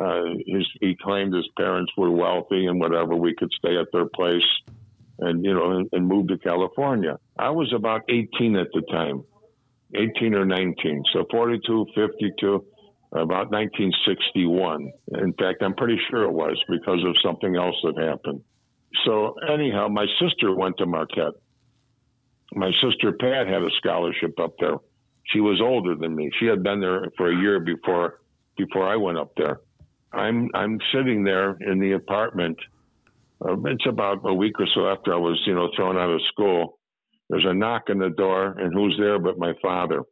Uh, 0.00 0.22
his, 0.46 0.66
he 0.80 0.96
claimed 1.00 1.34
his 1.34 1.48
parents 1.58 1.92
were 1.96 2.10
wealthy 2.10 2.66
and 2.66 2.80
whatever. 2.80 3.14
We 3.14 3.34
could 3.34 3.50
stay 3.52 3.76
at 3.76 3.88
their 3.92 4.06
place 4.06 4.46
and, 5.18 5.44
you 5.44 5.52
know, 5.52 5.78
and, 5.78 5.88
and 5.92 6.06
move 6.06 6.28
to 6.28 6.38
California. 6.38 7.18
I 7.38 7.50
was 7.50 7.72
about 7.74 8.02
18 8.08 8.56
at 8.56 8.68
the 8.72 8.82
time, 8.90 9.24
18 9.94 10.34
or 10.34 10.46
19. 10.46 11.02
So 11.12 11.24
42, 11.30 11.86
52, 11.94 12.64
about 13.12 13.50
1961. 13.50 14.90
In 15.18 15.32
fact, 15.34 15.62
I'm 15.62 15.74
pretty 15.74 16.00
sure 16.10 16.22
it 16.22 16.32
was 16.32 16.56
because 16.68 17.04
of 17.06 17.14
something 17.22 17.56
else 17.56 17.76
that 17.82 17.98
happened. 17.98 18.42
So 19.04 19.34
anyhow, 19.52 19.88
my 19.88 20.06
sister 20.20 20.54
went 20.54 20.78
to 20.78 20.86
Marquette. 20.86 21.34
My 22.54 22.70
sister 22.82 23.12
Pat 23.12 23.46
had 23.46 23.62
a 23.62 23.70
scholarship 23.78 24.38
up 24.40 24.54
there 24.58 24.76
she 25.32 25.40
was 25.40 25.60
older 25.60 25.94
than 25.94 26.14
me. 26.14 26.30
She 26.38 26.46
had 26.46 26.62
been 26.62 26.80
there 26.80 27.04
for 27.16 27.30
a 27.30 27.36
year 27.36 27.60
before 27.60 28.20
before 28.56 28.86
I 28.86 28.96
went 28.96 29.18
up 29.18 29.32
there. 29.36 29.60
I'm 30.12 30.48
I'm 30.54 30.78
sitting 30.92 31.24
there 31.24 31.56
in 31.60 31.80
the 31.80 31.92
apartment. 31.92 32.58
Uh, 33.44 33.56
it's 33.66 33.86
about 33.88 34.18
a 34.24 34.34
week 34.34 34.58
or 34.58 34.66
so 34.74 34.88
after 34.88 35.14
I 35.14 35.16
was, 35.16 35.40
you 35.46 35.54
know, 35.54 35.70
thrown 35.76 35.96
out 35.96 36.10
of 36.10 36.20
school. 36.32 36.78
There's 37.30 37.46
a 37.46 37.54
knock 37.54 37.84
on 37.88 37.98
the 37.98 38.10
door, 38.10 38.58
and 38.58 38.74
who's 38.74 38.96
there 38.98 39.18
but 39.18 39.38
my 39.38 39.52
father? 39.62 40.02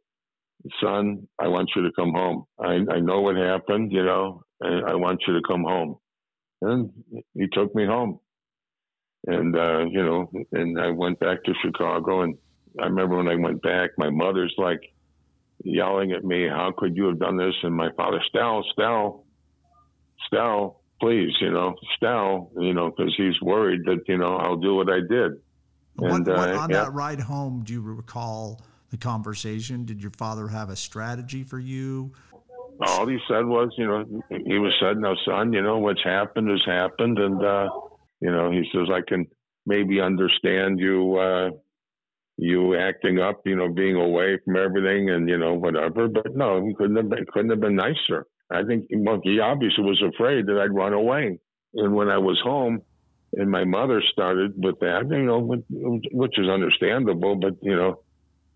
Son, 0.81 1.27
I 1.37 1.47
want 1.47 1.69
you 1.75 1.83
to 1.83 1.91
come 1.95 2.13
home. 2.13 2.45
I, 2.59 2.79
I 2.91 2.99
know 2.99 3.21
what 3.21 3.35
happened, 3.35 3.91
you 3.91 4.03
know, 4.03 4.41
and 4.61 4.85
I 4.89 4.95
want 4.95 5.21
you 5.27 5.33
to 5.33 5.41
come 5.47 5.63
home. 5.63 5.97
And 6.61 6.91
he 7.33 7.47
took 7.51 7.73
me 7.75 7.85
home. 7.85 8.19
And, 9.27 9.55
uh, 9.55 9.85
you 9.89 10.03
know, 10.03 10.31
and 10.51 10.79
I 10.79 10.89
went 10.89 11.19
back 11.19 11.43
to 11.43 11.53
Chicago. 11.63 12.21
And 12.21 12.35
I 12.81 12.85
remember 12.85 13.17
when 13.17 13.27
I 13.27 13.35
went 13.35 13.61
back, 13.61 13.91
my 13.97 14.09
mother's 14.09 14.53
like, 14.57 14.81
yelling 15.63 16.11
at 16.11 16.23
me, 16.23 16.47
"How 16.47 16.71
could 16.75 16.95
you 16.95 17.05
have 17.05 17.19
done 17.19 17.37
this?" 17.37 17.55
And 17.63 17.75
my 17.75 17.91
father, 17.97 18.21
Stel, 18.29 18.63
Stel, 18.73 19.25
Stel, 20.27 20.81
please, 20.99 21.33
you 21.41 21.51
know, 21.51 21.75
Stel, 21.95 22.51
you 22.57 22.73
know, 22.73 22.89
because 22.89 23.13
he's 23.17 23.39
worried 23.41 23.81
that 23.85 24.01
you 24.07 24.17
know 24.17 24.37
I'll 24.37 24.57
do 24.57 24.75
what 24.75 24.89
I 24.89 24.99
did. 24.99 25.33
And 25.97 26.25
what, 26.25 26.27
what, 26.27 26.49
uh, 26.49 26.57
on 26.57 26.69
yeah. 26.69 26.83
that 26.83 26.93
ride 26.93 27.19
home, 27.19 27.63
do 27.63 27.73
you 27.73 27.81
recall 27.81 28.61
the 28.89 28.97
conversation? 28.97 29.85
Did 29.85 30.01
your 30.01 30.11
father 30.11 30.47
have 30.47 30.69
a 30.69 30.75
strategy 30.75 31.43
for 31.43 31.59
you? 31.59 32.13
All 32.81 33.07
he 33.07 33.17
said 33.27 33.45
was, 33.45 33.69
you 33.77 33.85
know, 33.85 34.05
he 34.29 34.57
was 34.57 34.73
said, 34.79 34.97
"No, 34.97 35.15
son, 35.25 35.51
you 35.51 35.61
know 35.61 35.79
what's 35.79 36.03
happened 36.03 36.49
has 36.49 36.61
happened," 36.65 37.19
and 37.19 37.43
uh, 37.43 37.69
you 38.21 38.31
know, 38.31 38.51
he 38.51 38.63
says, 38.73 38.87
"I 38.91 39.01
can 39.01 39.27
maybe 39.65 39.99
understand 39.99 40.79
you." 40.79 41.17
Uh, 41.17 41.49
you 42.39 42.75
acting 42.75 43.19
up, 43.19 43.41
you 43.45 43.55
know, 43.55 43.67
being 43.67 43.95
away 43.95 44.37
from 44.45 44.55
everything 44.55 45.09
and, 45.09 45.27
you 45.27 45.37
know, 45.37 45.53
whatever. 45.53 46.07
But 46.07 46.35
no, 46.35 46.65
he 46.65 46.73
couldn't 46.73 46.95
have 46.95 47.09
been, 47.09 47.25
couldn't 47.33 47.51
have 47.51 47.59
been 47.59 47.75
nicer. 47.75 48.25
I 48.49 48.63
think 48.63 48.87
well, 48.91 49.19
he 49.23 49.39
obviously 49.39 49.83
was 49.83 50.01
afraid 50.01 50.47
that 50.47 50.57
I'd 50.57 50.73
run 50.73 50.93
away. 50.93 51.39
And 51.73 51.93
when 51.93 52.07
I 52.07 52.17
was 52.17 52.39
home 52.41 52.81
and 53.33 53.51
my 53.51 53.65
mother 53.65 54.01
started 54.11 54.53
with 54.55 54.79
that, 54.79 55.07
you 55.11 55.25
know, 55.25 55.39
which 55.69 56.39
is 56.39 56.47
understandable, 56.47 57.35
but, 57.35 57.55
you 57.61 57.75
know, 57.75 58.01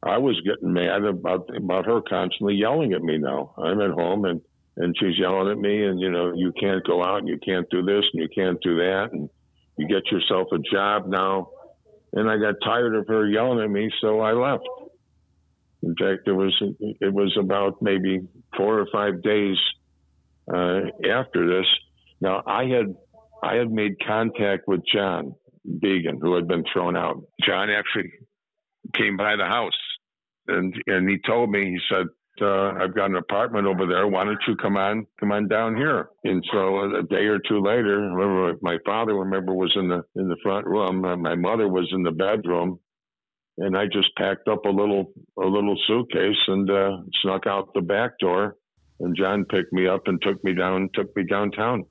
I 0.01 0.17
was 0.17 0.39
getting 0.45 0.73
mad 0.73 1.03
about, 1.03 1.49
about 1.55 1.85
her 1.85 2.01
constantly 2.01 2.55
yelling 2.55 2.93
at 2.93 3.03
me 3.03 3.17
now. 3.17 3.53
I'm 3.57 3.81
at 3.81 3.91
home 3.91 4.25
and, 4.25 4.41
and 4.77 4.95
she's 4.97 5.19
yelling 5.19 5.51
at 5.51 5.57
me 5.57 5.83
and, 5.83 5.99
you 5.99 6.09
know, 6.09 6.33
you 6.33 6.53
can't 6.57 6.85
go 6.85 7.03
out 7.03 7.19
and 7.19 7.27
you 7.27 7.37
can't 7.45 7.69
do 7.69 7.83
this 7.83 8.03
and 8.13 8.23
you 8.23 8.29
can't 8.33 8.61
do 8.61 8.77
that. 8.77 9.09
And 9.11 9.29
you 9.77 9.87
get 9.87 10.09
yourself 10.11 10.47
a 10.53 10.59
job 10.59 11.07
now 11.07 11.49
and 12.13 12.29
I 12.29 12.37
got 12.37 12.55
tired 12.63 12.95
of 12.95 13.07
her 13.07 13.27
yelling 13.27 13.63
at 13.63 13.69
me, 13.69 13.89
so 13.99 14.19
I 14.19 14.33
left. 14.33 14.67
In 15.81 15.95
fact, 15.95 16.27
it 16.27 16.31
was 16.31 16.55
it 16.79 17.13
was 17.13 17.35
about 17.37 17.81
maybe 17.81 18.21
four 18.55 18.79
or 18.79 18.87
five 18.91 19.21
days 19.21 19.57
uh, 20.53 20.81
after 21.09 21.57
this. 21.57 21.65
Now 22.21 22.41
I 22.45 22.65
had 22.65 22.95
I 23.43 23.55
had 23.55 23.69
made 23.69 23.95
contact 24.05 24.63
with 24.67 24.81
John 24.91 25.35
Deegan, 25.67 26.19
who 26.21 26.35
had 26.35 26.47
been 26.47 26.63
thrown 26.71 26.95
out. 26.95 27.21
John 27.45 27.69
actually 27.69 28.11
came 28.93 29.17
by 29.17 29.35
the 29.35 29.45
house, 29.45 29.71
and 30.47 30.73
and 30.87 31.09
he 31.09 31.17
told 31.25 31.49
me 31.49 31.65
he 31.65 31.79
said 31.89 32.05
uh, 32.41 32.73
I've 32.81 32.95
got 32.95 33.09
an 33.09 33.15
apartment 33.15 33.67
over 33.67 33.85
there. 33.85 34.07
Why 34.07 34.23
don't 34.23 34.39
you 34.47 34.55
come 34.55 34.77
on, 34.77 35.05
come 35.19 35.31
on 35.31 35.47
down 35.47 35.75
here? 35.75 36.09
And 36.23 36.43
so 36.51 36.95
a 36.95 37.03
day 37.03 37.25
or 37.25 37.39
two 37.39 37.61
later, 37.61 37.99
remember 37.99 38.57
my 38.61 38.77
father, 38.85 39.13
remember, 39.13 39.53
was 39.53 39.71
in 39.75 39.87
the 39.87 40.03
in 40.15 40.27
the 40.27 40.37
front 40.41 40.65
room. 40.65 41.05
and 41.05 41.21
my 41.21 41.35
mother 41.35 41.67
was 41.67 41.89
in 41.91 42.03
the 42.03 42.11
bedroom, 42.11 42.79
and 43.57 43.77
I 43.77 43.85
just 43.85 44.15
packed 44.17 44.47
up 44.47 44.65
a 44.65 44.69
little 44.69 45.13
a 45.37 45.45
little 45.45 45.77
suitcase 45.87 46.41
and 46.47 46.69
uh, 46.69 46.97
snuck 47.21 47.45
out 47.47 47.73
the 47.73 47.81
back 47.81 48.17
door. 48.19 48.57
And 48.99 49.15
John 49.17 49.45
picked 49.45 49.73
me 49.73 49.87
up 49.87 50.03
and 50.05 50.21
took 50.21 50.43
me 50.43 50.53
down, 50.53 50.89
took 50.93 51.13
me 51.15 51.23
downtown. 51.25 51.83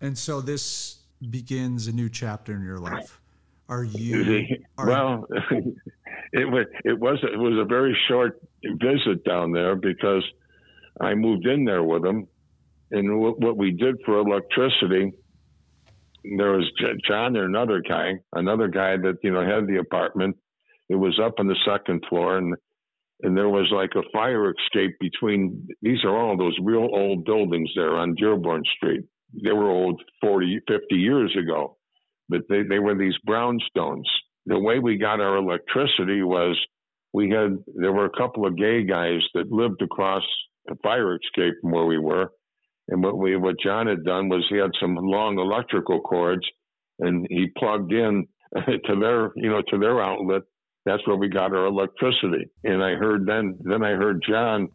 And 0.00 0.16
so 0.16 0.40
this 0.40 1.00
begins 1.28 1.86
a 1.86 1.92
new 1.92 2.08
chapter 2.08 2.54
in 2.54 2.62
your 2.62 2.78
life. 2.78 3.19
Are 3.70 3.84
you? 3.84 4.58
Are 4.78 4.86
well, 4.88 5.26
it 6.32 6.50
was 6.50 6.66
it 6.84 6.98
was 6.98 7.18
it 7.22 7.38
was 7.38 7.56
a 7.56 7.64
very 7.64 7.96
short 8.08 8.40
visit 8.64 9.24
down 9.24 9.52
there 9.52 9.76
because 9.76 10.24
I 11.00 11.14
moved 11.14 11.46
in 11.46 11.64
there 11.64 11.84
with 11.84 12.04
him, 12.04 12.26
and 12.90 13.20
what 13.20 13.56
we 13.56 13.70
did 13.70 13.98
for 14.04 14.18
electricity, 14.18 15.12
there 16.36 16.50
was 16.50 16.68
John 17.06 17.36
and 17.36 17.44
another 17.44 17.80
guy, 17.80 18.14
another 18.32 18.66
guy 18.66 18.96
that 18.96 19.18
you 19.22 19.30
know 19.30 19.46
had 19.46 19.68
the 19.68 19.78
apartment. 19.78 20.36
It 20.88 20.96
was 20.96 21.20
up 21.24 21.34
on 21.38 21.46
the 21.46 21.56
second 21.64 22.02
floor, 22.08 22.38
and 22.38 22.56
and 23.22 23.36
there 23.36 23.48
was 23.48 23.70
like 23.72 23.92
a 23.94 24.02
fire 24.12 24.52
escape 24.52 24.96
between. 24.98 25.68
These 25.80 26.02
are 26.02 26.16
all 26.16 26.36
those 26.36 26.58
real 26.60 26.88
old 26.92 27.24
buildings 27.24 27.70
there 27.76 27.96
on 27.96 28.16
Dearborn 28.16 28.64
Street. 28.76 29.04
They 29.44 29.52
were 29.52 29.70
old 29.70 30.02
40, 30.20 30.58
50 30.66 30.96
years 30.96 31.36
ago 31.40 31.76
but 32.30 32.42
they, 32.48 32.62
they 32.62 32.78
were 32.78 32.96
these 32.96 33.16
brownstones. 33.28 34.04
The 34.46 34.58
way 34.58 34.78
we 34.78 34.96
got 34.96 35.20
our 35.20 35.36
electricity 35.36 36.22
was 36.22 36.58
we 37.12 37.30
had, 37.30 37.58
there 37.74 37.92
were 37.92 38.06
a 38.06 38.18
couple 38.18 38.46
of 38.46 38.56
gay 38.56 38.84
guys 38.84 39.20
that 39.34 39.52
lived 39.52 39.82
across 39.82 40.22
the 40.66 40.76
fire 40.82 41.16
escape 41.16 41.54
from 41.60 41.72
where 41.72 41.86
we 41.86 41.98
were. 41.98 42.30
And 42.88 43.02
what 43.02 43.18
we, 43.18 43.36
what 43.36 43.56
John 43.62 43.86
had 43.86 44.04
done 44.04 44.28
was 44.28 44.46
he 44.48 44.56
had 44.56 44.70
some 44.80 44.96
long 44.96 45.38
electrical 45.38 46.00
cords 46.00 46.46
and 46.98 47.26
he 47.28 47.48
plugged 47.58 47.92
in 47.92 48.26
to 48.56 48.96
their, 49.00 49.32
you 49.36 49.50
know, 49.50 49.62
to 49.68 49.78
their 49.78 50.00
outlet. 50.00 50.42
That's 50.86 51.06
where 51.06 51.16
we 51.16 51.28
got 51.28 51.54
our 51.54 51.66
electricity. 51.66 52.50
And 52.64 52.82
I 52.82 52.94
heard 52.94 53.26
then, 53.26 53.58
then 53.60 53.84
I 53.84 53.90
heard 53.90 54.24
John 54.26 54.68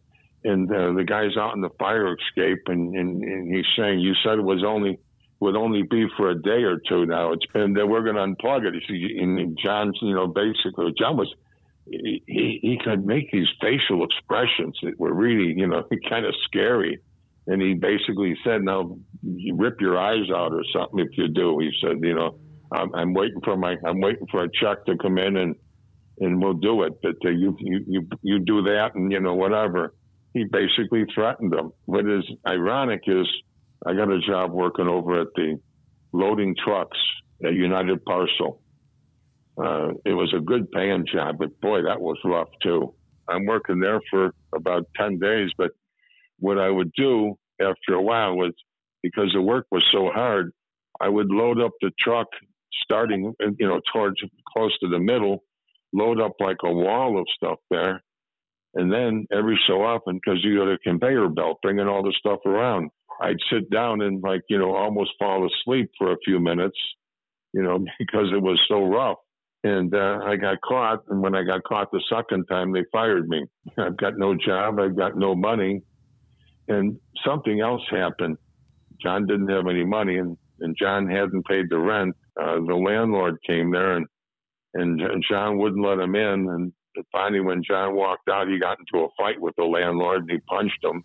and 0.46 0.72
uh, 0.72 0.94
the 0.94 1.04
guys 1.04 1.36
out 1.38 1.56
in 1.56 1.62
the 1.62 1.72
fire 1.80 2.16
escape, 2.16 2.62
and, 2.68 2.96
and, 2.96 3.24
and 3.24 3.54
he's 3.54 3.66
saying, 3.76 4.00
"You 4.00 4.14
said 4.24 4.38
it 4.38 4.44
was 4.44 4.64
only 4.66 5.00
would 5.40 5.56
only 5.56 5.84
be 5.84 6.06
for 6.18 6.30
a 6.30 6.42
day 6.42 6.64
or 6.64 6.78
two. 6.78 7.06
Now 7.06 7.34
it's 7.34 7.46
been 7.48 7.74
that 7.74 7.88
we're 7.88 8.04
going 8.04 8.16
to 8.16 8.22
unplug 8.22 8.66
it." 8.66 8.74
And 9.22 9.58
John's, 9.64 9.98
you 10.02 10.14
know, 10.14 10.28
basically 10.28 10.94
John 10.98 11.18
was 11.18 11.34
he, 11.86 12.60
he 12.62 12.80
could 12.84 13.06
make 13.06 13.32
these 13.32 13.48
facial 13.62 14.04
expressions 14.04 14.78
that 14.84 15.00
were 15.00 15.14
really, 15.14 15.54
you 15.56 15.68
know, 15.68 15.84
kind 16.10 16.26
of 16.26 16.34
scary. 16.46 17.00
And 17.48 17.62
he 17.62 17.76
basically 17.76 18.36
said, 18.44 18.64
"Now, 18.64 18.98
you 19.22 19.56
rip 19.56 19.80
your 19.80 19.98
eyes 19.98 20.30
out 20.36 20.52
or 20.52 20.64
something 20.74 21.00
if 21.00 21.16
you 21.18 21.28
do." 21.28 21.60
He 21.60 21.72
said, 21.80 21.98
"You 22.02 22.16
know, 22.16 22.40
I'm, 22.72 22.94
I'm 22.96 23.14
waiting 23.14 23.42
for 23.44 23.56
my, 23.56 23.76
I'm 23.86 24.02
waiting 24.02 24.26
for 24.32 24.44
a 24.44 24.50
check 24.50 24.86
to 24.86 24.98
come 24.98 25.20
in, 25.20 25.38
and 25.38 25.56
and 26.20 26.42
we'll 26.42 26.54
do 26.54 26.84
it. 26.84 26.94
But 27.04 27.18
uh, 27.24 27.30
you, 27.30 27.56
you, 27.60 27.84
you, 27.88 28.08
you 28.24 28.40
do 28.40 28.64
that, 28.64 28.96
and 28.96 29.12
you 29.12 29.20
know, 29.20 29.36
whatever." 29.36 29.94
He 30.34 30.44
basically 30.44 31.06
threatened 31.14 31.54
them. 31.54 31.72
What 31.86 32.06
is 32.10 32.26
ironic 32.46 33.04
is, 33.08 33.26
I 33.86 33.94
got 33.94 34.12
a 34.12 34.20
job 34.20 34.52
working 34.52 34.88
over 34.88 35.22
at 35.22 35.28
the 35.36 35.60
loading 36.14 36.56
trucks 36.64 36.98
at 37.44 37.54
United 37.54 38.04
Parcel 38.06 38.62
uh, 39.58 39.90
it 40.04 40.14
was 40.14 40.34
a 40.36 40.42
good 40.42 40.70
paying 40.72 41.06
job, 41.12 41.38
but 41.40 41.60
boy, 41.62 41.82
that 41.84 42.02
was 42.02 42.18
rough 42.26 42.50
too. 42.62 42.94
I'm 43.28 43.46
working 43.46 43.80
there 43.80 44.02
for 44.10 44.34
about 44.54 44.86
10 44.98 45.20
days, 45.20 45.50
but 45.58 45.72
what 46.40 46.60
I 46.60 46.70
would 46.70 46.92
do 46.94 47.36
after 47.62 47.94
a 47.94 48.02
while 48.02 48.36
was 48.36 48.54
because 49.02 49.32
the 49.34 49.42
work 49.42 49.66
was 49.72 49.84
so 49.94 50.10
hard, 50.14 50.52
I 51.00 51.08
would 51.08 51.30
load 51.30 51.62
up 51.62 51.72
the 51.82 51.92
truck 52.00 52.28
starting, 52.84 53.34
you 53.40 53.68
know, 53.68 53.80
towards 53.94 54.18
close 54.54 54.78
to 54.80 54.90
the 54.90 55.00
middle, 55.00 55.44
load 55.94 56.20
up 56.20 56.34
like 56.40 56.58
a 56.64 56.72
wall 56.72 57.18
of 57.20 57.26
stuff 57.36 57.60
there. 57.72 58.04
And 58.74 58.92
then 58.92 59.26
every 59.32 59.58
so 59.68 59.84
often, 59.84 60.16
because 60.16 60.44
you 60.44 60.58
got 60.58 60.72
a 60.72 60.78
conveyor 60.80 61.30
belt 61.30 61.60
bringing 61.62 61.88
all 61.88 62.04
the 62.04 62.14
stuff 62.20 62.40
around, 62.46 62.90
I'd 63.22 63.38
sit 63.52 63.70
down 63.70 64.02
and 64.02 64.22
like, 64.22 64.42
you 64.50 64.58
know, 64.58 64.76
almost 64.76 65.12
fall 65.20 65.48
asleep 65.48 65.90
for 65.98 66.12
a 66.12 66.18
few 66.26 66.40
minutes, 66.40 66.78
you 67.54 67.64
know, 67.64 67.80
because 68.00 68.28
it 68.34 68.42
was 68.42 68.60
so 68.68 68.84
rough 68.84 69.18
and 69.66 69.96
uh, 69.96 70.20
I 70.24 70.36
got 70.36 70.62
caught. 70.62 71.00
And 71.10 71.22
when 71.24 71.34
I 71.34 71.44
got 71.44 71.64
caught 71.64 71.92
the 71.92 72.04
second 72.08 72.46
time, 72.46 72.72
they 72.72 72.84
fired 72.92 73.28
me. 73.28 73.46
I've 73.78 73.98
got 73.98 74.14
no 74.16 74.36
job. 74.36 74.80
I've 74.80 74.96
got 74.96 75.18
no 75.18 75.36
money. 75.36 75.82
And 76.68 76.98
something 77.26 77.62
else 77.62 77.82
happened. 77.90 78.38
John 79.02 79.26
didn't 79.26 79.50
have 79.50 79.68
any 79.68 79.84
money, 79.84 80.18
and, 80.18 80.38
and 80.62 80.76
John 80.80 81.10
hadn't 81.10 81.46
paid 81.48 81.66
the 81.70 81.80
rent. 81.80 82.16
Uh, 82.40 82.56
the 82.66 82.76
landlord 82.76 83.38
came 83.46 83.72
there, 83.72 83.98
and 83.98 84.06
and 84.76 85.24
John 85.30 85.58
wouldn't 85.58 85.86
let 85.86 86.00
him 86.00 86.16
in. 86.16 86.48
And 86.50 86.74
finally, 87.12 87.40
when 87.40 87.64
John 87.64 87.96
walked 87.96 88.30
out, 88.30 88.48
he 88.48 88.60
got 88.60 88.78
into 88.80 89.06
a 89.06 89.10
fight 89.18 89.40
with 89.40 89.56
the 89.56 89.64
landlord. 89.64 90.22
And 90.22 90.32
he 90.32 90.38
punched 90.50 90.84
him, 90.84 91.04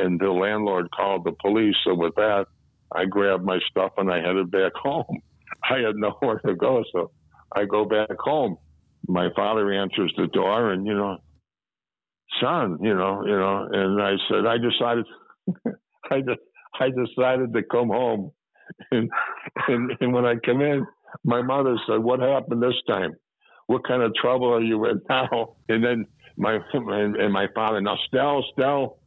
and 0.00 0.18
the 0.18 0.30
landlord 0.30 0.90
called 0.90 1.24
the 1.24 1.32
police. 1.40 1.76
So 1.84 1.94
with 1.94 2.14
that, 2.16 2.46
I 2.94 3.04
grabbed 3.04 3.44
my 3.44 3.58
stuff 3.70 3.92
and 3.96 4.10
I 4.10 4.20
headed 4.20 4.50
back 4.50 4.72
home. 4.74 5.20
I 5.70 5.78
had 5.78 5.96
nowhere 5.96 6.40
to 6.46 6.54
go, 6.54 6.84
so 6.92 7.10
I 7.54 7.64
go 7.64 7.84
back 7.84 8.16
home. 8.18 8.56
My 9.06 9.28
father 9.34 9.72
answers 9.72 10.12
the 10.16 10.26
door, 10.28 10.72
and 10.72 10.86
you 10.86 10.94
know, 10.94 11.18
son, 12.40 12.78
you 12.82 12.94
know, 12.94 13.22
you 13.24 13.36
know, 13.36 13.68
and 13.72 14.00
I 14.00 14.12
said, 14.28 14.46
I 14.46 14.56
decided, 14.58 15.04
I 16.10 16.20
just, 16.20 16.40
I 16.78 16.88
decided 16.90 17.52
to 17.54 17.62
come 17.62 17.88
home, 17.88 18.30
and, 18.90 19.10
and 19.68 19.92
and 20.00 20.12
when 20.12 20.26
I 20.26 20.34
come 20.44 20.60
in, 20.60 20.86
my 21.24 21.42
mother 21.42 21.76
said, 21.88 21.98
"What 21.98 22.20
happened 22.20 22.62
this 22.62 22.74
time? 22.86 23.14
What 23.66 23.86
kind 23.86 24.02
of 24.02 24.14
trouble 24.14 24.52
are 24.54 24.62
you 24.62 24.84
in 24.86 25.00
now?" 25.08 25.56
And 25.68 25.84
then 25.84 26.06
my 26.36 26.58
and, 26.72 27.16
and 27.16 27.32
my 27.32 27.46
father, 27.54 27.80
now, 27.80 27.96
Stell, 28.06 28.44
Stell, 28.52 28.99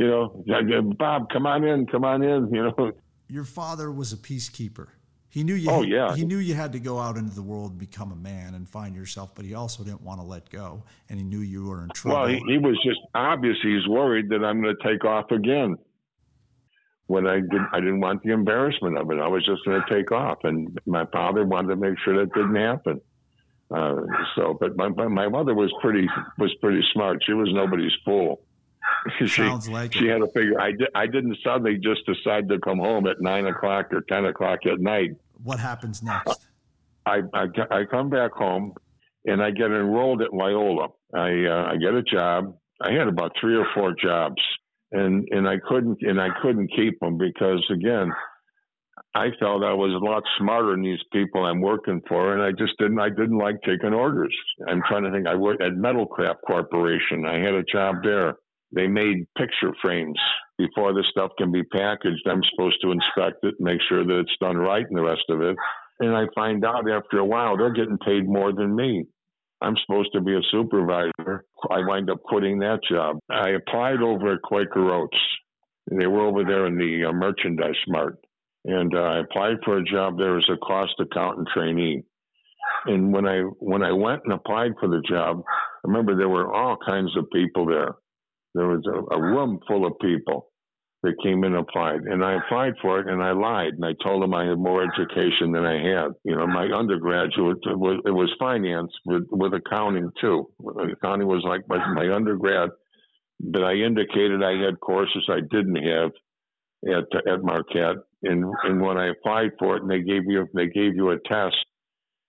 you 0.00 0.08
know, 0.08 0.82
Bob, 0.98 1.28
come 1.30 1.46
on 1.46 1.62
in, 1.64 1.86
come 1.86 2.04
on 2.04 2.22
in, 2.22 2.52
you 2.52 2.62
know. 2.62 2.92
Your 3.28 3.44
father 3.44 3.92
was 3.92 4.12
a 4.14 4.16
peacekeeper. 4.16 4.88
He 5.28 5.44
knew 5.44 5.54
you. 5.54 5.70
Oh 5.70 5.82
had, 5.82 5.88
yeah. 5.90 6.14
He 6.16 6.24
knew 6.24 6.38
you 6.38 6.54
had 6.54 6.72
to 6.72 6.80
go 6.80 6.98
out 6.98 7.16
into 7.16 7.34
the 7.34 7.42
world 7.42 7.72
and 7.72 7.78
become 7.78 8.10
a 8.10 8.16
man 8.16 8.54
and 8.54 8.68
find 8.68 8.96
yourself, 8.96 9.34
but 9.34 9.44
he 9.44 9.54
also 9.54 9.84
didn't 9.84 10.02
want 10.02 10.20
to 10.20 10.26
let 10.26 10.48
go, 10.50 10.82
and 11.08 11.18
he 11.18 11.24
knew 11.24 11.40
you 11.40 11.66
were 11.66 11.84
in 11.84 11.90
trouble. 11.90 12.18
Well, 12.18 12.28
he, 12.28 12.42
he 12.48 12.58
was 12.58 12.76
just 12.84 12.98
obviously 13.14 13.74
He's 13.74 13.86
worried 13.86 14.30
that 14.30 14.42
I'm 14.42 14.62
going 14.62 14.74
to 14.74 14.88
take 14.88 15.04
off 15.04 15.30
again. 15.30 15.76
When 17.06 17.26
I 17.26 17.40
didn't, 17.40 17.68
I 17.72 17.80
didn't 17.80 18.00
want 18.00 18.22
the 18.22 18.32
embarrassment 18.32 18.96
of 18.96 19.10
it. 19.10 19.20
I 19.20 19.28
was 19.28 19.44
just 19.44 19.64
going 19.64 19.80
to 19.80 19.94
take 19.94 20.10
off, 20.12 20.38
and 20.44 20.80
my 20.86 21.04
father 21.12 21.44
wanted 21.44 21.68
to 21.68 21.76
make 21.76 21.98
sure 22.04 22.18
that 22.18 22.32
didn't 22.32 22.56
happen. 22.56 23.00
Uh, 23.70 24.02
so, 24.34 24.56
but 24.58 24.76
my 24.76 24.88
my 24.88 25.28
mother 25.28 25.54
was 25.54 25.72
pretty 25.80 26.08
was 26.38 26.52
pretty 26.60 26.82
smart. 26.92 27.22
She 27.24 27.34
was 27.34 27.48
nobody's 27.52 27.92
fool. 28.04 28.42
she, 29.18 29.26
Sounds 29.28 29.68
like 29.68 29.94
she 29.94 30.08
it. 30.08 30.12
had 30.12 30.18
to 30.18 30.28
figure. 30.28 30.60
I, 30.60 30.72
di- 30.72 30.88
I 30.94 31.06
didn't 31.06 31.36
suddenly 31.44 31.78
just 31.78 32.06
decide 32.06 32.48
to 32.48 32.58
come 32.58 32.78
home 32.78 33.06
at 33.06 33.20
nine 33.20 33.46
o'clock 33.46 33.92
or 33.92 34.02
ten 34.02 34.24
o'clock 34.24 34.60
at 34.66 34.80
night. 34.80 35.10
What 35.42 35.58
happens 35.58 36.02
next? 36.02 36.46
I, 37.06 37.20
I, 37.32 37.46
I 37.70 37.84
come 37.90 38.10
back 38.10 38.32
home 38.32 38.74
and 39.24 39.42
I 39.42 39.50
get 39.50 39.66
enrolled 39.70 40.22
at 40.22 40.32
Loyola. 40.32 40.88
I 41.14 41.44
uh, 41.44 41.72
I 41.72 41.76
get 41.76 41.94
a 41.94 42.02
job. 42.02 42.56
I 42.80 42.92
had 42.92 43.08
about 43.08 43.32
three 43.40 43.56
or 43.56 43.66
four 43.74 43.94
jobs, 44.00 44.40
and 44.92 45.26
and 45.30 45.48
I 45.48 45.56
couldn't 45.68 45.98
and 46.02 46.20
I 46.20 46.28
couldn't 46.42 46.70
keep 46.74 46.98
them 47.00 47.18
because 47.18 47.64
again, 47.72 48.10
I 49.14 49.28
felt 49.38 49.64
I 49.64 49.72
was 49.74 49.92
a 49.92 50.04
lot 50.04 50.22
smarter 50.38 50.72
than 50.72 50.82
these 50.82 51.02
people 51.12 51.44
I'm 51.44 51.60
working 51.60 52.00
for, 52.08 52.32
and 52.32 52.42
I 52.42 52.52
just 52.52 52.78
didn't. 52.78 53.00
I 53.00 53.08
didn't 53.08 53.38
like 53.38 53.56
taking 53.62 53.92
orders. 53.92 54.34
I'm 54.68 54.82
trying 54.88 55.04
to 55.04 55.10
think. 55.10 55.26
I 55.26 55.34
worked 55.34 55.62
at 55.62 55.72
Metalcraft 55.72 56.42
Corporation. 56.46 57.24
I 57.26 57.38
had 57.38 57.54
a 57.54 57.64
job 57.64 57.96
there 58.02 58.36
they 58.72 58.86
made 58.86 59.26
picture 59.36 59.72
frames 59.82 60.18
before 60.58 60.92
the 60.92 61.04
stuff 61.10 61.32
can 61.38 61.50
be 61.50 61.62
packaged. 61.62 62.26
I'm 62.26 62.42
supposed 62.50 62.78
to 62.82 62.92
inspect 62.92 63.44
it, 63.44 63.54
make 63.58 63.80
sure 63.88 64.04
that 64.04 64.20
it's 64.20 64.36
done 64.40 64.56
right, 64.56 64.84
and 64.88 64.96
the 64.96 65.02
rest 65.02 65.24
of 65.28 65.40
it. 65.42 65.56
And 66.00 66.16
I 66.16 66.24
find 66.34 66.64
out 66.64 66.90
after 66.90 67.18
a 67.18 67.24
while 67.24 67.56
they're 67.56 67.72
getting 67.72 67.98
paid 67.98 68.28
more 68.28 68.52
than 68.52 68.74
me. 68.74 69.04
I'm 69.62 69.76
supposed 69.84 70.10
to 70.14 70.20
be 70.20 70.34
a 70.34 70.40
supervisor. 70.50 71.44
I 71.70 71.80
wind 71.86 72.10
up 72.10 72.22
quitting 72.22 72.60
that 72.60 72.80
job. 72.90 73.18
I 73.28 73.50
applied 73.50 74.00
over 74.00 74.32
at 74.34 74.42
Quaker 74.42 74.90
Oats. 74.94 75.18
They 75.90 76.06
were 76.06 76.26
over 76.26 76.44
there 76.44 76.66
in 76.66 76.78
the 76.78 77.08
uh, 77.08 77.12
merchandise 77.12 77.74
mart. 77.88 78.16
And 78.64 78.94
uh, 78.94 79.00
I 79.00 79.18
applied 79.20 79.56
for 79.64 79.78
a 79.78 79.84
job 79.84 80.16
there 80.16 80.38
as 80.38 80.48
a 80.50 80.56
cost 80.58 80.92
accountant 80.98 81.48
trainee. 81.52 82.02
And 82.86 83.12
when 83.12 83.26
I 83.26 83.40
when 83.58 83.82
I 83.82 83.92
went 83.92 84.22
and 84.24 84.32
applied 84.32 84.72
for 84.80 84.88
the 84.88 85.02
job, 85.06 85.42
I 85.46 85.88
remember 85.88 86.16
there 86.16 86.28
were 86.28 86.52
all 86.52 86.76
kinds 86.86 87.14
of 87.16 87.30
people 87.30 87.66
there. 87.66 87.94
There 88.54 88.68
was 88.68 88.84
a, 88.86 89.14
a 89.14 89.20
room 89.20 89.60
full 89.66 89.86
of 89.86 89.98
people 90.00 90.50
that 91.02 91.14
came 91.22 91.44
in 91.44 91.54
and 91.54 91.66
applied. 91.66 92.02
And 92.02 92.24
I 92.24 92.34
applied 92.34 92.74
for 92.82 93.00
it 93.00 93.06
and 93.08 93.22
I 93.22 93.32
lied 93.32 93.74
and 93.74 93.84
I 93.84 93.94
told 94.04 94.22
them 94.22 94.34
I 94.34 94.46
had 94.46 94.58
more 94.58 94.82
education 94.82 95.52
than 95.52 95.64
I 95.64 95.76
had. 95.76 96.12
You 96.24 96.36
know, 96.36 96.46
my 96.46 96.66
undergraduate 96.66 97.58
was 97.64 98.02
it 98.04 98.10
was 98.10 98.30
finance 98.38 98.92
with 99.06 99.24
with 99.30 99.54
accounting 99.54 100.10
too. 100.20 100.50
Accounting 100.92 101.26
was 101.26 101.42
like 101.44 101.62
my, 101.68 101.78
my 101.94 102.14
undergrad, 102.14 102.70
but 103.40 103.62
I 103.62 103.74
indicated 103.74 104.42
I 104.42 104.62
had 104.62 104.80
courses 104.80 105.26
I 105.28 105.40
didn't 105.40 105.76
have 105.76 106.10
at 106.86 107.32
at 107.32 107.42
Marquette. 107.42 107.96
And 108.22 108.44
and 108.64 108.82
when 108.82 108.98
I 108.98 109.08
applied 109.08 109.52
for 109.58 109.76
it 109.76 109.82
and 109.82 109.90
they 109.90 110.02
gave 110.02 110.24
you 110.26 110.46
they 110.54 110.66
gave 110.66 110.96
you 110.96 111.10
a 111.10 111.18
test. 111.26 111.56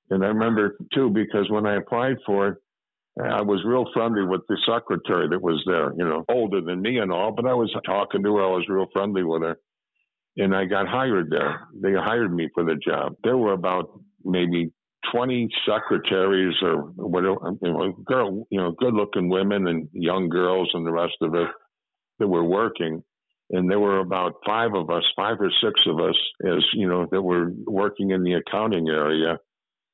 And 0.09 0.23
I 0.23 0.27
remember 0.27 0.77
too 0.93 1.09
because 1.09 1.49
when 1.49 1.65
I 1.65 1.75
applied 1.75 2.17
for 2.25 2.47
it, 2.47 2.57
I 3.19 3.41
was 3.41 3.63
real 3.65 3.85
friendly 3.93 4.23
with 4.23 4.41
the 4.47 4.57
secretary 4.65 5.27
that 5.29 5.41
was 5.41 5.61
there, 5.65 5.91
you 5.97 6.05
know, 6.05 6.23
older 6.29 6.61
than 6.61 6.81
me 6.81 6.97
and 6.97 7.11
all, 7.11 7.33
but 7.33 7.45
I 7.45 7.53
was 7.53 7.73
talking 7.85 8.23
to 8.23 8.35
her. 8.37 8.43
I 8.43 8.55
was 8.55 8.69
real 8.69 8.87
friendly 8.93 9.23
with 9.23 9.41
her. 9.41 9.57
And 10.37 10.55
I 10.55 10.63
got 10.65 10.87
hired 10.87 11.29
there. 11.29 11.67
They 11.75 11.91
hired 11.91 12.33
me 12.33 12.49
for 12.53 12.63
the 12.63 12.75
job. 12.75 13.15
There 13.23 13.35
were 13.35 13.51
about 13.51 13.99
maybe 14.23 14.71
20 15.13 15.49
secretaries 15.67 16.55
or 16.61 16.77
whatever, 16.95 17.51
you 17.61 17.71
know, 17.71 17.91
girl, 17.91 18.47
you 18.49 18.61
know, 18.61 18.71
good 18.71 18.93
looking 18.93 19.29
women 19.29 19.67
and 19.67 19.89
young 19.91 20.29
girls 20.29 20.69
and 20.73 20.85
the 20.85 20.91
rest 20.91 21.15
of 21.21 21.35
it 21.35 21.49
that 22.19 22.27
were 22.27 22.45
working. 22.45 23.03
And 23.49 23.69
there 23.69 23.79
were 23.79 23.99
about 23.99 24.35
five 24.45 24.73
of 24.73 24.89
us, 24.89 25.03
five 25.17 25.35
or 25.41 25.51
six 25.61 25.81
of 25.85 25.99
us, 25.99 26.15
as 26.45 26.63
you 26.73 26.87
know, 26.87 27.07
that 27.11 27.21
were 27.21 27.51
working 27.65 28.11
in 28.11 28.23
the 28.23 28.35
accounting 28.35 28.87
area. 28.87 29.37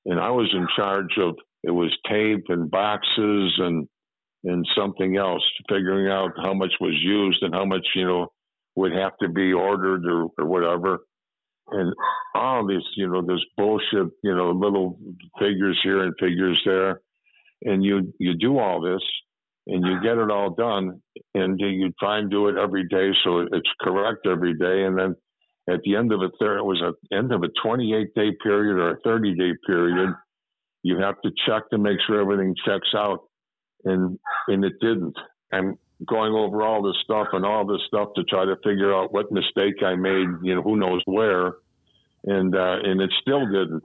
And 0.05 0.19
I 0.19 0.29
was 0.29 0.53
in 0.53 0.67
charge 0.75 1.17
of 1.17 1.35
it 1.67 1.71
was 1.71 1.95
tape 2.09 2.45
and 2.47 2.71
boxes 2.71 3.53
and 3.57 3.87
and 4.43 4.65
something 4.77 5.17
else, 5.17 5.43
figuring 5.67 6.09
out 6.09 6.31
how 6.41 6.53
much 6.53 6.71
was 6.79 6.95
used 7.03 7.43
and 7.43 7.53
how 7.53 7.65
much 7.65 7.85
you 7.95 8.05
know 8.05 8.27
would 8.75 8.93
have 8.93 9.17
to 9.21 9.27
be 9.27 9.51
ordered 9.51 10.05
or, 10.05 10.27
or 10.37 10.45
whatever. 10.45 10.99
And 11.69 11.93
all 12.33 12.65
this, 12.65 12.83
you 12.95 13.09
know, 13.09 13.21
this 13.21 13.43
bullshit, 13.57 14.07
you 14.23 14.35
know, 14.35 14.51
little 14.51 14.97
figures 15.37 15.77
here 15.83 16.03
and 16.03 16.13
figures 16.17 16.61
there, 16.65 17.01
and 17.63 17.83
you 17.83 18.13
you 18.19 18.35
do 18.35 18.57
all 18.57 18.79
this, 18.79 19.01
and 19.67 19.85
you 19.85 20.01
get 20.01 20.17
it 20.17 20.31
all 20.31 20.51
done, 20.51 21.01
and 21.33 21.59
you 21.59 21.91
try 21.99 22.19
and 22.19 22.31
do 22.31 22.47
it 22.47 22.55
every 22.57 22.87
day 22.87 23.09
so 23.25 23.39
it's 23.39 23.69
correct 23.81 24.25
every 24.25 24.53
day, 24.53 24.83
and 24.83 24.97
then 24.97 25.15
at 25.69 25.81
the 25.83 25.97
end 25.97 26.13
of 26.13 26.21
a 26.21 26.29
thir- 26.39 26.59
it 26.59 26.63
was 26.63 26.81
at 26.81 27.17
end 27.17 27.33
of 27.33 27.43
a 27.43 27.49
28 27.61 28.13
day 28.15 28.31
period 28.41 28.77
or 28.77 28.91
a 28.91 28.99
30 29.03 29.35
day 29.35 29.51
period, 29.65 30.13
you 30.87 30.97
have 30.99 31.19
to 31.21 31.31
check 31.45 31.69
to 31.69 31.77
make 31.77 31.97
sure 32.07 32.21
everything 32.21 32.55
checks 32.65 32.93
out, 32.95 33.19
and 33.83 34.17
and 34.47 34.63
it 34.63 34.73
didn't. 34.79 35.15
I'm 35.51 35.77
going 36.05 36.33
over 36.33 36.61
all 36.61 36.81
this 36.81 36.95
stuff 37.03 37.27
and 37.33 37.45
all 37.45 37.65
this 37.65 37.81
stuff 37.87 38.09
to 38.15 38.23
try 38.23 38.45
to 38.45 38.55
figure 38.63 38.93
out 38.95 39.11
what 39.11 39.31
mistake 39.31 39.83
I 39.85 39.95
made, 39.95 40.27
you 40.43 40.55
know, 40.55 40.61
who 40.61 40.77
knows 40.77 41.01
where, 41.05 41.55
and 42.23 42.55
uh, 42.55 42.77
and 42.83 43.01
it 43.01 43.11
still 43.21 43.45
didn't. 43.45 43.83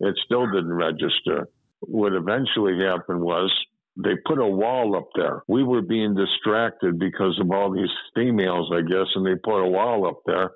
It 0.00 0.16
still 0.26 0.46
didn't 0.46 0.72
register. 0.72 1.48
What 1.80 2.12
eventually 2.12 2.84
happened 2.84 3.20
was 3.20 3.50
they 3.96 4.16
put 4.26 4.38
a 4.38 4.46
wall 4.46 4.96
up 4.96 5.08
there. 5.14 5.42
We 5.48 5.62
were 5.62 5.82
being 5.82 6.14
distracted 6.14 6.98
because 6.98 7.38
of 7.40 7.50
all 7.50 7.72
these 7.72 7.94
females, 8.14 8.70
I 8.74 8.82
guess, 8.82 9.06
and 9.14 9.24
they 9.24 9.36
put 9.42 9.62
a 9.62 9.68
wall 9.68 10.06
up 10.06 10.20
there. 10.26 10.52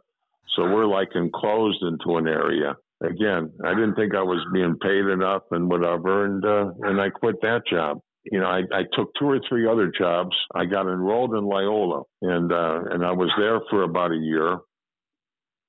So 0.55 0.65
we're 0.65 0.87
like 0.87 1.11
enclosed 1.15 1.83
into 1.83 2.19
an 2.19 2.27
area. 2.27 2.77
Again, 3.03 3.53
I 3.65 3.75
didn't 3.75 3.95
think 3.95 4.15
I 4.15 4.23
was 4.23 4.45
being 4.53 4.77
paid 4.83 5.07
enough 5.07 5.43
and 5.53 5.71
whatever, 5.71 6.25
and 6.25 6.45
uh, 6.45 6.73
and 6.83 7.01
I 7.01 7.11
quit 7.11 7.37
that 7.43 7.63
job. 7.71 8.01
You 8.31 8.41
know, 8.41 8.47
I, 8.47 8.63
I 8.73 8.83
took 8.93 9.11
two 9.19 9.27
or 9.27 9.41
three 9.49 9.69
other 9.69 9.93
jobs. 9.97 10.37
I 10.55 10.65
got 10.65 10.83
enrolled 10.83 11.35
in 11.35 11.45
Loyola, 11.45 12.03
and 12.23 12.53
uh, 12.53 12.81
and 12.91 13.05
I 13.05 13.13
was 13.13 13.31
there 13.39 13.61
for 13.71 13.85
about 13.85 14.13
a 14.13 14.17
year. 14.17 14.59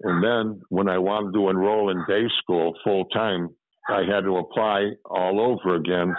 And 0.01 0.23
then 0.23 0.61
when 0.69 0.89
I 0.89 0.97
wanted 0.97 1.33
to 1.33 1.49
enroll 1.49 1.89
in 1.89 2.03
day 2.07 2.25
school 2.41 2.73
full 2.83 3.05
time, 3.05 3.49
I 3.87 4.03
had 4.09 4.23
to 4.23 4.37
apply 4.37 4.91
all 5.05 5.39
over 5.39 5.75
again 5.75 6.15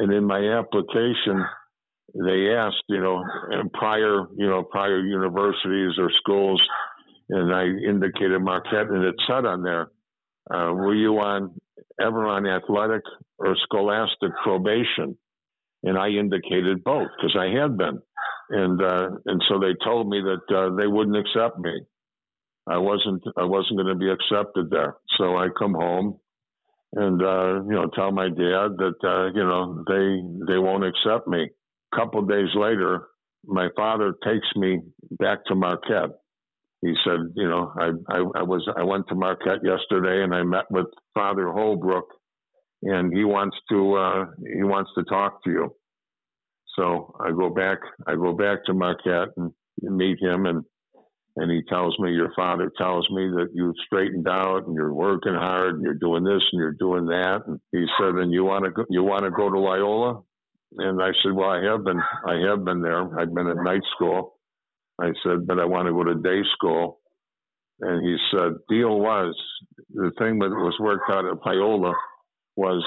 and 0.00 0.14
in 0.14 0.24
my 0.24 0.58
application, 0.58 1.44
they 2.14 2.54
asked, 2.56 2.84
you 2.88 3.00
know, 3.00 3.22
prior, 3.74 4.26
you 4.34 4.48
know, 4.48 4.62
prior 4.62 4.98
universities 4.98 5.92
or 5.98 6.10
schools, 6.18 6.60
and 7.28 7.54
I 7.54 7.64
indicated 7.64 8.40
Marquette, 8.40 8.88
and 8.88 9.04
it 9.04 9.14
said 9.26 9.44
on 9.44 9.62
there, 9.62 9.88
uh, 10.48 10.72
were 10.72 10.94
you 10.94 11.18
on 11.18 11.54
ever 12.00 12.26
on 12.26 12.46
athletic 12.46 13.02
or 13.38 13.56
scholastic 13.64 14.30
probation? 14.42 15.16
And 15.82 15.96
I 15.98 16.08
indicated 16.08 16.84
both 16.84 17.08
because 17.16 17.36
I 17.38 17.46
had 17.58 17.76
been, 17.78 18.00
and 18.50 18.82
uh, 18.82 19.08
and 19.26 19.42
so 19.48 19.58
they 19.58 19.74
told 19.84 20.08
me 20.08 20.20
that 20.20 20.54
uh, 20.54 20.76
they 20.76 20.86
wouldn't 20.86 21.16
accept 21.16 21.58
me. 21.58 21.72
I 22.68 22.78
wasn't 22.78 23.22
I 23.36 23.44
wasn't 23.44 23.78
going 23.80 23.86
to 23.86 23.94
be 23.94 24.10
accepted 24.10 24.70
there. 24.70 24.96
So 25.18 25.36
I 25.36 25.48
come 25.58 25.74
home 25.74 26.18
and 26.92 27.22
uh, 27.22 27.62
you 27.64 27.72
know 27.72 27.88
tell 27.94 28.12
my 28.12 28.28
dad 28.28 28.76
that 28.78 28.94
uh, 29.04 29.26
you 29.34 29.44
know 29.44 29.84
they 29.88 30.52
they 30.52 30.58
won't 30.58 30.84
accept 30.84 31.26
me. 31.28 31.48
A 31.92 31.96
couple 31.96 32.22
days 32.22 32.48
later, 32.54 33.08
my 33.44 33.68
father 33.76 34.14
takes 34.24 34.46
me 34.56 34.80
back 35.18 35.44
to 35.46 35.54
Marquette. 35.54 36.10
He 36.82 36.94
said, 37.04 37.20
you 37.36 37.48
know, 37.48 37.72
I, 37.78 37.90
I, 38.08 38.18
I 38.36 38.42
was 38.42 38.66
I 38.76 38.82
went 38.84 39.06
to 39.08 39.14
Marquette 39.14 39.60
yesterday 39.62 40.24
and 40.24 40.34
I 40.34 40.42
met 40.42 40.64
with 40.70 40.86
Father 41.12 41.52
Holbrook, 41.52 42.06
and 42.82 43.12
he 43.12 43.24
wants 43.24 43.56
to 43.70 43.94
uh, 43.94 44.24
he 44.54 44.62
wants 44.62 44.90
to 44.96 45.04
talk 45.04 45.44
to 45.44 45.50
you. 45.50 45.74
So 46.76 47.14
I 47.20 47.30
go 47.32 47.50
back 47.50 47.78
I 48.06 48.14
go 48.14 48.32
back 48.32 48.64
to 48.66 48.72
Marquette 48.72 49.28
and 49.36 49.52
meet 49.82 50.18
him 50.20 50.46
and 50.46 50.64
and 51.36 51.50
he 51.50 51.62
tells 51.68 51.98
me 51.98 52.12
your 52.12 52.32
father 52.34 52.70
tells 52.76 53.08
me 53.10 53.28
that 53.28 53.48
you've 53.54 53.76
straightened 53.86 54.26
out 54.26 54.66
and 54.66 54.74
you're 54.74 54.92
working 54.92 55.34
hard 55.34 55.74
and 55.74 55.82
you're 55.82 55.94
doing 55.94 56.24
this 56.24 56.42
and 56.52 56.60
you're 56.60 56.72
doing 56.72 57.06
that. 57.06 57.42
And 57.46 57.60
he 57.72 57.86
said 57.98 58.14
and 58.14 58.32
you 58.32 58.44
want 58.44 58.64
to 58.64 58.70
go 58.70 58.84
you 58.88 59.02
want 59.02 59.24
to 59.24 59.30
go 59.30 59.50
to 59.50 59.58
Loyola? 59.58 60.22
And 60.78 61.02
I 61.02 61.10
said 61.22 61.32
well 61.32 61.50
I 61.50 61.62
have 61.62 61.84
been 61.84 62.00
I 62.26 62.48
have 62.48 62.64
been 62.64 62.80
there. 62.80 63.18
I've 63.18 63.34
been 63.34 63.48
at 63.48 63.62
night 63.62 63.82
school 63.94 64.39
I 65.00 65.12
said 65.22 65.46
but 65.46 65.58
I 65.58 65.64
want 65.64 65.86
to 65.86 65.92
go 65.92 66.04
to 66.04 66.14
day 66.14 66.42
school 66.54 67.00
and 67.80 68.06
he 68.06 68.16
said 68.30 68.52
deal 68.68 68.98
was 69.00 69.34
the 69.94 70.12
thing 70.18 70.38
that 70.40 70.50
was 70.50 70.76
worked 70.80 71.10
out 71.10 71.24
at 71.26 71.44
Loyola 71.44 71.94
was 72.56 72.84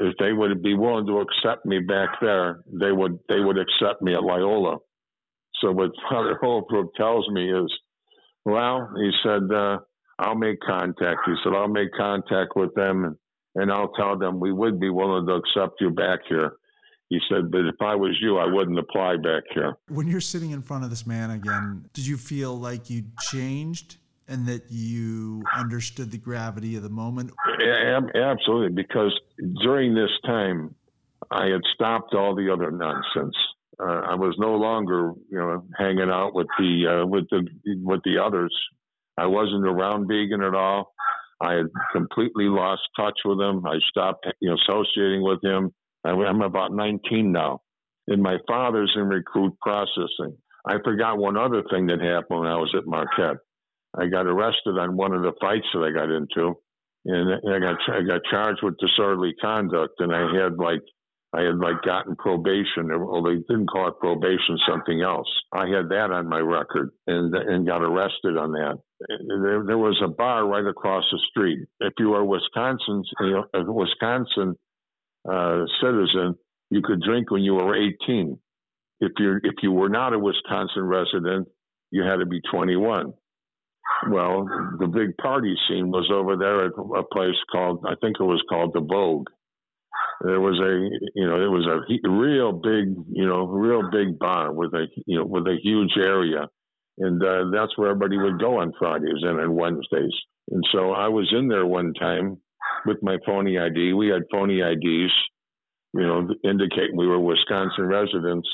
if 0.00 0.14
they 0.18 0.32
would 0.32 0.62
be 0.62 0.74
willing 0.74 1.06
to 1.06 1.20
accept 1.20 1.64
me 1.64 1.80
back 1.80 2.20
there 2.20 2.60
they 2.80 2.92
would 2.92 3.18
they 3.28 3.40
would 3.40 3.58
accept 3.58 4.02
me 4.02 4.14
at 4.14 4.22
Loyola 4.22 4.78
so 5.60 5.72
what 5.72 5.90
Father 6.10 6.38
Holbrook 6.40 6.94
tells 6.94 7.28
me 7.30 7.52
is, 7.52 7.72
well, 8.44 8.90
he 8.96 9.10
said, 9.22 9.52
uh, 9.52 9.78
I'll 10.18 10.36
make 10.36 10.60
contact. 10.60 11.20
He 11.26 11.34
said, 11.42 11.54
I'll 11.54 11.68
make 11.68 11.92
contact 11.96 12.52
with 12.56 12.74
them 12.74 13.04
and, 13.04 13.16
and 13.56 13.72
I'll 13.72 13.92
tell 13.92 14.18
them 14.18 14.40
we 14.40 14.52
would 14.52 14.80
be 14.80 14.90
willing 14.90 15.26
to 15.26 15.34
accept 15.34 15.80
you 15.80 15.90
back 15.90 16.20
here. 16.28 16.52
He 17.08 17.18
said, 17.30 17.50
but 17.50 17.60
if 17.60 17.76
I 17.80 17.94
was 17.94 18.18
you, 18.20 18.36
I 18.36 18.46
wouldn't 18.46 18.78
apply 18.78 19.16
back 19.16 19.44
here. 19.54 19.74
When 19.88 20.08
you're 20.08 20.20
sitting 20.20 20.50
in 20.50 20.60
front 20.60 20.84
of 20.84 20.90
this 20.90 21.06
man 21.06 21.30
again, 21.30 21.88
did 21.94 22.06
you 22.06 22.18
feel 22.18 22.58
like 22.58 22.90
you 22.90 23.04
changed 23.30 23.96
and 24.28 24.46
that 24.46 24.64
you 24.68 25.42
understood 25.56 26.10
the 26.10 26.18
gravity 26.18 26.76
of 26.76 26.82
the 26.82 26.90
moment? 26.90 27.32
Absolutely, 28.14 28.74
because 28.74 29.18
during 29.62 29.94
this 29.94 30.10
time, 30.26 30.74
I 31.30 31.46
had 31.46 31.62
stopped 31.74 32.14
all 32.14 32.34
the 32.34 32.52
other 32.52 32.70
nonsense 32.70 33.34
uh, 33.80 34.02
I 34.10 34.14
was 34.16 34.34
no 34.38 34.54
longer, 34.56 35.12
you 35.30 35.38
know, 35.38 35.64
hanging 35.78 36.10
out 36.10 36.34
with 36.34 36.48
the 36.58 37.02
uh, 37.02 37.06
with 37.06 37.28
the 37.30 37.46
with 37.82 38.00
the 38.04 38.18
others. 38.18 38.54
I 39.16 39.26
wasn't 39.26 39.66
around 39.66 40.08
Deegan 40.08 40.46
at 40.46 40.54
all. 40.54 40.94
I 41.40 41.54
had 41.54 41.66
completely 41.92 42.46
lost 42.46 42.82
touch 42.96 43.18
with 43.24 43.40
him. 43.40 43.64
I 43.66 43.78
stopped, 43.88 44.26
you 44.40 44.50
know, 44.50 44.56
associating 44.56 45.22
with 45.22 45.42
him. 45.44 45.72
I'm 46.10 46.42
about 46.42 46.72
19 46.72 47.32
now, 47.32 47.62
and 48.06 48.22
my 48.22 48.38
father's 48.46 48.92
in 48.96 49.08
recruit 49.08 49.54
processing. 49.60 50.36
I 50.66 50.76
forgot 50.84 51.18
one 51.18 51.36
other 51.36 51.62
thing 51.70 51.86
that 51.86 52.00
happened 52.00 52.40
when 52.40 52.48
I 52.48 52.56
was 52.56 52.74
at 52.76 52.86
Marquette. 52.86 53.38
I 53.96 54.06
got 54.06 54.26
arrested 54.26 54.78
on 54.78 54.96
one 54.96 55.12
of 55.12 55.22
the 55.22 55.32
fights 55.40 55.66
that 55.72 55.80
I 55.80 55.92
got 55.92 56.10
into, 56.10 56.54
and 57.06 57.54
I 57.54 57.58
got 57.58 57.76
I 57.88 58.02
got 58.02 58.20
charged 58.30 58.60
with 58.62 58.78
disorderly 58.78 59.34
conduct, 59.40 59.94
and 60.00 60.14
I 60.14 60.20
had 60.34 60.58
like 60.58 60.82
I 61.32 61.42
had 61.42 61.58
like 61.58 61.82
gotten 61.82 62.16
probation, 62.16 62.90
or 62.90 63.22
they 63.22 63.36
didn't 63.48 63.68
call 63.68 63.88
it 63.88 64.00
probation, 64.00 64.58
something 64.68 65.02
else. 65.02 65.28
I 65.52 65.66
had 65.68 65.88
that 65.88 66.10
on 66.10 66.28
my 66.28 66.40
record 66.40 66.90
and 67.06 67.34
and 67.34 67.66
got 67.66 67.82
arrested 67.82 68.36
on 68.36 68.52
that. 68.52 68.78
There, 69.08 69.64
there 69.66 69.78
was 69.78 70.00
a 70.04 70.08
bar 70.08 70.46
right 70.46 70.66
across 70.66 71.04
the 71.10 71.20
street. 71.30 71.60
If 71.80 71.94
you 71.98 72.10
were 72.10 72.24
Wisconsin, 72.24 73.04
you 73.20 73.30
know, 73.30 73.44
Wisconsin 73.72 74.56
uh, 75.30 75.64
citizen, 75.80 76.34
you 76.70 76.82
could 76.82 77.00
drink 77.00 77.30
when 77.30 77.42
you 77.42 77.54
were 77.54 77.74
18. 77.74 78.38
If 79.00 79.12
you 79.18 79.36
if 79.44 79.54
you 79.62 79.72
were 79.72 79.88
not 79.88 80.12
a 80.12 80.18
Wisconsin 80.18 80.82
resident, 80.82 81.48
you 81.90 82.02
had 82.02 82.16
to 82.16 82.26
be 82.26 82.40
21. 82.50 83.12
Well, 84.10 84.46
the 84.78 84.86
big 84.86 85.16
party 85.16 85.54
scene 85.68 85.90
was 85.90 86.10
over 86.12 86.36
there 86.36 86.66
at 86.66 86.72
a 86.72 87.02
place 87.12 87.36
called 87.50 87.84
I 87.86 87.94
think 88.00 88.16
it 88.20 88.24
was 88.24 88.42
called 88.48 88.72
the 88.74 88.80
Vogue 88.80 89.28
there 90.20 90.40
was 90.40 90.58
a 90.58 91.10
you 91.14 91.26
know 91.26 91.36
it 91.36 91.48
was 91.48 91.66
a 91.66 92.08
real 92.08 92.52
big 92.52 92.94
you 93.12 93.26
know 93.26 93.46
real 93.46 93.88
big 93.90 94.18
bar 94.18 94.52
with 94.52 94.72
a 94.74 94.86
you 95.06 95.18
know 95.18 95.24
with 95.24 95.46
a 95.46 95.56
huge 95.62 95.92
area 95.96 96.46
and 96.98 97.22
uh, 97.22 97.44
that's 97.52 97.76
where 97.78 97.90
everybody 97.90 98.18
would 98.18 98.40
go 98.40 98.58
on 98.58 98.72
fridays 98.78 99.22
and 99.22 99.38
on 99.38 99.54
wednesdays 99.54 100.14
and 100.50 100.64
so 100.72 100.90
i 100.92 101.08
was 101.08 101.32
in 101.36 101.48
there 101.48 101.66
one 101.66 101.92
time 101.94 102.36
with 102.86 102.98
my 103.02 103.16
phony 103.26 103.58
id 103.58 103.92
we 103.92 104.08
had 104.08 104.22
phony 104.30 104.60
ids 104.62 105.12
you 105.94 106.06
know 106.06 106.28
indicating 106.44 106.96
we 106.96 107.06
were 107.06 107.20
wisconsin 107.20 107.84
residents. 107.84 108.48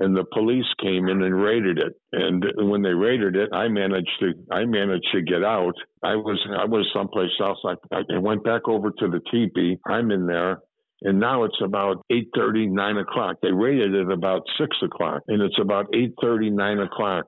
And 0.00 0.16
the 0.16 0.26
police 0.32 0.66
came 0.80 1.08
in 1.08 1.22
and 1.22 1.42
raided 1.42 1.78
it. 1.78 1.94
And 2.12 2.44
when 2.70 2.82
they 2.82 2.92
raided 2.92 3.34
it 3.34 3.48
i 3.52 3.68
managed 3.68 4.10
to 4.20 4.32
i 4.52 4.64
managed 4.64 5.08
to 5.12 5.22
get 5.22 5.42
out. 5.42 5.74
I 6.02 6.14
was 6.14 6.38
i 6.56 6.64
was 6.64 6.86
someplace 6.94 7.30
else. 7.40 7.58
I, 7.64 7.74
I 7.92 8.18
went 8.18 8.44
back 8.44 8.68
over 8.68 8.90
to 8.90 9.08
the 9.08 9.20
teepee 9.30 9.78
i'm 9.86 10.10
in 10.10 10.26
there. 10.26 10.60
And 11.02 11.20
now 11.20 11.44
it's 11.44 11.60
about 11.62 12.04
8.30, 12.10 12.70
9 12.70 12.96
o'clock. 12.98 13.36
They 13.40 13.52
raided 13.52 13.94
it 13.94 14.10
about 14.10 14.42
6 14.58 14.76
o'clock, 14.82 15.22
and 15.28 15.40
it's 15.40 15.58
about 15.60 15.86
8.30, 15.92 16.52
9 16.52 16.78
o'clock. 16.80 17.26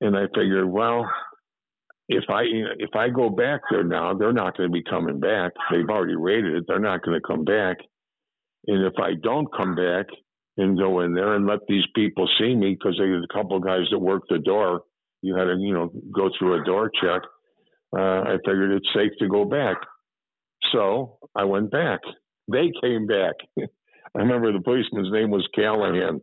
And 0.00 0.16
I 0.16 0.26
figured, 0.28 0.70
well, 0.70 1.10
if 2.08 2.24
I 2.30 2.42
if 2.78 2.90
I 2.94 3.10
go 3.10 3.28
back 3.28 3.60
there 3.70 3.84
now, 3.84 4.14
they're 4.14 4.32
not 4.32 4.56
going 4.56 4.68
to 4.68 4.72
be 4.72 4.82
coming 4.82 5.20
back. 5.20 5.52
They've 5.70 5.88
already 5.88 6.16
rated 6.16 6.54
it. 6.54 6.64
They're 6.66 6.78
not 6.78 7.02
going 7.02 7.20
to 7.20 7.26
come 7.26 7.44
back. 7.44 7.76
And 8.66 8.84
if 8.84 8.94
I 8.98 9.12
don't 9.22 9.48
come 9.54 9.74
back 9.74 10.06
and 10.56 10.78
go 10.78 11.00
in 11.00 11.14
there 11.14 11.34
and 11.34 11.46
let 11.46 11.60
these 11.68 11.84
people 11.94 12.28
see 12.38 12.54
me, 12.54 12.74
because 12.74 12.96
there's 12.98 13.24
a 13.24 13.34
couple 13.34 13.56
of 13.56 13.64
guys 13.64 13.84
that 13.90 13.98
work 13.98 14.22
the 14.28 14.38
door, 14.38 14.82
you 15.22 15.36
had 15.36 15.44
to 15.44 15.56
you 15.58 15.74
know 15.74 15.92
go 16.14 16.30
through 16.38 16.60
a 16.60 16.64
door 16.64 16.90
check. 17.00 17.22
Uh, 17.96 18.22
I 18.22 18.36
figured 18.44 18.72
it's 18.72 18.88
safe 18.94 19.12
to 19.18 19.28
go 19.28 19.44
back. 19.44 19.76
So 20.72 21.18
I 21.36 21.44
went 21.44 21.70
back. 21.70 22.00
They 22.50 22.70
came 22.82 23.06
back. 23.06 23.34
I 23.58 24.18
remember 24.18 24.52
the 24.52 24.60
policeman's 24.60 25.12
name 25.12 25.30
was 25.30 25.46
Callahan. 25.54 26.20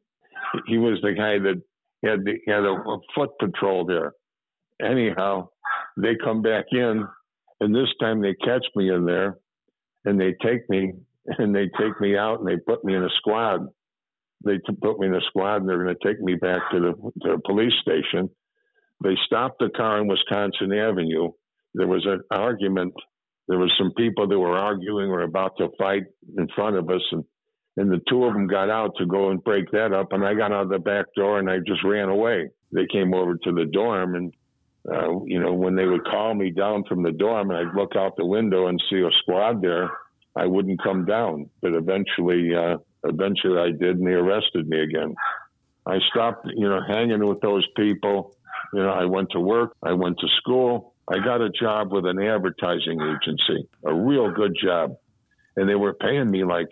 He 0.68 0.78
was 0.78 1.00
the 1.02 1.14
guy 1.14 1.40
that 1.40 1.62
had 2.04 2.26
the, 2.26 2.38
had 2.48 2.64
a, 2.64 2.72
a 2.72 3.00
foot 3.14 3.32
patrol 3.40 3.86
there. 3.86 4.14
Anyhow, 4.82 5.50
they 5.98 6.16
come 6.24 6.42
back 6.42 6.66
in, 6.72 7.06
and 7.62 7.76
this 7.76 7.90
time 8.00 8.22
they 8.22 8.36
catch 8.36 8.66
me 8.76 8.92
in 8.94 9.06
there, 9.06 9.38
and 10.06 10.20
they 10.20 10.36
take 10.44 10.70
me 10.70 10.94
and 11.28 11.56
they 11.56 11.70
take 11.80 12.00
me 12.00 12.16
out 12.16 12.40
and 12.40 12.48
they 12.48 12.58
put 12.58 12.84
me 12.84 12.96
in 12.96 13.04
a 13.04 13.10
squad. 13.18 13.62
They 14.44 14.58
t- 14.58 14.78
put 14.82 15.00
me 15.00 15.08
in 15.08 15.16
a 15.16 15.22
squad 15.30 15.58
and 15.58 15.70
they're 15.70 15.84
going 15.84 15.96
to 15.96 16.08
take 16.08 16.22
me 16.22 16.36
back 16.36 16.62
to 16.72 16.80
the, 16.80 16.92
to 17.24 17.36
the 17.36 17.42
police 17.46 17.74
station. 17.82 18.30
they 19.04 19.16
stopped 19.26 19.60
the 19.60 19.70
car 19.76 20.00
on 20.00 20.08
Wisconsin 20.08 20.72
Avenue. 20.72 21.32
There 21.74 21.88
was 21.88 22.06
an 22.06 22.22
argument. 22.32 22.94
There 23.48 23.58
was 23.58 23.72
some 23.78 23.92
people 23.98 24.28
that 24.28 24.40
were 24.40 24.58
arguing 24.58 25.10
or 25.10 25.22
about 25.22 25.58
to 25.58 25.70
fight 25.78 26.04
in 26.38 26.48
front 26.56 26.78
of 26.78 26.90
us, 26.90 27.02
and 27.12 27.24
and 27.78 27.92
the 27.92 28.00
two 28.08 28.24
of 28.24 28.34
them 28.34 28.48
got 28.48 28.70
out 28.70 28.92
to 28.98 29.06
go 29.06 29.32
and 29.32 29.44
break 29.44 29.70
that 29.72 29.92
up. 29.92 30.14
And 30.14 30.26
I 30.26 30.34
got 30.34 30.54
out 30.54 30.70
the 30.70 30.80
back 30.80 31.08
door 31.14 31.40
and 31.40 31.50
I 31.50 31.58
just 31.58 31.84
ran 31.84 32.08
away. 32.08 32.50
They 32.72 32.88
came 32.90 33.14
over 33.14 33.36
to 33.36 33.52
the 33.52 33.66
dorm, 33.66 34.16
and 34.16 34.34
uh, 34.92 35.20
you 35.26 35.40
know 35.40 35.54
when 35.54 35.76
they 35.76 35.86
would 35.86 36.06
call 36.06 36.34
me 36.34 36.52
down 36.52 36.84
from 36.84 37.04
the 37.04 37.12
dorm, 37.12 37.52
and 37.52 37.60
I'd 37.60 37.76
look 37.76 37.96
out 37.96 38.16
the 38.18 38.26
window 38.26 38.68
and 38.68 38.82
see 38.90 39.00
a 39.02 39.10
squad 39.22 39.62
there. 39.62 39.90
I 40.36 40.46
wouldn't 40.46 40.84
come 40.84 41.06
down, 41.06 41.50
but 41.62 41.74
eventually, 41.74 42.54
uh, 42.54 42.78
eventually 43.04 43.58
I 43.58 43.72
did, 43.72 43.98
and 43.98 44.06
they 44.06 44.12
arrested 44.12 44.68
me 44.68 44.82
again. 44.82 45.16
I 45.86 46.00
stopped, 46.12 46.48
you 46.54 46.68
know, 46.68 46.82
hanging 46.86 47.26
with 47.26 47.40
those 47.42 47.66
people. 47.78 48.36
You 48.74 48.82
know, 48.82 48.90
I 48.90 49.06
went 49.06 49.30
to 49.32 49.40
work, 49.40 49.74
I 49.82 49.94
went 49.94 50.20
to 50.20 50.28
school, 50.40 50.96
I 51.08 51.20
got 51.20 51.40
a 51.40 51.50
job 51.50 51.94
with 51.94 52.06
an 52.06 52.22
advertising 52.22 53.00
agency, 53.00 53.70
a 53.86 53.94
real 53.94 54.32
good 54.32 54.58
job, 54.62 54.98
and 55.56 55.70
they 55.70 55.76
were 55.76 55.94
paying 55.94 56.30
me 56.30 56.44
like, 56.44 56.70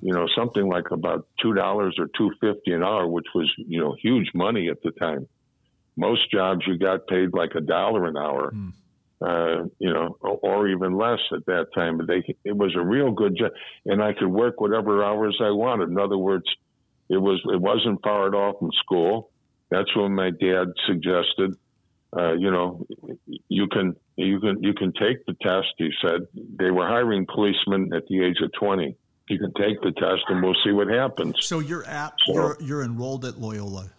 you 0.00 0.12
know, 0.12 0.26
something 0.36 0.66
like 0.66 0.90
about 0.92 1.26
two 1.42 1.52
dollars 1.52 1.96
or 1.98 2.08
two 2.16 2.30
fifty 2.40 2.72
an 2.72 2.82
hour, 2.82 3.06
which 3.06 3.26
was, 3.34 3.52
you 3.56 3.80
know, 3.80 3.94
huge 4.00 4.30
money 4.32 4.68
at 4.68 4.80
the 4.82 4.92
time. 4.92 5.26
Most 5.96 6.30
jobs 6.30 6.62
you 6.66 6.78
got 6.78 7.06
paid 7.06 7.32
like 7.32 7.52
a 7.54 7.60
dollar 7.60 8.06
an 8.06 8.16
hour. 8.16 8.52
Mm 8.52 8.72
uh, 9.24 9.64
you 9.78 9.92
know, 9.92 10.16
or 10.20 10.68
even 10.68 10.96
less 10.96 11.20
at 11.32 11.46
that 11.46 11.68
time. 11.74 11.96
But 11.96 12.06
they, 12.06 12.22
it 12.44 12.56
was 12.56 12.74
a 12.76 12.82
real 12.82 13.12
good 13.12 13.36
job, 13.36 13.52
and 13.86 14.02
I 14.02 14.12
could 14.12 14.28
work 14.28 14.60
whatever 14.60 15.02
hours 15.04 15.38
I 15.42 15.50
wanted. 15.50 15.88
In 15.88 15.98
other 15.98 16.18
words, 16.18 16.44
it 17.08 17.16
was 17.16 17.40
it 17.52 17.60
wasn't 17.60 18.02
far 18.02 18.28
at 18.28 18.34
all 18.34 18.58
from 18.58 18.70
school. 18.82 19.30
That's 19.70 19.94
when 19.96 20.14
my 20.14 20.30
dad 20.30 20.66
suggested, 20.86 21.56
uh, 22.16 22.34
you 22.34 22.50
know, 22.50 22.86
you 23.48 23.66
can 23.68 23.96
you 24.16 24.40
can 24.40 24.62
you 24.62 24.74
can 24.74 24.92
take 24.92 25.24
the 25.26 25.34
test. 25.40 25.68
He 25.78 25.90
said 26.02 26.26
they 26.58 26.70
were 26.70 26.86
hiring 26.86 27.26
policemen 27.26 27.92
at 27.94 28.06
the 28.08 28.22
age 28.22 28.36
of 28.42 28.52
twenty. 28.52 28.96
You 29.28 29.38
can 29.38 29.54
take 29.54 29.80
the 29.80 29.92
test, 29.92 30.22
and 30.28 30.42
we'll 30.42 30.56
see 30.64 30.72
what 30.72 30.88
happens. 30.88 31.36
So 31.40 31.60
you're 31.60 31.86
at 31.86 32.12
so, 32.26 32.34
you're, 32.34 32.56
you're 32.60 32.82
enrolled 32.82 33.24
at 33.24 33.40
Loyola. 33.40 33.90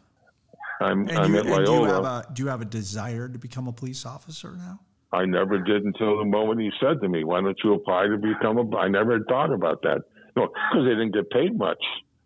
I'm, 0.81 1.09
I'm 1.09 1.33
you, 1.33 1.39
at 1.39 1.45
Loyola. 1.45 1.65
Do 1.65 1.73
you, 1.73 1.83
have 1.85 2.05
a, 2.05 2.33
do 2.33 2.43
you 2.43 2.49
have 2.49 2.61
a 2.61 2.65
desire 2.65 3.29
to 3.29 3.39
become 3.39 3.67
a 3.67 3.73
police 3.73 4.05
officer 4.05 4.55
now? 4.57 4.79
I 5.11 5.25
never 5.25 5.59
did 5.59 5.83
until 5.83 6.17
the 6.17 6.25
moment 6.25 6.59
he 6.59 6.71
said 6.81 7.01
to 7.01 7.07
me, 7.07 7.23
"Why 7.23 7.39
don't 7.41 7.57
you 7.63 7.73
apply 7.73 8.07
to 8.07 8.17
become 8.17 8.57
a?" 8.57 8.77
I 8.77 8.89
never 8.89 9.19
thought 9.29 9.53
about 9.53 9.81
that. 9.83 10.01
No, 10.35 10.47
because 10.47 10.85
they 10.85 10.91
didn't 10.91 11.13
get 11.13 11.29
paid 11.29 11.57
much. 11.57 11.81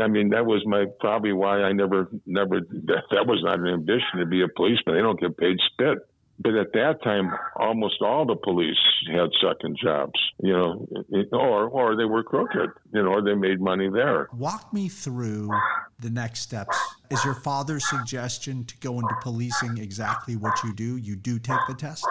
I 0.00 0.08
mean, 0.08 0.30
that 0.30 0.46
was 0.46 0.62
my 0.66 0.86
probably 0.98 1.32
why 1.32 1.62
I 1.62 1.72
never, 1.72 2.08
never. 2.26 2.60
That, 2.60 3.02
that 3.10 3.26
was 3.26 3.42
not 3.44 3.60
an 3.60 3.68
ambition 3.68 4.18
to 4.18 4.26
be 4.26 4.42
a 4.42 4.48
policeman. 4.48 4.96
They 4.96 5.02
don't 5.02 5.20
get 5.20 5.36
paid 5.36 5.58
spit 5.72 5.98
but 6.42 6.54
at 6.54 6.72
that 6.72 7.02
time, 7.04 7.30
almost 7.56 8.00
all 8.00 8.24
the 8.24 8.36
police 8.36 8.78
had 9.12 9.28
second 9.46 9.76
jobs, 9.82 10.18
you 10.42 10.52
know, 10.52 10.86
or 11.32 11.68
or 11.68 11.96
they 11.96 12.06
were 12.06 12.22
crooked, 12.22 12.70
you 12.92 13.02
know, 13.02 13.10
or 13.10 13.22
they 13.22 13.34
made 13.34 13.60
money 13.60 13.90
there. 13.90 14.28
Walk 14.34 14.72
me 14.72 14.88
through 14.88 15.50
the 15.98 16.08
next 16.08 16.40
steps. 16.40 16.78
Is 17.10 17.22
your 17.24 17.34
father's 17.34 17.86
suggestion 17.88 18.64
to 18.64 18.76
go 18.78 18.94
into 18.94 19.14
policing 19.20 19.78
exactly 19.78 20.36
what 20.36 20.54
you 20.64 20.72
do? 20.74 20.96
You 20.96 21.14
do 21.14 21.38
take 21.38 21.60
the 21.68 21.74
test. 21.74 22.06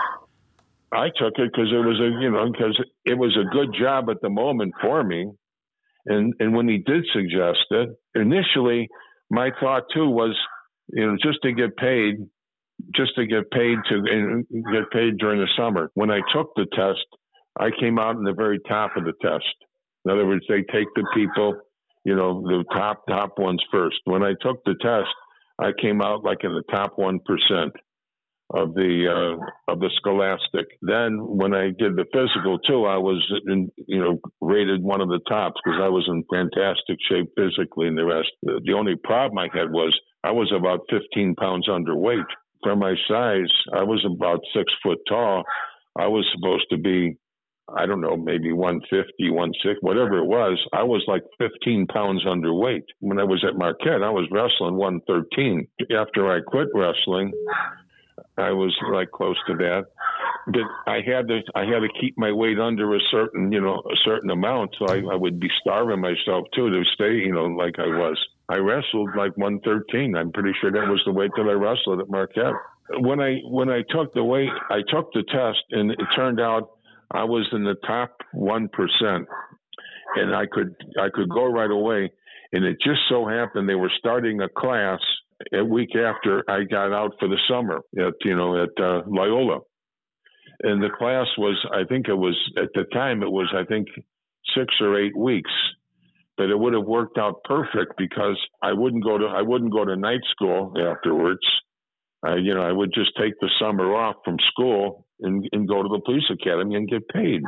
I 0.91 1.07
took 1.17 1.33
it 1.37 1.51
because 1.51 1.71
it 1.71 1.85
was 1.85 1.99
a, 1.99 2.21
you 2.21 2.29
know, 2.29 2.51
because 2.51 2.79
it 3.05 3.17
was 3.17 3.35
a 3.35 3.49
good 3.51 3.75
job 3.79 4.09
at 4.11 4.21
the 4.21 4.29
moment 4.29 4.73
for 4.79 5.03
me, 5.03 5.27
and 6.05 6.35
and 6.39 6.53
when 6.53 6.67
he 6.67 6.77
did 6.77 7.03
suggest 7.13 7.65
it, 7.71 7.89
initially, 8.13 8.89
my 9.31 9.49
thought 9.59 9.83
too 9.91 10.07
was, 10.07 10.37
you 10.89 11.05
know, 11.07 11.17
just 11.19 11.39
to 11.41 11.51
get 11.51 11.75
paid 11.77 12.17
just 12.95 13.15
to 13.15 13.25
get 13.25 13.49
paid 13.51 13.77
to 13.89 14.43
get 14.71 14.91
paid 14.91 15.17
during 15.17 15.39
the 15.39 15.49
summer. 15.57 15.91
When 15.93 16.11
I 16.11 16.19
took 16.33 16.51
the 16.55 16.65
test, 16.73 17.05
I 17.59 17.69
came 17.79 17.99
out 17.99 18.15
in 18.15 18.23
the 18.23 18.33
very 18.33 18.59
top 18.67 18.95
of 18.97 19.03
the 19.03 19.13
test. 19.21 19.45
In 20.05 20.11
other 20.11 20.25
words, 20.25 20.45
they 20.47 20.63
take 20.71 20.87
the 20.95 21.05
people, 21.13 21.55
you 22.05 22.15
know, 22.15 22.41
the 22.41 22.63
top 22.73 23.03
top 23.07 23.37
ones 23.37 23.61
first. 23.71 23.97
When 24.05 24.23
I 24.23 24.33
took 24.41 24.63
the 24.65 24.75
test, 24.81 25.09
I 25.59 25.71
came 25.79 26.01
out 26.01 26.23
like 26.23 26.43
in 26.43 26.53
the 26.53 26.63
top 26.71 26.93
one 26.97 27.19
percent 27.25 27.73
of 28.51 28.73
the 28.73 29.05
uh, 29.37 29.71
of 29.71 29.79
the 29.79 29.91
scholastic. 29.97 30.65
Then 30.81 31.17
when 31.19 31.53
I 31.53 31.67
did 31.77 31.95
the 31.95 32.05
physical 32.11 32.57
too, 32.59 32.85
I 32.85 32.97
was 32.97 33.21
in, 33.47 33.69
you 33.87 33.99
know 33.99 34.19
rated 34.41 34.81
one 34.81 35.01
of 35.01 35.09
the 35.09 35.19
tops 35.27 35.59
because 35.63 35.79
I 35.81 35.89
was 35.89 36.07
in 36.07 36.23
fantastic 36.31 36.97
shape 37.09 37.29
physically. 37.35 37.87
And 37.87 37.97
the 37.97 38.05
rest, 38.05 38.29
the 38.41 38.73
only 38.75 38.95
problem 38.95 39.37
I 39.37 39.49
had 39.55 39.69
was 39.71 39.97
I 40.23 40.31
was 40.31 40.51
about 40.55 40.81
15 40.89 41.35
pounds 41.35 41.67
underweight 41.67 42.25
for 42.63 42.75
my 42.75 42.95
size, 43.07 43.51
I 43.73 43.83
was 43.83 44.05
about 44.05 44.41
six 44.53 44.71
foot 44.83 44.99
tall. 45.07 45.43
I 45.97 46.07
was 46.07 46.25
supposed 46.33 46.65
to 46.71 46.77
be, 46.77 47.17
I 47.75 47.85
don't 47.85 48.01
know, 48.01 48.15
maybe 48.15 48.51
150, 48.51 49.29
160, 49.29 49.79
whatever 49.81 50.17
it 50.17 50.25
was. 50.25 50.59
I 50.73 50.83
was 50.83 51.03
like 51.07 51.23
15 51.37 51.87
pounds 51.87 52.25
underweight. 52.25 52.83
When 52.99 53.19
I 53.19 53.23
was 53.23 53.43
at 53.47 53.57
Marquette, 53.57 54.03
I 54.03 54.09
was 54.09 54.27
wrestling 54.31 54.75
113. 54.75 55.67
After 55.97 56.31
I 56.31 56.41
quit 56.41 56.67
wrestling, 56.73 57.31
I 58.37 58.51
was 58.51 58.75
like 58.91 59.11
close 59.11 59.37
to 59.47 59.55
that. 59.55 59.85
But 60.47 60.63
I 60.87 61.01
had 61.05 61.27
to 61.27 61.41
I 61.55 61.61
had 61.61 61.81
to 61.81 61.89
keep 61.99 62.17
my 62.17 62.31
weight 62.31 62.59
under 62.59 62.95
a 62.95 62.99
certain 63.11 63.51
you 63.51 63.61
know 63.61 63.83
a 63.91 63.95
certain 64.03 64.29
amount, 64.31 64.75
so 64.79 64.85
I, 64.87 64.97
I 64.97 65.15
would 65.15 65.39
be 65.39 65.49
starving 65.61 66.01
myself 66.01 66.47
too 66.55 66.69
to 66.69 66.83
stay 66.93 67.15
you 67.15 67.33
know 67.33 67.45
like 67.45 67.77
I 67.77 67.87
was. 67.87 68.17
I 68.49 68.57
wrestled 68.57 69.09
like 69.15 69.37
113. 69.37 70.15
I'm 70.15 70.31
pretty 70.31 70.51
sure 70.59 70.71
that 70.71 70.89
was 70.89 71.01
the 71.05 71.11
weight 71.11 71.31
that 71.37 71.43
I 71.43 71.53
wrestled 71.53 72.01
at 72.01 72.09
Marquette. 72.09 72.53
When 72.99 73.19
I 73.19 73.37
when 73.45 73.69
I 73.69 73.83
took 73.89 74.13
the 74.13 74.23
weight, 74.23 74.49
I 74.71 74.79
took 74.89 75.13
the 75.13 75.23
test, 75.31 75.63
and 75.69 75.91
it 75.91 75.99
turned 76.15 76.39
out 76.39 76.71
I 77.11 77.23
was 77.23 77.47
in 77.51 77.63
the 77.63 77.75
top 77.85 78.17
one 78.33 78.67
percent, 78.69 79.27
and 80.15 80.35
I 80.35 80.45
could 80.51 80.75
I 80.99 81.09
could 81.13 81.29
go 81.29 81.45
right 81.45 81.69
away. 81.69 82.11
And 82.51 82.65
it 82.65 82.77
just 82.83 83.01
so 83.07 83.27
happened 83.27 83.69
they 83.69 83.75
were 83.75 83.91
starting 83.99 84.41
a 84.41 84.49
class 84.49 84.99
a 85.53 85.63
week 85.63 85.95
after 85.95 86.43
I 86.49 86.63
got 86.63 86.91
out 86.91 87.11
for 87.19 87.27
the 87.27 87.37
summer 87.47 87.81
at 87.99 88.13
you 88.25 88.35
know 88.35 88.63
at 88.63 88.83
uh, 88.83 89.03
Loyola, 89.05 89.59
and 90.63 90.81
the 90.81 90.89
class 90.97 91.27
was 91.37 91.63
I 91.71 91.83
think 91.87 92.07
it 92.07 92.17
was 92.17 92.35
at 92.57 92.69
the 92.73 92.85
time 92.91 93.21
it 93.21 93.31
was 93.31 93.53
I 93.55 93.65
think 93.65 93.87
six 94.55 94.73
or 94.81 94.99
eight 94.99 95.15
weeks 95.15 95.51
but 96.39 96.49
it 96.49 96.57
would 96.57 96.73
have 96.73 96.85
worked 96.85 97.17
out 97.17 97.43
perfect 97.43 97.97
because 97.97 98.39
I 98.63 98.71
wouldn't 98.71 99.03
go 99.03 99.17
to 99.17 99.25
I 99.25 99.41
wouldn't 99.41 99.73
go 99.73 99.83
to 99.83 99.97
night 99.97 100.21
school 100.31 100.73
afterwards. 100.79 101.45
Uh, 102.25 102.35
you 102.35 102.53
know, 102.53 102.61
I 102.61 102.71
would 102.71 102.91
just 102.93 103.11
take 103.19 103.33
the 103.41 103.49
summer 103.61 103.93
off 103.93 104.15
from 104.23 104.37
school 104.51 105.05
and, 105.19 105.45
and 105.51 105.67
go 105.67 105.83
to 105.83 105.89
the 105.89 106.01
police 106.05 106.23
academy 106.31 106.75
and 106.75 106.89
get 106.89 107.07
paid. 107.09 107.41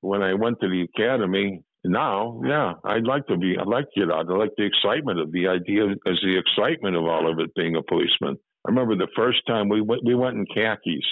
When 0.00 0.22
I 0.22 0.32
went 0.34 0.58
to 0.60 0.68
the 0.68 0.86
academy, 0.94 1.60
now, 1.84 2.40
yeah, 2.42 2.72
I'd 2.82 3.04
like 3.04 3.26
to 3.26 3.36
be. 3.36 3.56
I'd 3.58 3.66
like 3.66 3.84
to 3.94 4.00
get 4.00 4.10
out. 4.10 4.30
I 4.30 4.36
like 4.36 4.52
the 4.56 4.64
excitement 4.64 5.20
of 5.20 5.32
the 5.32 5.46
idea, 5.48 5.84
as 5.84 6.18
the 6.22 6.38
excitement 6.38 6.96
of 6.96 7.04
all 7.04 7.30
of 7.30 7.38
it 7.40 7.54
being 7.54 7.76
a 7.76 7.82
policeman. 7.82 8.36
I 8.66 8.70
remember 8.70 8.96
the 8.96 9.12
first 9.14 9.40
time 9.46 9.68
we 9.68 9.82
went. 9.82 10.02
We 10.04 10.14
went 10.14 10.36
in 10.36 10.46
khakis, 10.46 11.04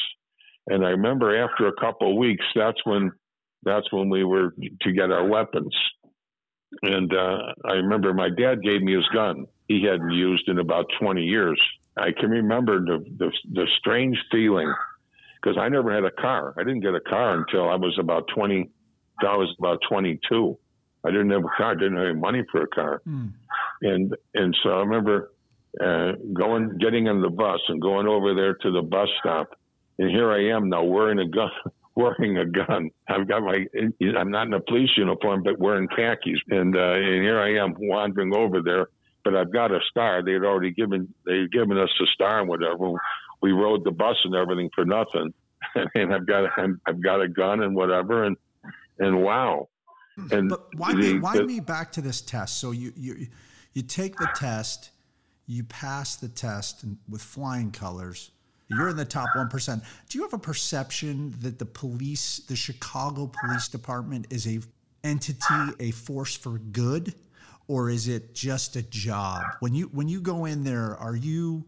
and 0.67 0.85
I 0.85 0.91
remember 0.91 1.45
after 1.45 1.69
a 1.69 1.81
couple 1.81 2.11
of 2.11 2.17
weeks, 2.19 2.45
that's 2.55 2.81
when 2.85 3.13
that's 3.65 3.91
when 3.93 4.09
we 4.09 4.25
were 4.25 4.55
to 4.83 4.93
get 4.93 5.11
our 5.11 5.27
weapons. 5.27 5.75
And 6.83 7.13
uh, 7.13 7.55
I 7.65 7.73
remember 7.75 8.13
my 8.13 8.29
dad 8.29 8.63
gave 8.63 8.83
me 8.83 8.95
his 8.95 9.07
gun. 9.13 9.47
He 9.69 9.85
hadn't 9.85 10.11
used 10.11 10.49
in 10.49 10.59
about 10.59 10.87
20 11.01 11.23
years. 11.23 11.61
I 11.97 12.13
can 12.19 12.31
remember 12.31 12.81
the, 12.81 13.05
the, 13.19 13.33
the 13.53 13.67
strange 13.79 14.17
feeling 14.31 14.73
because 15.41 15.57
I 15.59 15.69
never 15.69 15.93
had 15.95 16.05
a 16.05 16.11
car. 16.11 16.55
I 16.59 16.63
didn't 16.63 16.81
get 16.81 16.95
a 16.95 17.01
car 17.01 17.39
until 17.39 17.69
I 17.69 17.77
was 17.77 17.97
about 17.99 18.29
20. 18.35 18.71
I 19.21 19.37
was 19.37 19.55
about 19.59 19.81
22. 19.89 20.59
I 21.05 21.11
didn't 21.11 21.31
have 21.31 21.45
a 21.45 21.57
car. 21.57 21.73
I 21.73 21.75
didn't 21.75 21.97
have 21.97 22.07
any 22.07 22.15
money 22.19 22.43
for 22.51 22.63
a 22.63 22.69
car. 22.69 23.03
Mm. 23.07 23.33
And 23.83 24.17
and 24.35 24.57
so 24.63 24.71
I 24.71 24.81
remember 24.81 25.31
uh, 25.81 26.13
going, 26.33 26.79
getting 26.79 27.09
on 27.09 27.23
the 27.23 27.31
bus 27.31 27.61
and 27.69 27.81
going 27.81 28.07
over 28.07 28.35
there 28.35 28.55
to 28.55 28.71
the 28.73 28.83
bus 28.83 29.09
stop. 29.21 29.49
And 29.99 30.11
here 30.11 30.31
I 30.31 30.57
am 30.57 30.69
now 30.69 30.85
wearing 30.85 31.19
a 31.19 31.29
gun, 31.29 31.51
wearing 31.99 32.39
a 32.39 32.47
gun. 32.47 32.91
I've 33.09 33.27
got 33.27 33.43
my, 33.43 33.67
I'm 34.17 34.31
not 34.31 34.47
in 34.47 34.55
a 34.55 34.61
police 34.61 34.91
uniform, 34.97 35.43
but 35.43 35.59
wearing 35.59 35.89
khakis. 35.89 36.39
And, 36.49 36.77
uh, 36.77 36.93
and 36.93 37.23
here 37.25 37.41
I 37.41 37.57
am 37.57 37.75
wandering 37.77 38.35
over 38.37 38.63
there, 38.63 38.87
but 39.25 39.35
I've 39.35 39.53
got 39.53 39.73
a 39.73 39.81
star. 39.91 40.23
They 40.25 40.35
had 40.35 40.45
already 40.45 40.71
given, 40.71 41.13
they 41.27 41.41
had 41.41 41.53
given 41.53 41.77
us 41.77 41.91
a 42.01 42.07
star 42.15 42.39
and 42.39 42.49
whatever. 42.49 42.93
We 43.43 43.51
rode 43.51 43.83
the 43.83 43.91
bus 43.91 44.17
and 44.25 44.37
everything 44.37 44.71
for 44.77 44.85
nothing. 44.85 45.35
and 45.97 46.15
I've 46.15 46.25
got, 46.25 46.51
I've 46.87 47.03
got 47.03 47.21
a 47.21 47.29
gun 47.29 47.65
and 47.65 47.75
whatever. 47.75 48.25
And, 48.25 48.37
and 49.01 49.21
wow. 49.21 49.69
And 50.31 50.51
but 50.51 50.69
why 50.77 50.93
the, 50.93 51.15
me, 51.15 51.19
why 51.19 51.37
the, 51.37 51.45
me 51.45 51.59
back 51.59 51.91
to 51.93 52.01
this 52.01 52.21
test? 52.21 52.61
So 52.61 52.71
you, 52.71 52.93
you, 52.97 53.27
you 53.73 53.83
take 53.83 54.17
the 54.17 54.29
test, 54.37 54.91
you 55.49 55.65
pass 55.65 56.15
the 56.15 56.29
test 56.29 56.85
with 57.09 57.23
flying 57.23 57.73
colors 57.73 58.31
you're 58.69 58.89
in 58.89 58.97
the 58.97 59.05
top 59.05 59.31
1%. 59.31 59.83
Do 60.09 60.19
you 60.19 60.25
have 60.25 60.35
a 60.35 60.39
perception 60.39 61.35
that 61.41 61.59
the 61.59 61.65
police, 61.65 62.41
the 62.49 62.57
Chicago 62.57 63.31
Police 63.41 63.69
Department 63.69 64.27
is 64.31 64.47
a 64.47 64.61
entity, 65.05 65.73
a 65.81 65.91
force 65.91 66.37
for 66.37 66.59
good, 66.59 67.15
or 67.67 67.91
is 67.91 68.09
it 68.09 68.35
just 68.35 68.77
a 68.77 68.83
job? 68.83 69.43
When 69.61 69.75
you 69.75 69.87
when 69.87 70.09
you 70.09 70.21
go 70.21 70.45
in 70.45 70.65
there, 70.65 70.97
are 70.97 71.17
you 71.17 71.65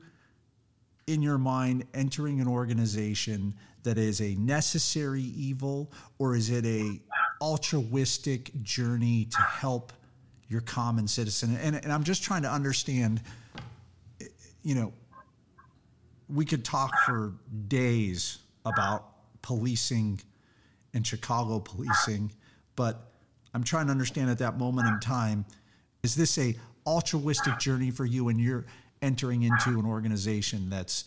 in 1.06 1.22
your 1.22 1.38
mind 1.38 1.84
entering 1.94 2.40
an 2.40 2.46
organization 2.46 3.54
that 3.82 3.98
is 3.98 4.20
a 4.20 4.34
necessary 4.36 5.22
evil 5.22 5.90
or 6.18 6.36
is 6.36 6.50
it 6.50 6.64
a 6.64 7.00
altruistic 7.40 8.62
journey 8.62 9.24
to 9.24 9.38
help 9.38 9.92
your 10.48 10.60
common 10.60 11.08
citizen 11.08 11.56
and, 11.62 11.76
and 11.76 11.92
i'm 11.92 12.04
just 12.04 12.22
trying 12.22 12.42
to 12.42 12.50
understand 12.50 13.20
you 14.62 14.74
know 14.74 14.92
we 16.32 16.44
could 16.44 16.64
talk 16.64 16.96
for 17.06 17.34
days 17.68 18.38
about 18.64 19.40
policing 19.42 20.20
and 20.94 21.06
chicago 21.06 21.58
policing 21.58 22.30
but 22.76 23.12
i'm 23.54 23.64
trying 23.64 23.86
to 23.86 23.92
understand 23.92 24.30
at 24.30 24.38
that 24.38 24.58
moment 24.58 24.86
in 24.86 24.98
time 25.00 25.44
is 26.02 26.14
this 26.14 26.38
a 26.38 26.54
altruistic 26.86 27.58
journey 27.58 27.90
for 27.90 28.04
you 28.04 28.28
and 28.28 28.40
you're 28.40 28.64
entering 29.02 29.42
into 29.42 29.78
an 29.78 29.86
organization 29.86 30.68
that's 30.68 31.04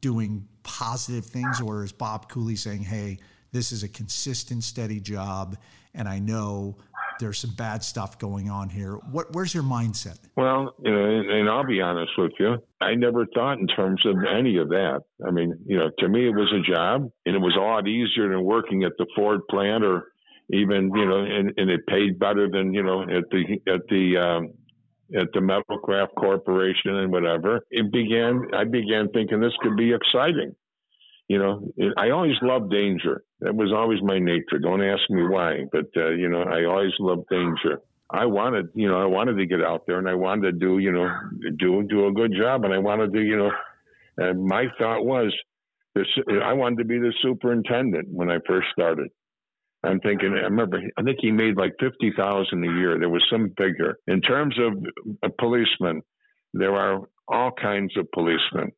doing 0.00 0.46
positive 0.62 1.24
things, 1.24 1.62
or 1.62 1.82
is 1.82 1.90
Bob 1.90 2.28
Cooley 2.28 2.56
saying, 2.56 2.82
hey, 2.82 3.18
this 3.52 3.72
is 3.72 3.82
a 3.84 3.88
consistent, 3.88 4.62
steady 4.62 5.00
job, 5.00 5.56
and 5.94 6.06
I 6.06 6.18
know 6.18 6.76
there's 7.18 7.38
some 7.38 7.54
bad 7.54 7.82
stuff 7.82 8.18
going 8.18 8.50
on 8.50 8.68
here. 8.68 8.94
What, 9.10 9.32
where's 9.32 9.54
your 9.54 9.62
mindset? 9.62 10.18
Well, 10.36 10.74
you 10.82 10.92
know, 10.92 11.04
and, 11.04 11.30
and, 11.30 11.48
I'll 11.48 11.66
be 11.66 11.80
honest 11.80 12.12
with 12.18 12.32
you, 12.38 12.56
I 12.80 12.94
never 12.94 13.26
thought 13.34 13.58
in 13.58 13.66
terms 13.66 14.04
of 14.04 14.16
any 14.24 14.58
of 14.58 14.68
that. 14.70 15.00
I 15.26 15.30
mean, 15.30 15.58
you 15.66 15.78
know, 15.78 15.90
to 15.98 16.08
me, 16.08 16.26
it 16.28 16.34
was 16.34 16.52
a 16.52 16.72
job, 16.72 17.10
and 17.26 17.34
it 17.34 17.40
was 17.40 17.54
a 17.56 17.60
lot 17.60 17.86
easier 17.86 18.28
than 18.28 18.44
working 18.44 18.84
at 18.84 18.92
the 18.98 19.06
Ford 19.14 19.40
plant, 19.48 19.84
or 19.84 20.12
even, 20.50 20.90
you 20.94 21.06
know, 21.06 21.18
and, 21.18 21.52
and 21.56 21.70
it 21.70 21.86
paid 21.86 22.18
better 22.18 22.48
than, 22.50 22.74
you 22.74 22.82
know, 22.82 23.02
at 23.02 23.24
the 23.30 23.72
at 23.72 23.80
the 23.88 24.16
um, 24.18 24.48
at 25.18 25.28
the 25.32 25.40
Metalcraft 25.40 26.14
Corporation 26.16 26.96
and 26.96 27.12
whatever, 27.12 27.60
it 27.70 27.92
began. 27.92 28.48
I 28.54 28.64
began 28.64 29.08
thinking 29.12 29.40
this 29.40 29.52
could 29.60 29.76
be 29.76 29.92
exciting. 29.92 30.54
You 31.28 31.38
know, 31.38 31.72
I 31.96 32.10
always 32.10 32.36
loved 32.42 32.70
danger. 32.70 33.22
That 33.44 33.54
was 33.54 33.72
always 33.76 34.00
my 34.02 34.18
nature. 34.18 34.58
Don't 34.58 34.82
ask 34.82 35.02
me 35.10 35.22
why, 35.22 35.66
but 35.70 35.86
uh, 35.96 36.08
you 36.12 36.30
know, 36.30 36.42
I 36.42 36.64
always 36.64 36.92
loved 36.98 37.28
danger. 37.28 37.78
I 38.10 38.24
wanted, 38.24 38.70
you 38.74 38.88
know, 38.88 39.00
I 39.00 39.04
wanted 39.04 39.36
to 39.36 39.44
get 39.44 39.60
out 39.62 39.82
there 39.86 39.98
and 39.98 40.08
I 40.08 40.14
wanted 40.14 40.52
to 40.52 40.52
do, 40.52 40.78
you 40.78 40.90
know, 40.90 41.10
do 41.58 41.82
do 41.82 42.06
a 42.06 42.12
good 42.12 42.32
job, 42.34 42.64
and 42.64 42.72
I 42.72 42.78
wanted 42.78 43.12
to, 43.12 43.20
you 43.20 43.36
know, 43.36 43.50
and 44.16 44.46
my 44.46 44.64
thought 44.78 45.04
was, 45.04 45.30
this, 45.94 46.06
I 46.42 46.54
wanted 46.54 46.78
to 46.78 46.84
be 46.86 46.98
the 46.98 47.12
superintendent 47.20 48.08
when 48.10 48.30
I 48.30 48.38
first 48.46 48.68
started. 48.72 49.08
I'm 49.82 50.00
thinking, 50.00 50.32
I 50.32 50.44
remember, 50.44 50.80
I 50.96 51.02
think 51.02 51.18
he 51.20 51.30
made 51.30 51.58
like 51.58 51.74
50,000 51.78 52.64
a 52.64 52.78
year. 52.78 52.98
There 52.98 53.10
was 53.10 53.24
some 53.30 53.52
figure. 53.58 53.98
In 54.06 54.22
terms 54.22 54.56
of 54.58 54.72
a 55.22 55.28
policeman, 55.28 56.00
there 56.54 56.74
are 56.74 57.02
all 57.28 57.50
kinds 57.52 57.94
of 57.98 58.10
policemen. 58.12 58.72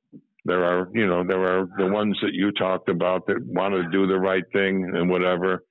There 0.47 0.65
are, 0.65 0.89
you 0.95 1.07
know, 1.09 1.25
there 1.27 1.43
are 1.43 1.67
the 1.77 1.89
ones 1.89 2.17
that 2.23 2.33
you 2.33 2.53
talked 2.53 2.89
about 2.89 3.27
that 3.27 3.45
want 3.45 3.75
to 3.75 3.91
do 3.91 4.07
the 4.07 4.19
right 4.19 4.45
thing 4.53 4.93
and 4.95 5.11
whatever. 5.11 5.65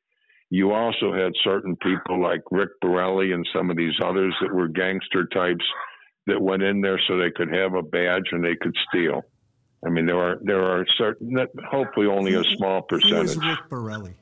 You 0.49 0.73
also 0.73 1.13
had 1.13 1.31
certain 1.43 1.77
people 1.77 2.21
like 2.21 2.41
Rick 2.51 2.69
Borelli 2.81 3.31
and 3.31 3.47
some 3.55 3.69
of 3.69 3.77
these 3.77 3.93
others 4.03 4.35
that 4.41 4.53
were 4.53 4.67
gangster 4.67 5.27
types 5.33 5.63
that 6.27 6.41
went 6.41 6.61
in 6.61 6.81
there 6.81 6.99
so 7.07 7.17
they 7.17 7.31
could 7.31 7.53
have 7.53 7.73
a 7.73 7.81
badge 7.81 8.25
and 8.31 8.43
they 8.43 8.55
could 8.59 8.75
steal. 8.89 9.21
I 9.85 9.89
mean, 9.89 10.05
there 10.05 10.19
are 10.19 10.37
there 10.41 10.63
are 10.63 10.85
certain, 10.97 11.37
hopefully 11.69 12.07
only 12.07 12.33
a 12.33 12.43
small 12.57 12.81
percentage. 12.81 13.35
Who 13.35 13.41
is 13.41 13.45
Rick 13.45 13.69
Borelli? 13.69 14.15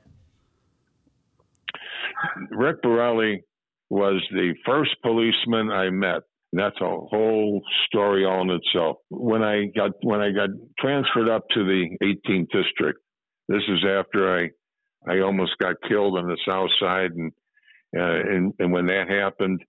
Rick 2.51 2.81
Borelli 2.83 3.43
was 3.89 4.21
the 4.31 4.53
first 4.65 4.91
policeman 5.01 5.71
I 5.71 5.89
met. 5.89 6.21
That's 6.55 6.79
a 6.81 6.85
whole 6.85 7.61
story 7.87 8.25
all 8.25 8.43
in 8.43 8.51
itself. 8.51 8.97
When 9.09 9.41
I 9.41 9.65
got 9.75 9.91
when 10.03 10.21
I 10.21 10.31
got 10.31 10.49
transferred 10.79 11.27
up 11.27 11.45
to 11.55 11.63
the 11.63 11.97
18th 12.03 12.47
district, 12.51 12.99
this 13.47 13.63
is 13.67 13.83
after 13.83 14.37
I 14.37 14.49
I 15.11 15.21
almost 15.21 15.57
got 15.59 15.75
killed 15.87 16.17
on 16.17 16.27
the 16.27 16.37
south 16.47 16.69
side, 16.79 17.11
and 17.11 17.31
uh, 17.97 18.35
and, 18.35 18.53
and 18.59 18.71
when 18.71 18.85
that 18.85 19.09
happened, 19.09 19.61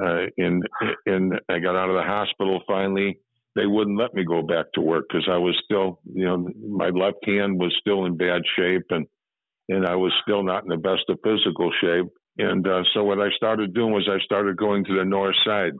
uh, 0.00 0.26
and 0.36 0.62
and 1.06 1.40
I 1.48 1.58
got 1.58 1.74
out 1.74 1.88
of 1.88 1.96
the 1.96 2.02
hospital 2.02 2.60
finally, 2.66 3.18
they 3.54 3.66
wouldn't 3.66 3.98
let 3.98 4.12
me 4.12 4.24
go 4.24 4.42
back 4.42 4.66
to 4.74 4.82
work 4.82 5.06
because 5.08 5.26
I 5.30 5.38
was 5.38 5.58
still, 5.64 6.00
you 6.04 6.26
know, 6.26 6.48
my 6.68 6.90
left 6.90 7.24
hand 7.24 7.58
was 7.58 7.74
still 7.80 8.04
in 8.04 8.18
bad 8.18 8.42
shape, 8.58 8.84
and 8.90 9.06
and 9.70 9.86
I 9.86 9.96
was 9.96 10.12
still 10.22 10.42
not 10.42 10.64
in 10.64 10.68
the 10.68 10.76
best 10.76 11.04
of 11.08 11.18
physical 11.24 11.72
shape. 11.80 12.12
And 12.38 12.68
uh, 12.68 12.82
so 12.92 13.04
what 13.04 13.20
I 13.20 13.30
started 13.34 13.72
doing 13.72 13.92
was 13.92 14.06
I 14.06 14.22
started 14.22 14.58
going 14.58 14.84
to 14.84 14.98
the 14.98 15.04
north 15.06 15.34
side 15.46 15.72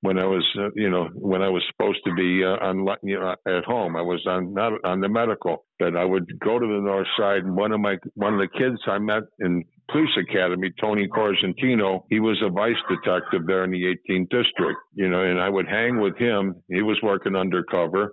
when 0.00 0.18
I 0.18 0.26
was, 0.26 0.44
uh, 0.58 0.68
you 0.74 0.90
know, 0.90 1.08
when 1.14 1.42
I 1.42 1.48
was 1.48 1.62
supposed 1.70 2.00
to 2.04 2.14
be 2.14 2.44
uh, 2.44 2.64
on, 2.64 2.86
you 3.02 3.18
know, 3.18 3.34
at 3.46 3.64
home. 3.64 3.96
I 3.96 4.02
was 4.02 4.24
on 4.26 4.54
not 4.54 4.72
on 4.84 5.00
the 5.00 5.08
medical, 5.08 5.64
but 5.78 5.96
I 5.96 6.04
would 6.04 6.38
go 6.40 6.58
to 6.58 6.66
the 6.66 6.80
north 6.80 7.06
side. 7.18 7.44
And 7.44 7.56
one 7.56 7.72
of 7.72 7.80
my 7.80 7.96
one 8.14 8.34
of 8.34 8.40
the 8.40 8.58
kids 8.58 8.78
I 8.86 8.98
met 8.98 9.22
in 9.40 9.64
police 9.90 10.10
academy, 10.18 10.72
Tony 10.80 11.08
Corzentino, 11.08 12.04
he 12.10 12.20
was 12.20 12.40
a 12.44 12.50
vice 12.50 12.74
detective 12.88 13.46
there 13.46 13.64
in 13.64 13.70
the 13.70 13.96
18th 14.10 14.28
district. 14.30 14.80
You 14.94 15.08
know, 15.08 15.22
and 15.22 15.40
I 15.40 15.48
would 15.48 15.68
hang 15.68 16.00
with 16.00 16.16
him. 16.18 16.56
He 16.68 16.82
was 16.82 16.98
working 17.02 17.34
undercover, 17.34 18.12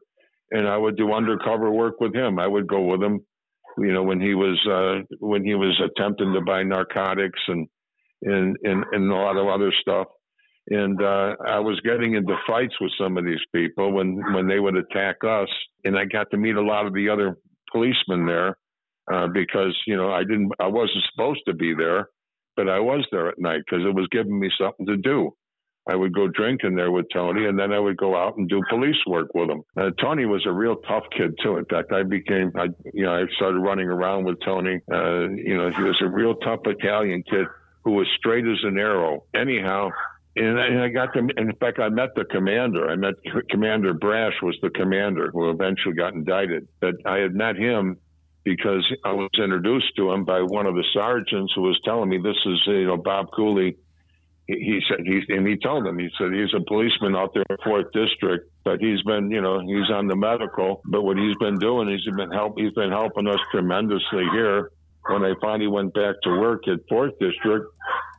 and 0.52 0.68
I 0.68 0.78
would 0.78 0.98
do 0.98 1.14
undercover 1.14 1.72
work 1.72 2.00
with 2.00 2.16
him. 2.16 2.40
I 2.40 2.48
would 2.48 2.68
go 2.68 2.82
with 2.82 3.02
him 3.02 3.22
you 3.78 3.94
know, 3.94 4.04
when 4.04 4.22
he 4.22 4.36
was 4.36 4.60
uh, 4.70 5.04
when 5.20 5.44
he 5.44 5.56
was 5.56 5.80
attempting 5.84 6.34
to 6.34 6.42
buy 6.42 6.64
narcotics 6.64 7.40
and 7.48 7.68
and 8.22 8.58
and, 8.64 8.84
and 8.92 9.12
a 9.12 9.16
lot 9.16 9.38
of 9.38 9.48
other 9.48 9.74
stuff. 9.82 10.08
And 10.70 11.02
uh, 11.02 11.36
I 11.46 11.60
was 11.60 11.80
getting 11.84 12.16
into 12.16 12.36
fights 12.48 12.76
with 12.80 12.92
some 12.98 13.18
of 13.18 13.26
these 13.26 13.44
people 13.54 13.92
when 13.92 14.22
when 14.34 14.48
they 14.48 14.60
would 14.60 14.78
attack 14.78 15.18
us, 15.28 15.50
and 15.84 15.98
I 15.98 16.06
got 16.06 16.32
to 16.32 16.38
meet 16.38 16.56
a 16.56 16.62
lot 16.62 16.86
of 16.86 16.94
the 16.94 17.10
other 17.10 17.36
policemen 17.72 18.26
there 18.26 18.58
uh, 19.12 19.28
because 19.28 19.78
you 19.86 19.98
know 19.98 20.12
I 20.12 20.22
didn't 20.22 20.52
I 20.60 20.68
wasn't 20.68 21.04
supposed 21.12 21.42
to 21.48 21.54
be 21.54 21.74
there, 21.74 22.08
but 22.56 22.70
I 22.70 22.80
was 22.80 23.06
there 23.12 23.28
at 23.28 23.40
night 23.40 23.62
because 23.66 23.86
it 23.86 23.94
was 23.94 24.08
giving 24.12 24.40
me 24.40 24.50
something 24.58 24.86
to 24.86 24.98
do. 24.98 25.32
I 25.86 25.96
would 25.96 26.14
go 26.14 26.30
drinking 26.30 26.76
there 26.76 26.92
with 26.92 27.08
Tony, 27.12 27.46
and 27.46 27.60
then 27.60 27.74
I 27.74 27.80
would 27.80 27.98
go 27.98 28.16
out 28.16 28.38
and 28.38 28.48
do 28.48 28.62
police 28.70 28.96
work 29.06 29.28
with 29.34 29.50
him. 29.50 29.64
Uh, 29.76 29.90
Tony 30.00 30.26
was 30.26 30.46
a 30.48 30.52
real 30.52 30.78
tough 30.78 31.04
kid 31.16 31.36
too. 31.44 31.58
In 31.58 31.66
fact, 31.66 31.92
I 31.92 32.04
became, 32.04 32.54
I, 32.56 32.68
you 32.94 33.04
know, 33.04 33.14
I 33.14 33.24
started 33.36 33.60
running 33.60 33.90
around 33.90 34.24
with 34.24 34.38
Tony. 34.46 34.80
Uh, 34.90 35.28
you 35.36 35.58
know, 35.58 35.70
he 35.72 35.84
was 35.84 36.02
a 36.02 36.08
real 36.08 36.36
tough 36.36 36.62
Italian 36.66 37.22
kid 37.30 37.48
who 37.84 37.92
was 37.92 38.08
straight 38.18 38.46
as 38.46 38.60
an 38.64 38.78
arrow. 38.78 39.26
Anyhow, 39.36 39.90
and 40.36 40.60
I, 40.60 40.66
and 40.68 40.82
I 40.82 40.88
got 40.90 41.14
to, 41.14 41.20
in 41.20 41.54
fact, 41.60 41.80
I 41.80 41.90
met 41.90 42.16
the 42.16 42.26
commander. 42.26 42.90
I 42.90 42.96
met 42.96 43.16
Commander 43.50 43.94
Brash 43.94 44.34
was 44.42 44.58
the 44.62 44.70
commander 44.70 45.30
who 45.32 45.50
eventually 45.50 45.96
got 45.96 46.14
indicted. 46.14 46.68
But 46.80 46.96
I 47.06 47.18
had 47.18 47.34
met 47.34 47.56
him 47.56 47.98
because 48.44 48.86
I 49.06 49.14
was 49.14 49.30
introduced 49.38 49.96
to 49.98 50.12
him 50.12 50.26
by 50.26 50.42
one 50.42 50.66
of 50.66 50.76
the 50.76 50.84
sergeants 50.94 51.54
who 51.56 51.62
was 51.62 51.80
telling 51.86 52.10
me 52.10 52.18
this 52.18 52.38
is, 52.46 52.62
you 52.66 52.88
know, 52.88 52.98
Bob 52.98 53.28
Cooley 53.36 53.78
he 54.46 54.82
said 54.90 55.00
he's 55.06 55.24
and 55.30 55.48
he 55.48 55.58
told 55.58 55.88
him, 55.88 55.98
he 55.98 56.10
said 56.18 56.34
he's 56.34 56.54
a 56.54 56.64
policeman 56.68 57.16
out 57.16 57.34
there 57.34 57.46
in 57.50 57.58
fourth 57.64 57.86
district 57.94 58.50
but 58.64 58.80
he's 58.80 59.02
been 59.04 59.32
you 59.32 59.42
know 59.42 59.60
he's 59.62 59.90
on 59.90 60.08
the 60.08 60.16
medical 60.16 60.82
but 60.86 61.04
what 61.04 61.18
he's 61.18 61.36
been 61.38 61.58
doing 61.60 61.88
he's 61.88 62.06
been 62.16 62.32
help 62.32 62.58
he's 62.58 62.74
been 62.74 62.92
helping 62.92 63.28
us 63.28 63.40
tremendously 63.52 64.26
here 64.34 64.70
when 65.10 65.24
i 65.24 65.34
finally 65.42 65.68
went 65.68 65.94
back 65.94 66.16
to 66.24 66.30
work 66.30 66.68
at 66.68 66.80
fourth 66.90 67.14
district 67.20 67.68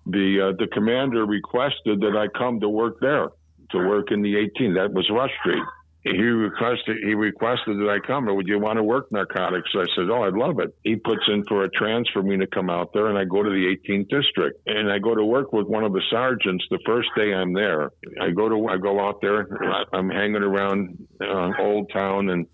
the 0.07 0.51
uh, 0.51 0.57
the 0.59 0.67
commander 0.73 1.25
requested 1.27 2.01
that 2.01 2.17
i 2.17 2.27
come 2.39 2.61
to 2.61 2.69
work 2.69 2.97
there 3.01 3.29
to 3.71 3.79
work 3.79 4.11
in 4.11 4.23
the 4.23 4.37
18 4.37 4.75
that 4.75 4.93
was 4.93 5.09
rush 5.11 5.31
street 5.41 5.63
he 6.05 6.21
requested 6.21 6.99
he 7.03 7.15
requested 7.15 7.79
that 7.79 7.89
I 7.89 8.07
come. 8.07 8.27
Would 8.27 8.47
you 8.47 8.59
want 8.59 8.77
to 8.77 8.83
work 8.83 9.11
narcotics? 9.11 9.71
I 9.75 9.87
said, 9.97 10.11
"Oh, 10.11 10.25
I'd 10.25 10.35
love 10.35 10.59
it." 10.59 10.75
He 10.85 10.97
puts 10.97 11.23
in 11.29 11.45
for 11.47 11.65
a 11.65 11.71
transfer 11.71 12.23
me 12.23 12.37
to 12.37 12.47
come 12.47 12.69
out 12.69 12.93
there, 12.93 13.07
and 13.07 13.17
I 13.17 13.25
go 13.25 13.43
to 13.43 13.49
the 13.49 13.75
18th 13.75 14.11
district, 14.11 14.61
and 14.67 14.93
I 14.93 14.99
go 14.99 15.15
to 15.15 15.25
work 15.25 15.55
with 15.55 15.67
one 15.67 15.83
of 15.83 15.95
the 15.95 16.03
sergeants. 16.11 16.63
The 16.71 16.79
first 16.85 17.09
day 17.17 17.33
I'm 17.33 17.55
there, 17.55 17.91
I 18.21 18.33
go 18.33 18.51
to 18.51 18.69
I 18.69 18.77
go 18.77 19.01
out 19.01 19.23
there. 19.23 19.49
I'm 19.95 20.11
hanging 20.11 20.43
around 20.43 21.09
uh, 21.23 21.53
Old 21.59 21.91
Town 21.91 22.29
and 22.29 22.47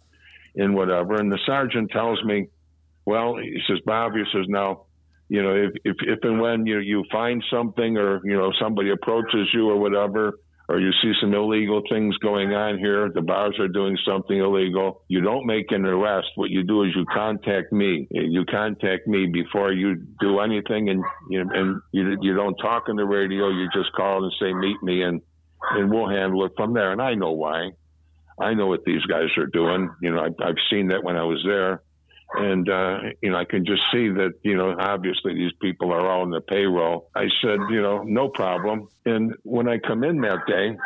and 0.55 0.76
whatever, 0.76 1.14
and 1.14 1.32
the 1.32 1.40
sergeant 1.44 1.90
tells 1.90 2.22
me, 2.22 2.46
"Well," 3.05 3.36
he 3.36 3.61
says, 3.66 3.80
"Bob," 3.84 4.12
he 4.12 4.22
says, 4.32 4.46
"now." 4.46 4.86
You 5.30 5.44
know, 5.44 5.54
if, 5.54 5.70
if 5.84 5.96
if 6.00 6.18
and 6.24 6.40
when 6.40 6.66
you 6.66 6.80
you 6.80 7.04
find 7.12 7.42
something 7.52 7.96
or 7.96 8.20
you 8.24 8.36
know 8.36 8.50
somebody 8.60 8.90
approaches 8.90 9.46
you 9.54 9.70
or 9.70 9.78
whatever, 9.78 10.40
or 10.68 10.80
you 10.80 10.90
see 11.00 11.12
some 11.20 11.32
illegal 11.32 11.82
things 11.88 12.16
going 12.18 12.52
on 12.52 12.78
here, 12.78 13.08
the 13.14 13.20
bars 13.20 13.56
are 13.60 13.68
doing 13.68 13.96
something 14.04 14.36
illegal, 14.36 15.04
you 15.06 15.20
don't 15.20 15.46
make 15.46 15.70
an 15.70 15.84
arrest. 15.84 16.26
What 16.34 16.50
you 16.50 16.64
do 16.64 16.82
is 16.82 16.90
you 16.96 17.04
contact 17.14 17.72
me. 17.72 18.08
You 18.10 18.44
contact 18.44 19.06
me 19.06 19.26
before 19.32 19.72
you 19.72 20.04
do 20.18 20.40
anything, 20.40 20.88
and 20.88 21.04
you 21.30 21.48
and 21.48 21.80
you, 21.92 22.18
you 22.20 22.34
don't 22.34 22.56
talk 22.56 22.88
on 22.88 22.96
the 22.96 23.06
radio. 23.06 23.50
You 23.50 23.68
just 23.72 23.92
call 23.92 24.24
and 24.24 24.32
say, 24.40 24.52
"Meet 24.52 24.82
me," 24.82 25.02
and 25.02 25.22
and 25.70 25.92
we'll 25.92 26.08
handle 26.08 26.44
it 26.44 26.54
from 26.56 26.74
there. 26.74 26.90
And 26.90 27.00
I 27.00 27.14
know 27.14 27.30
why. 27.30 27.70
I 28.40 28.54
know 28.54 28.66
what 28.66 28.84
these 28.84 29.02
guys 29.02 29.28
are 29.36 29.46
doing. 29.46 29.90
You 30.02 30.12
know, 30.12 30.22
I, 30.22 30.44
I've 30.44 30.56
seen 30.72 30.88
that 30.88 31.04
when 31.04 31.16
I 31.16 31.22
was 31.22 31.40
there 31.46 31.82
and 32.34 32.68
uh, 32.68 32.98
you 33.22 33.30
know 33.30 33.36
I 33.36 33.44
can 33.44 33.64
just 33.64 33.82
see 33.92 34.08
that 34.08 34.34
you 34.42 34.56
know 34.56 34.76
obviously 34.78 35.34
these 35.34 35.52
people 35.60 35.92
are 35.92 36.08
all 36.08 36.24
in 36.24 36.30
the 36.30 36.40
payroll. 36.40 37.10
I 37.14 37.26
said 37.42 37.58
you 37.70 37.82
know 37.82 38.02
no 38.02 38.28
problem. 38.28 38.88
And 39.04 39.34
when 39.42 39.68
I 39.68 39.78
come 39.78 40.04
in 40.04 40.20
that 40.22 40.46
day, 40.46 40.76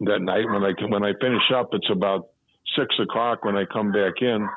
that 0.00 0.20
night 0.20 0.46
when 0.46 0.64
I 0.64 0.72
when 0.88 1.04
I 1.04 1.12
finish 1.20 1.50
up, 1.54 1.70
it's 1.72 1.90
about 1.90 2.28
six 2.76 2.94
o'clock 3.00 3.44
when 3.44 3.56
I 3.56 3.64
come 3.64 3.92
back 3.92 4.14
in, 4.20 4.48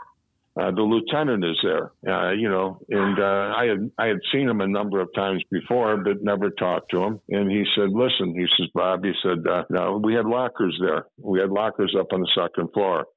uh, 0.60 0.70
the 0.70 0.84
lieutenant 0.84 1.44
is 1.44 1.58
there, 1.64 1.92
uh, 2.08 2.32
you 2.32 2.48
know, 2.48 2.80
and 2.88 3.20
uh, 3.20 3.54
I 3.58 3.66
had 3.66 3.92
I 3.98 4.06
had 4.06 4.20
seen 4.32 4.48
him 4.48 4.62
a 4.62 4.68
number 4.68 5.00
of 5.00 5.12
times 5.16 5.42
before, 5.50 5.98
but 5.98 6.22
never 6.22 6.52
talked 6.52 6.92
to 6.92 7.04
him. 7.04 7.20
And 7.30 7.50
he 7.50 7.66
said, 7.76 7.90
"Listen," 7.90 8.36
he 8.36 8.46
says, 8.56 8.70
"Bob," 8.72 9.04
he 9.04 9.14
said, 9.24 9.48
uh, 9.48 9.64
"No, 9.72 10.00
we 10.04 10.14
had 10.14 10.26
lockers 10.26 10.80
there. 10.80 11.08
We 11.18 11.40
had 11.40 11.50
lockers 11.50 11.96
up 12.00 12.14
on 12.14 12.22
the 12.22 12.30
second 12.36 12.72
floor." 12.72 13.08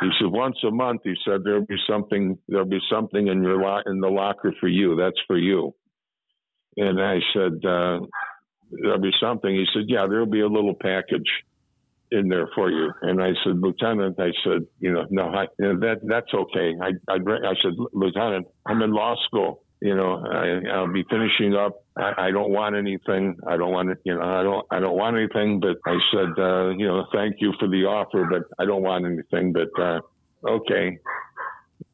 He 0.00 0.10
said, 0.18 0.28
"Once 0.30 0.56
a 0.64 0.70
month," 0.70 1.02
he 1.04 1.14
said, 1.24 1.42
"There'll 1.44 1.66
be 1.66 1.78
something. 1.88 2.38
There'll 2.48 2.64
be 2.64 2.80
something 2.90 3.26
in 3.26 3.42
your 3.42 3.60
lo- 3.60 3.82
in 3.86 4.00
the 4.00 4.08
locker 4.08 4.52
for 4.60 4.68
you. 4.68 4.96
That's 4.96 5.20
for 5.26 5.36
you." 5.36 5.74
And 6.76 7.02
I 7.02 7.20
said, 7.34 7.64
uh, 7.64 8.00
"There'll 8.70 9.00
be 9.00 9.12
something." 9.20 9.54
He 9.54 9.66
said, 9.74 9.84
"Yeah, 9.88 10.06
there'll 10.06 10.26
be 10.26 10.40
a 10.40 10.48
little 10.48 10.74
package." 10.74 11.30
in 12.12 12.28
there 12.28 12.48
for 12.54 12.70
you. 12.70 12.92
And 13.02 13.22
I 13.22 13.32
said, 13.44 13.60
Lieutenant, 13.60 14.18
I 14.18 14.32
said, 14.44 14.66
you 14.80 14.92
know, 14.92 15.06
no, 15.10 15.28
I, 15.28 15.46
you 15.58 15.72
know, 15.72 15.80
that 15.80 16.00
that's 16.02 16.32
okay. 16.34 16.74
I, 16.82 16.88
I, 17.08 17.14
I 17.14 17.54
said, 17.62 17.72
Lieutenant, 17.92 18.46
I'm 18.66 18.82
in 18.82 18.92
law 18.92 19.14
school. 19.26 19.62
You 19.82 19.96
know, 19.96 20.22
I, 20.24 20.60
I'll 20.74 20.92
be 20.92 21.04
finishing 21.08 21.54
up. 21.54 21.84
I, 21.96 22.26
I 22.26 22.30
don't 22.30 22.50
want 22.50 22.76
anything. 22.76 23.36
I 23.46 23.56
don't 23.56 23.72
want 23.72 23.88
it. 23.90 23.98
You 24.04 24.14
know, 24.14 24.22
I 24.22 24.42
don't. 24.42 24.66
I 24.70 24.78
don't 24.78 24.96
want 24.96 25.16
anything. 25.16 25.60
But 25.60 25.78
I 25.86 25.96
said, 26.12 26.38
uh, 26.38 26.68
you 26.70 26.86
know, 26.86 27.06
thank 27.14 27.36
you 27.38 27.54
for 27.58 27.66
the 27.66 27.84
offer, 27.84 28.28
but 28.30 28.42
I 28.62 28.66
don't 28.66 28.82
want 28.82 29.06
anything. 29.06 29.52
But 29.52 29.82
uh, 29.82 30.00
okay. 30.46 30.98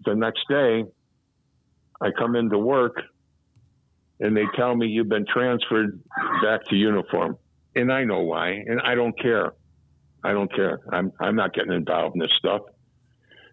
The 0.04 0.14
next 0.14 0.40
day, 0.48 0.84
I 2.00 2.10
come 2.18 2.34
into 2.34 2.58
work, 2.58 2.96
and 4.18 4.36
they 4.36 4.44
tell 4.56 4.74
me 4.74 4.88
you've 4.88 5.08
been 5.08 5.26
transferred 5.32 6.00
back 6.42 6.64
to 6.66 6.76
uniform, 6.76 7.38
and 7.76 7.92
I 7.92 8.04
know 8.04 8.22
why, 8.22 8.50
and 8.50 8.80
I 8.80 8.96
don't 8.96 9.16
care. 9.20 9.52
I 10.24 10.32
don't 10.32 10.52
care. 10.52 10.80
I'm 10.92 11.12
I'm 11.20 11.36
not 11.36 11.54
getting 11.54 11.72
involved 11.72 12.16
in 12.16 12.20
this 12.20 12.32
stuff. 12.38 12.62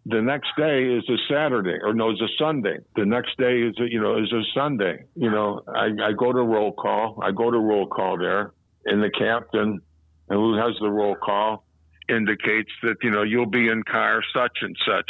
The 0.05 0.21
next 0.21 0.49
day 0.57 0.83
is 0.83 1.03
a 1.09 1.17
Saturday, 1.33 1.77
or 1.81 1.93
no, 1.93 2.09
it's 2.09 2.21
a 2.21 2.27
Sunday. 2.37 2.77
The 2.95 3.05
next 3.05 3.37
day 3.37 3.61
is 3.61 3.75
a, 3.79 3.89
you 3.89 4.01
know 4.01 4.21
is 4.21 4.31
a 4.33 4.41
Sunday. 4.53 5.05
You 5.15 5.31
know, 5.31 5.61
I, 5.67 6.09
I 6.09 6.11
go 6.11 6.33
to 6.33 6.41
roll 6.41 6.73
call. 6.73 7.19
I 7.23 7.31
go 7.31 7.49
to 7.49 7.57
roll 7.57 7.87
call 7.87 8.17
there, 8.17 8.51
and 8.85 9.01
the 9.01 9.09
captain, 9.09 9.79
who 10.27 10.57
has 10.57 10.75
the 10.81 10.89
roll 10.89 11.15
call, 11.15 11.65
indicates 12.09 12.71
that 12.83 12.97
you 13.01 13.11
know 13.11 13.23
you'll 13.23 13.45
be 13.45 13.69
in 13.69 13.81
car 13.83 14.21
such 14.35 14.57
and 14.61 14.75
such. 14.85 15.09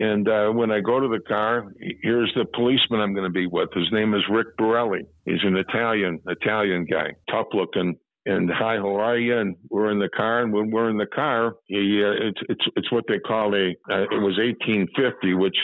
And 0.00 0.26
uh, 0.26 0.48
when 0.48 0.70
I 0.70 0.80
go 0.80 0.98
to 0.98 1.08
the 1.08 1.20
car, 1.20 1.70
here's 2.02 2.32
the 2.34 2.46
policeman 2.46 3.00
I'm 3.00 3.12
going 3.12 3.26
to 3.26 3.30
be 3.30 3.46
with. 3.46 3.68
His 3.74 3.92
name 3.92 4.14
is 4.14 4.22
Rick 4.30 4.56
Borelli. 4.56 5.02
He's 5.26 5.44
an 5.44 5.56
Italian 5.56 6.20
Italian 6.26 6.86
guy, 6.86 7.10
tough 7.30 7.48
looking 7.52 7.98
and 8.26 8.50
hi, 8.50 8.76
how 8.76 8.96
are 8.96 9.18
you? 9.18 9.38
And 9.38 9.56
we're 9.68 9.90
in 9.90 9.98
the 9.98 10.08
car, 10.08 10.42
and 10.42 10.52
when 10.52 10.70
we're 10.70 10.90
in 10.90 10.98
the 10.98 11.06
car, 11.06 11.54
he, 11.66 12.02
uh, 12.04 12.28
it's 12.28 12.40
it's 12.48 12.64
it's 12.76 12.92
what 12.92 13.04
they 13.08 13.18
call 13.18 13.54
a 13.54 13.70
uh, 13.90 14.02
it 14.02 14.20
was 14.22 14.38
1850, 14.38 15.34
which 15.34 15.56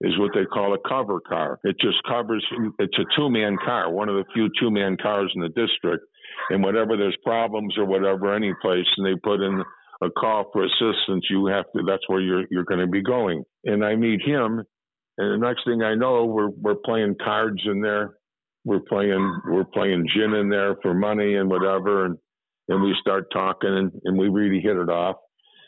is 0.00 0.18
what 0.18 0.30
they 0.34 0.44
call 0.44 0.74
a 0.74 0.88
cover 0.88 1.20
car. 1.20 1.58
It 1.64 1.76
just 1.80 1.98
covers. 2.08 2.44
It's 2.78 2.98
a 2.98 3.04
two 3.16 3.30
man 3.30 3.56
car, 3.62 3.90
one 3.90 4.08
of 4.08 4.16
the 4.16 4.24
few 4.32 4.48
two 4.58 4.70
man 4.70 4.96
cars 4.96 5.30
in 5.34 5.42
the 5.42 5.48
district. 5.48 6.04
And 6.50 6.62
whenever 6.62 6.96
there's 6.96 7.16
problems 7.24 7.74
or 7.76 7.84
whatever, 7.84 8.34
any 8.34 8.52
place, 8.62 8.86
and 8.96 9.06
they 9.06 9.18
put 9.22 9.40
in 9.40 9.62
a 10.02 10.10
call 10.10 10.50
for 10.52 10.64
assistance, 10.64 11.26
you 11.28 11.46
have 11.46 11.64
to. 11.74 11.82
That's 11.86 12.08
where 12.08 12.20
you're 12.20 12.44
you're 12.50 12.64
going 12.64 12.80
to 12.80 12.86
be 12.86 13.02
going. 13.02 13.42
And 13.64 13.84
I 13.84 13.94
meet 13.96 14.22
him, 14.22 14.62
and 15.18 15.42
the 15.42 15.46
next 15.46 15.64
thing 15.66 15.82
I 15.82 15.94
know, 15.94 16.24
we're 16.24 16.50
we're 16.50 16.76
playing 16.76 17.16
cards 17.22 17.60
in 17.66 17.82
there 17.82 18.14
we're 18.66 18.80
playing 18.80 19.40
we're 19.46 19.64
playing 19.64 20.06
gin 20.12 20.34
in 20.34 20.50
there 20.50 20.76
for 20.82 20.92
money 20.92 21.36
and 21.36 21.48
whatever. 21.48 22.04
And 22.04 22.18
and 22.68 22.82
we 22.82 22.94
start 23.00 23.30
talking 23.32 23.70
and, 23.70 23.92
and 24.04 24.18
we 24.18 24.28
really 24.28 24.60
hit 24.60 24.76
it 24.76 24.90
off. 24.90 25.16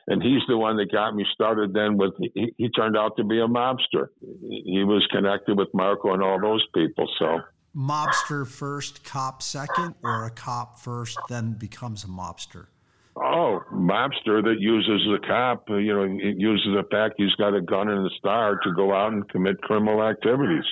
And 0.08 0.20
he's 0.20 0.42
the 0.48 0.58
one 0.58 0.76
that 0.78 0.90
got 0.90 1.14
me 1.14 1.24
started 1.32 1.72
then 1.72 1.96
with 1.96 2.12
he, 2.34 2.52
he 2.58 2.68
turned 2.70 2.96
out 2.96 3.16
to 3.18 3.24
be 3.24 3.38
a 3.38 3.46
mobster. 3.46 4.08
He 4.20 4.82
was 4.84 5.06
connected 5.12 5.56
with 5.56 5.68
marco 5.72 6.12
and 6.12 6.22
all 6.22 6.40
those 6.40 6.66
people. 6.74 7.08
So 7.18 7.38
mobster 7.76 8.46
first 8.46 9.04
cop 9.04 9.42
second 9.42 9.94
or 10.02 10.26
a 10.26 10.30
cop 10.30 10.80
first 10.80 11.18
then 11.28 11.52
becomes 11.52 12.02
a 12.02 12.08
mobster? 12.08 12.66
Oh, 13.14 13.60
mobster 13.72 14.42
that 14.42 14.56
uses 14.58 15.06
the 15.06 15.18
cop, 15.26 15.64
you 15.68 15.94
know, 15.94 16.04
uses 16.04 16.68
the 16.74 16.84
fact 16.90 17.14
he's 17.16 17.34
got 17.34 17.54
a 17.54 17.60
gun 17.60 17.88
and 17.88 18.06
a 18.06 18.10
star 18.18 18.58
to 18.62 18.72
go 18.74 18.94
out 18.94 19.12
and 19.12 19.28
commit 19.28 19.60
criminal 19.62 20.02
activities. 20.02 20.64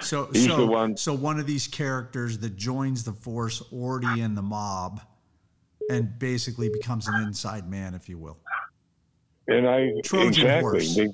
So 0.00 0.28
he's 0.32 0.46
so, 0.46 0.56
the 0.56 0.66
one. 0.66 0.96
So 0.96 1.14
one 1.14 1.38
of 1.38 1.46
these 1.46 1.66
characters 1.66 2.38
that 2.38 2.56
joins 2.56 3.04
the 3.04 3.12
force 3.12 3.62
already 3.72 4.22
in 4.22 4.34
the 4.34 4.42
mob, 4.42 5.00
and 5.90 6.18
basically 6.18 6.68
becomes 6.68 7.08
an 7.08 7.22
inside 7.22 7.68
man, 7.68 7.94
if 7.94 8.08
you 8.08 8.18
will. 8.18 8.38
And 9.46 9.68
I 9.68 9.90
Trojan 10.04 10.46
exactly. 10.46 10.86
They, 10.94 11.08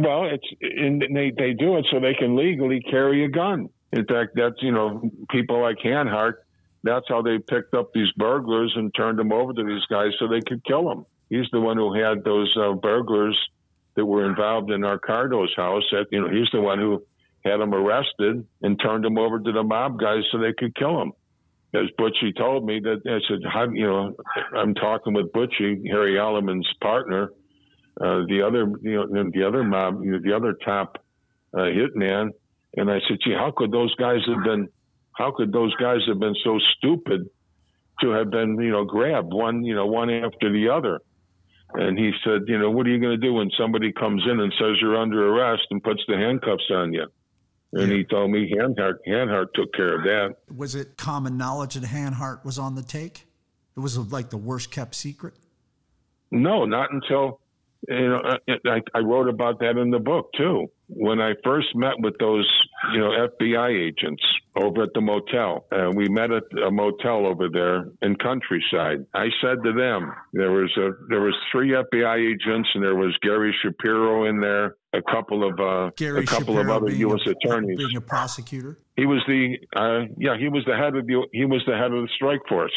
well, 0.00 0.24
it's 0.24 0.46
and 0.60 1.02
they 1.14 1.32
they 1.36 1.52
do 1.52 1.76
it 1.76 1.86
so 1.90 2.00
they 2.00 2.14
can 2.14 2.36
legally 2.36 2.80
carry 2.80 3.24
a 3.24 3.28
gun. 3.28 3.68
In 3.92 4.06
fact, 4.06 4.32
that's 4.34 4.56
you 4.62 4.72
know 4.72 5.10
people 5.30 5.60
like 5.60 5.78
Hanhardt. 5.78 6.34
That's 6.82 7.06
how 7.08 7.22
they 7.22 7.38
picked 7.38 7.74
up 7.74 7.92
these 7.92 8.10
burglars 8.16 8.72
and 8.74 8.94
turned 8.94 9.18
them 9.18 9.32
over 9.32 9.52
to 9.52 9.62
these 9.62 9.84
guys 9.90 10.12
so 10.18 10.28
they 10.28 10.40
could 10.40 10.64
kill 10.64 10.88
them. 10.88 11.04
He's 11.28 11.46
the 11.52 11.60
one 11.60 11.76
who 11.76 11.92
had 11.92 12.24
those 12.24 12.52
uh, 12.56 12.72
burglars 12.72 13.38
that 13.96 14.06
were 14.06 14.24
involved 14.24 14.70
in 14.70 14.80
Accardo's 14.80 15.54
house. 15.56 15.82
That 15.92 16.06
you 16.10 16.20
know, 16.20 16.30
he's 16.30 16.48
the 16.52 16.60
one 16.60 16.78
who 16.78 17.02
had 17.44 17.60
him 17.60 17.74
arrested 17.74 18.46
and 18.62 18.80
turned 18.80 19.04
him 19.04 19.18
over 19.18 19.38
to 19.38 19.52
the 19.52 19.62
mob 19.62 19.98
guys 19.98 20.22
so 20.30 20.38
they 20.38 20.52
could 20.52 20.74
kill 20.74 21.00
him. 21.00 21.12
As 21.72 21.88
Butchie 21.98 22.36
told 22.36 22.64
me 22.64 22.80
that 22.80 23.00
I 23.06 23.18
said, 23.28 23.38
How, 23.48 23.68
you 23.70 23.86
know, 23.86 24.14
I'm 24.56 24.74
talking 24.74 25.14
with 25.14 25.32
Butchie, 25.32 25.88
Harry 25.88 26.18
Aleman's 26.18 26.68
partner, 26.82 27.30
uh, 28.00 28.22
the 28.28 28.42
other, 28.46 28.70
you 28.82 28.94
know, 28.94 29.30
the 29.32 29.46
other 29.46 29.62
mob, 29.62 30.02
you 30.02 30.12
know, 30.12 30.20
the 30.22 30.34
other 30.34 30.54
top 30.64 31.04
uh, 31.54 31.58
hitman, 31.58 32.30
and 32.76 32.90
I 32.90 33.00
said, 33.08 33.18
gee, 33.24 33.32
how 33.32 33.52
could 33.56 33.72
those 33.72 33.94
guys 33.96 34.20
have 34.26 34.44
been? 34.44 34.68
How 35.16 35.32
could 35.32 35.52
those 35.52 35.74
guys 35.74 35.98
have 36.08 36.18
been 36.18 36.36
so 36.44 36.58
stupid 36.76 37.28
to 38.00 38.10
have 38.10 38.30
been, 38.30 38.56
you 38.58 38.70
know, 38.70 38.84
grabbed 38.84 39.32
one, 39.32 39.64
you 39.64 39.74
know, 39.74 39.86
one 39.86 40.08
after 40.08 40.52
the 40.52 40.68
other? 40.68 41.00
And 41.74 41.98
he 41.98 42.12
said, 42.24 42.42
you 42.46 42.58
know, 42.58 42.70
what 42.70 42.86
are 42.86 42.90
you 42.90 43.00
going 43.00 43.20
to 43.20 43.26
do 43.26 43.34
when 43.34 43.50
somebody 43.58 43.92
comes 43.92 44.22
in 44.28 44.40
and 44.40 44.52
says 44.58 44.76
you're 44.80 44.96
under 44.96 45.34
arrest 45.34 45.62
and 45.70 45.82
puts 45.82 46.02
the 46.08 46.16
handcuffs 46.16 46.70
on 46.70 46.92
you? 46.92 47.06
And 47.72 47.90
yeah. 47.90 47.98
he 47.98 48.04
told 48.04 48.30
me 48.30 48.52
Hanhardt, 48.52 48.98
Hanhardt 49.06 49.52
took 49.54 49.72
care 49.72 49.96
of 49.96 50.04
that. 50.04 50.36
Was 50.54 50.74
it 50.74 50.96
common 50.96 51.36
knowledge 51.36 51.74
that 51.74 51.84
Hanhardt 51.84 52.44
was 52.44 52.58
on 52.58 52.74
the 52.74 52.82
take? 52.82 53.26
It 53.76 53.80
was 53.80 53.96
like 53.96 54.30
the 54.30 54.36
worst 54.36 54.70
kept 54.70 54.94
secret? 54.94 55.34
No, 56.30 56.64
not 56.64 56.92
until 56.92 57.39
you 57.88 58.08
know, 58.08 58.20
I, 58.66 58.82
I 58.94 58.98
wrote 58.98 59.28
about 59.28 59.60
that 59.60 59.76
in 59.76 59.90
the 59.90 59.98
book 59.98 60.30
too. 60.36 60.70
When 60.88 61.20
I 61.20 61.34
first 61.44 61.68
met 61.74 61.94
with 61.98 62.14
those, 62.18 62.48
you 62.92 62.98
know, 62.98 63.10
FBI 63.10 63.88
agents 63.88 64.22
over 64.56 64.82
at 64.82 64.90
the 64.94 65.00
motel, 65.00 65.66
uh, 65.70 65.90
we 65.94 66.08
met 66.08 66.30
at 66.32 66.42
a 66.66 66.70
motel 66.70 67.26
over 67.26 67.48
there 67.48 67.86
in 68.02 68.16
Countryside. 68.16 69.06
I 69.14 69.28
said 69.40 69.62
to 69.64 69.72
them, 69.72 70.12
there 70.32 70.50
was 70.50 70.70
a 70.76 70.90
there 71.08 71.20
was 71.20 71.34
three 71.52 71.70
FBI 71.70 72.32
agents, 72.32 72.68
and 72.74 72.82
there 72.82 72.96
was 72.96 73.16
Gary 73.22 73.54
Shapiro 73.62 74.28
in 74.28 74.40
there, 74.40 74.76
a 74.92 75.02
couple 75.02 75.48
of 75.48 75.58
uh, 75.60 75.90
Gary 75.96 76.24
a 76.24 76.26
couple 76.26 76.56
Shapiro 76.56 76.76
of 76.76 76.82
other 76.82 76.92
U.S. 76.92 77.20
A, 77.26 77.30
attorneys, 77.30 77.78
being 77.78 77.96
a 77.96 78.00
prosecutor. 78.00 78.78
He 78.96 79.06
was 79.06 79.22
the 79.26 79.56
uh, 79.76 80.12
yeah, 80.18 80.36
he 80.38 80.48
was 80.48 80.64
the 80.66 80.76
head 80.76 80.96
of 80.96 81.06
the 81.06 81.26
he 81.32 81.44
was 81.44 81.62
the 81.66 81.76
head 81.76 81.92
of 81.92 82.02
the 82.02 82.08
strike 82.16 82.40
force. 82.48 82.72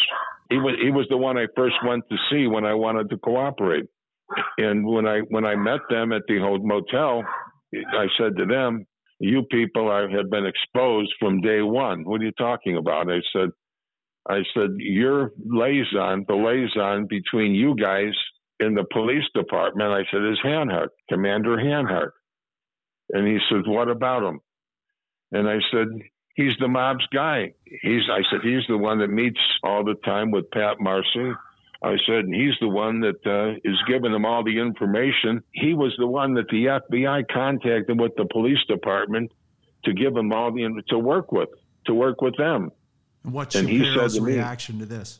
He 0.49 0.57
was 0.57 0.75
he 0.81 0.91
was 0.91 1.07
the 1.09 1.17
one 1.17 1.37
I 1.37 1.47
first 1.55 1.75
went 1.85 2.03
to 2.09 2.15
see 2.29 2.47
when 2.47 2.63
I 2.63 2.75
wanted 2.75 3.09
to 3.09 3.17
cooperate. 3.17 3.85
And 4.57 4.86
when 4.86 5.07
I 5.07 5.19
when 5.30 5.45
I 5.45 5.55
met 5.55 5.82
them 5.89 6.11
at 6.13 6.24
the 6.28 6.39
motel, 6.39 7.24
I 7.74 8.07
said 8.17 8.38
to 8.38 8.45
them, 8.45 8.86
"You 9.19 9.43
people 9.43 9.89
are, 9.89 10.07
have 10.09 10.30
been 10.30 10.45
exposed 10.45 11.13
from 11.19 11.41
day 11.41 11.61
one. 11.61 12.03
What 12.03 12.21
are 12.21 12.26
you 12.26 12.32
talking 12.34 12.78
about?" 12.78 13.11
I 13.11 13.21
said, 13.34 13.49
"I 14.30 14.43
said 14.53 14.71
your 14.78 15.32
liaison, 15.45 16.26
the 16.28 16.36
liaison 16.36 17.07
between 17.07 17.55
you 17.55 17.76
guys 17.76 18.13
in 18.59 18.76
the 18.76 18.86
police 18.91 19.26
department." 19.34 19.91
I 19.91 20.05
said, 20.11 20.24
"Is 20.24 20.39
Hanhardt, 20.43 20.89
Commander 21.09 21.57
Hanhardt." 21.57 22.11
And 23.09 23.28
he 23.28 23.39
said, 23.49 23.67
"What 23.67 23.89
about 23.89 24.24
him?" 24.24 24.39
And 25.32 25.49
I 25.49 25.59
said, 25.71 25.88
"He's 26.36 26.55
the 26.59 26.67
mob's 26.67 27.07
guy. 27.07 27.53
He's." 27.65 28.09
I 28.09 28.21
said, 28.30 28.41
"He's 28.43 28.65
the 28.67 28.78
one 28.78 28.99
that 28.99 29.09
meets 29.09 29.41
all 29.63 29.84
the 29.84 29.95
time 30.05 30.32
with 30.32 30.49
Pat 30.51 30.80
Marcy." 30.80 31.34
I 31.84 31.97
said, 32.07 32.25
he's 32.27 32.53
the 32.61 32.69
one 32.69 33.01
that 33.01 33.25
uh, 33.25 33.59
is 33.65 33.77
giving 33.88 34.13
them 34.13 34.25
all 34.25 34.43
the 34.43 34.57
information. 34.57 35.43
He 35.51 35.73
was 35.73 35.93
the 35.97 36.07
one 36.07 36.34
that 36.36 36.47
the 36.47 36.65
FBI 36.65 37.25
contacted 37.31 37.99
with 37.99 38.15
the 38.15 38.25
police 38.25 38.63
department 38.69 39.31
to 39.84 39.93
give 39.93 40.13
them 40.13 40.31
all 40.31 40.51
the 40.51 40.81
to 40.88 40.97
work 40.97 41.34
with, 41.34 41.49
to 41.86 41.93
work 41.93 42.21
with 42.21 42.38
them. 42.38 42.71
And 43.25 43.34
what's 43.34 43.55
and 43.55 43.67
he 43.67 43.93
said 43.93 44.11
to 44.11 44.21
reaction 44.21 44.79
to 44.79 44.86
this? 44.86 45.19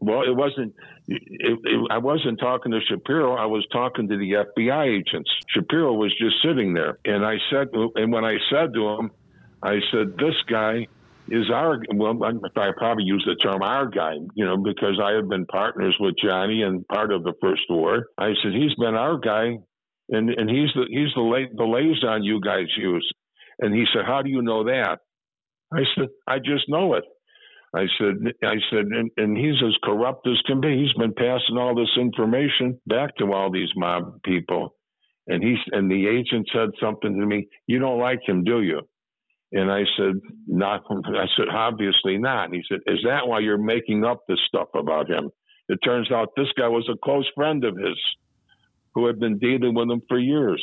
Well, 0.00 0.22
it 0.22 0.34
wasn't. 0.34 0.74
It, 1.06 1.22
it, 1.62 1.88
I 1.90 1.98
wasn't 1.98 2.40
talking 2.40 2.72
to 2.72 2.80
Shapiro. 2.88 3.36
I 3.36 3.46
was 3.46 3.64
talking 3.70 4.08
to 4.08 4.16
the 4.16 4.32
FBI 4.32 4.98
agents. 4.98 5.30
Shapiro 5.48 5.92
was 5.92 6.12
just 6.18 6.36
sitting 6.42 6.72
there, 6.72 6.98
and 7.04 7.24
I 7.24 7.36
said, 7.50 7.68
and 7.94 8.12
when 8.12 8.24
I 8.24 8.38
said 8.50 8.72
to 8.74 8.88
him, 8.88 9.10
I 9.62 9.80
said, 9.92 10.16
"This 10.16 10.34
guy 10.48 10.88
is 11.28 11.50
our 11.50 11.82
well 11.94 12.18
I 12.56 12.70
probably 12.76 13.04
use 13.04 13.24
the 13.26 13.36
term 13.36 13.62
our 13.62 13.86
guy, 13.86 14.14
you 14.34 14.44
know, 14.44 14.56
because 14.56 15.00
I 15.02 15.12
have 15.12 15.28
been 15.28 15.46
partners 15.46 15.96
with 16.00 16.14
Johnny 16.22 16.62
and 16.62 16.86
part 16.88 17.12
of 17.12 17.22
the 17.22 17.34
first 17.40 17.62
war. 17.70 18.06
I 18.18 18.32
said 18.42 18.52
he's 18.52 18.74
been 18.74 18.94
our 18.94 19.18
guy 19.18 19.58
and 20.08 20.30
and 20.30 20.50
he's 20.50 20.70
the 20.74 20.86
he's 20.88 21.14
the 21.14 21.46
the 21.54 21.64
liaison 21.64 22.22
you 22.22 22.40
guys 22.40 22.66
use. 22.76 23.10
And 23.62 23.74
he 23.74 23.84
said, 23.92 24.04
How 24.06 24.22
do 24.22 24.30
you 24.30 24.42
know 24.42 24.64
that? 24.64 24.98
I 25.72 25.82
said, 25.94 26.08
I 26.26 26.38
just 26.38 26.68
know 26.68 26.94
it. 26.94 27.04
I 27.74 27.86
said, 27.98 28.16
I 28.44 28.56
said, 28.70 28.84
and, 28.84 29.10
and, 29.16 29.34
he's 29.34 29.54
as 29.66 29.74
corrupt 29.82 30.26
as 30.26 30.38
can 30.46 30.60
be. 30.60 30.76
He's 30.76 30.92
been 30.92 31.14
passing 31.14 31.56
all 31.56 31.74
this 31.74 31.88
information 31.98 32.78
back 32.86 33.16
to 33.16 33.32
all 33.32 33.50
these 33.50 33.70
mob 33.74 34.22
people, 34.24 34.74
and 35.26 35.42
he's 35.42 35.56
and 35.70 35.90
the 35.90 36.06
agent 36.06 36.50
said 36.52 36.68
something 36.78 37.18
to 37.18 37.24
me. 37.24 37.48
You 37.66 37.78
don't 37.78 37.98
like 37.98 38.20
him, 38.26 38.44
do 38.44 38.60
you? 38.60 38.82
And 39.52 39.70
I 39.70 39.82
said, 39.96 40.14
not. 40.46 40.84
I 40.90 41.26
said, 41.36 41.48
obviously 41.52 42.16
not. 42.16 42.46
And 42.46 42.54
he 42.54 42.62
said, 42.68 42.80
is 42.86 43.00
that 43.04 43.28
why 43.28 43.40
you're 43.40 43.58
making 43.58 44.04
up 44.04 44.26
this 44.26 44.38
stuff 44.48 44.68
about 44.74 45.10
him? 45.10 45.30
It 45.68 45.78
turns 45.84 46.10
out 46.10 46.30
this 46.36 46.48
guy 46.58 46.68
was 46.68 46.88
a 46.90 46.96
close 47.04 47.30
friend 47.34 47.64
of 47.64 47.76
his, 47.76 47.98
who 48.94 49.06
had 49.06 49.20
been 49.20 49.38
dealing 49.38 49.74
with 49.74 49.90
him 49.90 50.02
for 50.08 50.18
years. 50.18 50.62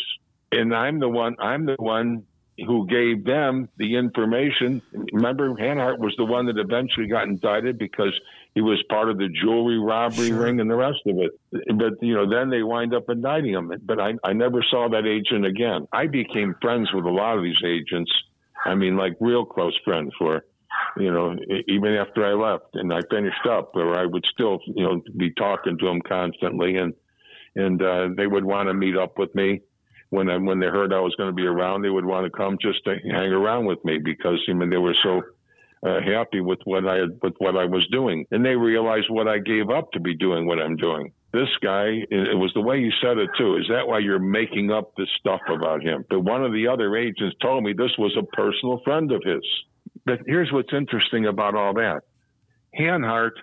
And 0.51 0.73
I'm 0.75 0.99
the 0.99 1.09
one. 1.09 1.35
I'm 1.39 1.65
the 1.65 1.75
one 1.77 2.23
who 2.65 2.87
gave 2.87 3.23
them 3.23 3.69
the 3.77 3.95
information. 3.95 4.81
Remember, 5.13 5.49
Hanhardt 5.55 5.99
was 5.99 6.13
the 6.17 6.25
one 6.25 6.47
that 6.47 6.57
eventually 6.57 7.07
got 7.07 7.27
indicted 7.27 7.77
because 7.77 8.13
he 8.55 8.61
was 8.61 8.83
part 8.89 9.09
of 9.09 9.17
the 9.17 9.29
jewelry 9.29 9.79
robbery 9.79 10.27
sure. 10.27 10.43
ring 10.43 10.59
and 10.59 10.69
the 10.69 10.75
rest 10.75 10.99
of 11.05 11.17
it. 11.19 11.31
But 11.51 12.01
you 12.01 12.15
know, 12.15 12.29
then 12.29 12.49
they 12.49 12.63
wind 12.63 12.93
up 12.93 13.09
indicting 13.09 13.53
him. 13.53 13.71
But 13.83 13.99
I, 13.99 14.13
I 14.23 14.33
never 14.33 14.63
saw 14.69 14.89
that 14.89 15.05
agent 15.05 15.45
again. 15.45 15.87
I 15.93 16.07
became 16.07 16.55
friends 16.61 16.89
with 16.93 17.05
a 17.05 17.09
lot 17.09 17.37
of 17.37 17.43
these 17.43 17.61
agents. 17.65 18.11
I 18.65 18.75
mean, 18.75 18.97
like 18.97 19.13
real 19.19 19.45
close 19.45 19.77
friends 19.83 20.11
were. 20.19 20.45
You 20.97 21.11
know, 21.11 21.35
even 21.67 21.95
after 21.95 22.25
I 22.25 22.33
left 22.33 22.75
and 22.75 22.93
I 22.93 22.99
finished 23.09 23.45
up, 23.49 23.73
where 23.73 23.95
I 23.95 24.05
would 24.05 24.23
still, 24.31 24.59
you 24.65 24.83
know, 24.83 25.01
be 25.17 25.31
talking 25.33 25.77
to 25.77 25.85
them 25.85 26.01
constantly, 26.07 26.77
and 26.77 26.93
and 27.55 27.81
uh, 27.81 28.09
they 28.15 28.27
would 28.27 28.45
want 28.45 28.69
to 28.69 28.73
meet 28.73 28.95
up 28.95 29.17
with 29.17 29.33
me 29.33 29.61
when 30.09 30.29
I, 30.29 30.37
when 30.37 30.59
they 30.59 30.67
heard 30.67 30.93
I 30.93 30.99
was 30.99 31.15
going 31.15 31.29
to 31.29 31.35
be 31.35 31.45
around, 31.45 31.81
they 31.81 31.89
would 31.89 32.05
want 32.05 32.25
to 32.25 32.35
come 32.35 32.57
just 32.61 32.83
to 32.85 32.95
hang 33.03 33.31
around 33.31 33.65
with 33.65 33.83
me 33.85 33.99
because 34.03 34.39
I 34.49 34.53
mean 34.53 34.69
they 34.69 34.77
were 34.77 34.95
so 35.03 35.21
uh, 35.87 36.01
happy 36.01 36.41
with 36.41 36.59
what 36.65 36.87
I 36.87 37.01
with 37.21 37.35
what 37.37 37.55
I 37.55 37.65
was 37.65 37.87
doing, 37.91 38.25
and 38.31 38.43
they 38.43 38.55
realized 38.55 39.07
what 39.09 39.27
I 39.27 39.39
gave 39.39 39.69
up 39.69 39.91
to 39.91 39.99
be 39.99 40.15
doing 40.15 40.45
what 40.45 40.59
I'm 40.59 40.75
doing. 40.75 41.11
This 41.31 41.49
guy, 41.61 42.05
it 42.09 42.37
was 42.37 42.51
the 42.55 42.61
way 42.61 42.79
you 42.79 42.91
said 43.03 43.19
it 43.19 43.29
too. 43.37 43.57
Is 43.57 43.67
that 43.69 43.87
why 43.87 43.99
you're 43.99 44.17
making 44.17 44.71
up 44.71 44.95
this 44.97 45.09
stuff 45.19 45.41
about 45.47 45.83
him? 45.83 46.03
But 46.09 46.21
one 46.21 46.43
of 46.43 46.51
the 46.51 46.67
other 46.67 46.97
agents 46.97 47.35
told 47.39 47.63
me 47.63 47.73
this 47.73 47.95
was 47.99 48.17
a 48.17 48.25
personal 48.35 48.81
friend 48.83 49.11
of 49.11 49.21
his. 49.23 49.43
But 50.05 50.21
here's 50.25 50.51
what's 50.51 50.73
interesting 50.73 51.27
about 51.27 51.53
all 51.53 51.75
that: 51.75 52.01
Hanhardt, 52.79 53.33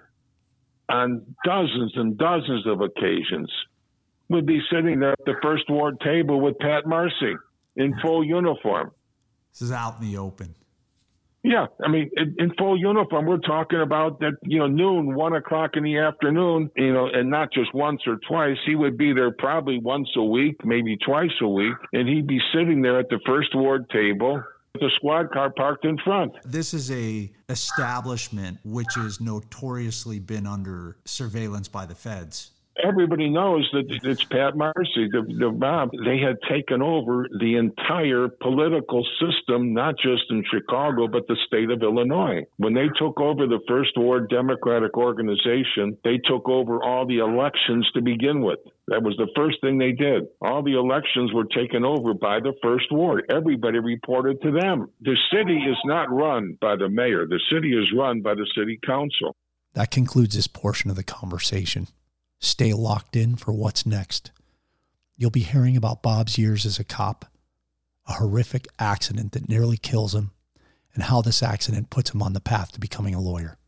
on 0.89 1.37
dozens 1.45 1.93
and 1.95 2.18
dozens 2.18 2.66
of 2.66 2.80
occasions, 2.80 3.53
would 4.30 4.47
be 4.47 4.61
sitting 4.72 4.99
there 4.99 5.12
at 5.12 5.24
the 5.24 5.37
first 5.41 5.64
ward 5.68 6.01
table 6.01 6.41
with 6.41 6.59
Pat 6.59 6.87
Marcy 6.87 7.37
in 7.76 7.95
full 8.01 8.24
uniform. 8.24 8.91
This 9.53 9.62
is 9.62 9.72
out 9.72 10.01
in 10.01 10.11
the 10.11 10.18
open. 10.18 10.57
Yeah, 11.47 11.66
I 11.84 11.88
mean, 11.88 12.11
in, 12.16 12.53
full 12.59 12.76
uniform, 12.76 13.26
we're 13.26 13.38
talking 13.38 13.80
about 13.80 14.18
that, 14.18 14.32
you 14.42 14.59
know, 14.59 14.66
noon, 14.66 15.14
one 15.14 15.32
o'clock 15.32 15.70
in 15.74 15.84
the 15.84 15.99
afternoon, 15.99 16.72
you 16.74 16.92
know, 16.92 17.07
and 17.07 17.30
not 17.30 17.53
just 17.53 17.72
once 17.72 18.03
or 18.05 18.18
twice. 18.28 18.57
He 18.66 18.74
would 18.74 18.99
be 18.99 19.12
there 19.12 19.30
probably 19.30 19.78
once 19.78 20.09
a 20.16 20.24
week, 20.24 20.57
maybe 20.64 20.97
twice 20.97 21.30
a 21.40 21.47
week, 21.47 21.76
and 21.92 22.09
he'd 22.09 22.26
be 22.26 22.40
sitting 22.53 22.82
there 22.82 22.99
at 22.99 23.09
the 23.11 23.20
first 23.24 23.55
ward 23.55 23.88
table 23.90 24.42
with 24.72 24.82
the 24.82 24.90
squad 24.97 25.30
car 25.30 25.51
parked 25.51 25.84
in 25.84 25.97
front. 25.99 26.32
This 26.44 26.74
is 26.74 26.90
a 26.90 27.30
establishment 27.49 28.59
which 28.64 28.92
has 28.97 29.20
notoriously 29.20 30.18
been 30.18 30.49
under 30.49 30.97
surveillance 31.05 31.68
by 31.68 31.86
the 31.86 31.94
feds 31.94 32.51
everybody 32.83 33.29
knows 33.29 33.68
that 33.72 33.85
it's 33.89 34.24
Pat 34.24 34.57
Marcy, 34.57 35.09
the, 35.11 35.24
the 35.39 35.51
mob. 35.51 35.91
They 36.05 36.18
had 36.18 36.37
taken 36.49 36.83
over 36.83 37.27
the 37.41 37.57
entire 37.57 38.29
political 38.29 39.07
system, 39.20 39.72
not 39.72 39.95
just 39.97 40.24
in 40.31 40.45
Chicago, 40.51 41.09
but 41.09 41.27
the 41.27 41.37
state 41.47 41.70
of 41.70 41.83
Illinois. 41.83 42.45
When 42.57 42.74
they 42.74 42.89
took 42.99 43.20
over 43.20 43.47
the 43.47 43.61
First 43.68 43.93
Ward 43.97 44.29
Democratic 44.29 44.97
Organization, 44.97 45.97
they 46.05 46.18
took 46.18 46.49
over 46.49 46.83
all 46.83 47.07
the 47.07 47.18
elections 47.18 47.89
to 47.95 48.03
begin 48.03 48.43
with. 48.43 48.59
That 48.89 49.03
was 49.03 49.16
the 49.16 49.29
first 49.35 49.61
thing 49.61 49.79
they 49.79 49.93
did. 49.93 50.24
All 50.41 50.62
the 50.62 50.79
elections 50.79 51.33
were 51.33 51.45
taken 51.45 51.85
over 51.85 52.14
by 52.14 52.41
the 52.41 52.55
First 52.62 52.87
Ward. 52.93 53.24
Everybody 53.29 53.79
reported 53.81 54.41
to 54.43 54.53
them. 54.53 54.91
The 55.01 55.16
city 55.33 55.57
is 55.57 55.79
not 55.85 56.12
run 56.12 56.57
by 56.61 56.77
the 56.77 56.89
mayor, 56.89 57.27
the 57.27 57.41
city 57.53 57.77
is 57.77 57.93
run 57.97 58.20
by 58.20 58.35
the 58.35 58.47
city 58.57 58.79
council. 58.87 59.35
That 59.74 59.91
concludes 59.91 60.35
this 60.35 60.47
portion 60.47 60.89
of 60.89 60.97
the 60.97 61.03
conversation. 61.03 61.89
Stay 62.39 62.72
locked 62.72 63.16
in 63.16 63.37
for 63.37 63.53
what's 63.53 63.87
next. 63.87 64.30
You'll 65.16 65.30
be 65.30 65.41
hearing 65.41 65.76
about 65.76 66.03
Bob's 66.03 66.39
years 66.39 66.66
as 66.66 66.78
a 66.78 66.84
cop, 66.84 67.26
a 68.07 68.14
horrific 68.14 68.66
accident 68.78 69.32
that 69.32 69.49
nearly 69.49 69.76
kills 69.76 70.14
him, 70.14 70.32
and 70.95 71.05
how 71.05 71.22
this 71.22 71.43
accident 71.43 71.91
puts 71.91 72.11
him 72.11 72.22
on 72.22 72.32
the 72.32 72.41
path 72.41 72.72
to 72.72 72.80
becoming 72.80 73.14
a 73.14 73.20
lawyer. 73.20 73.59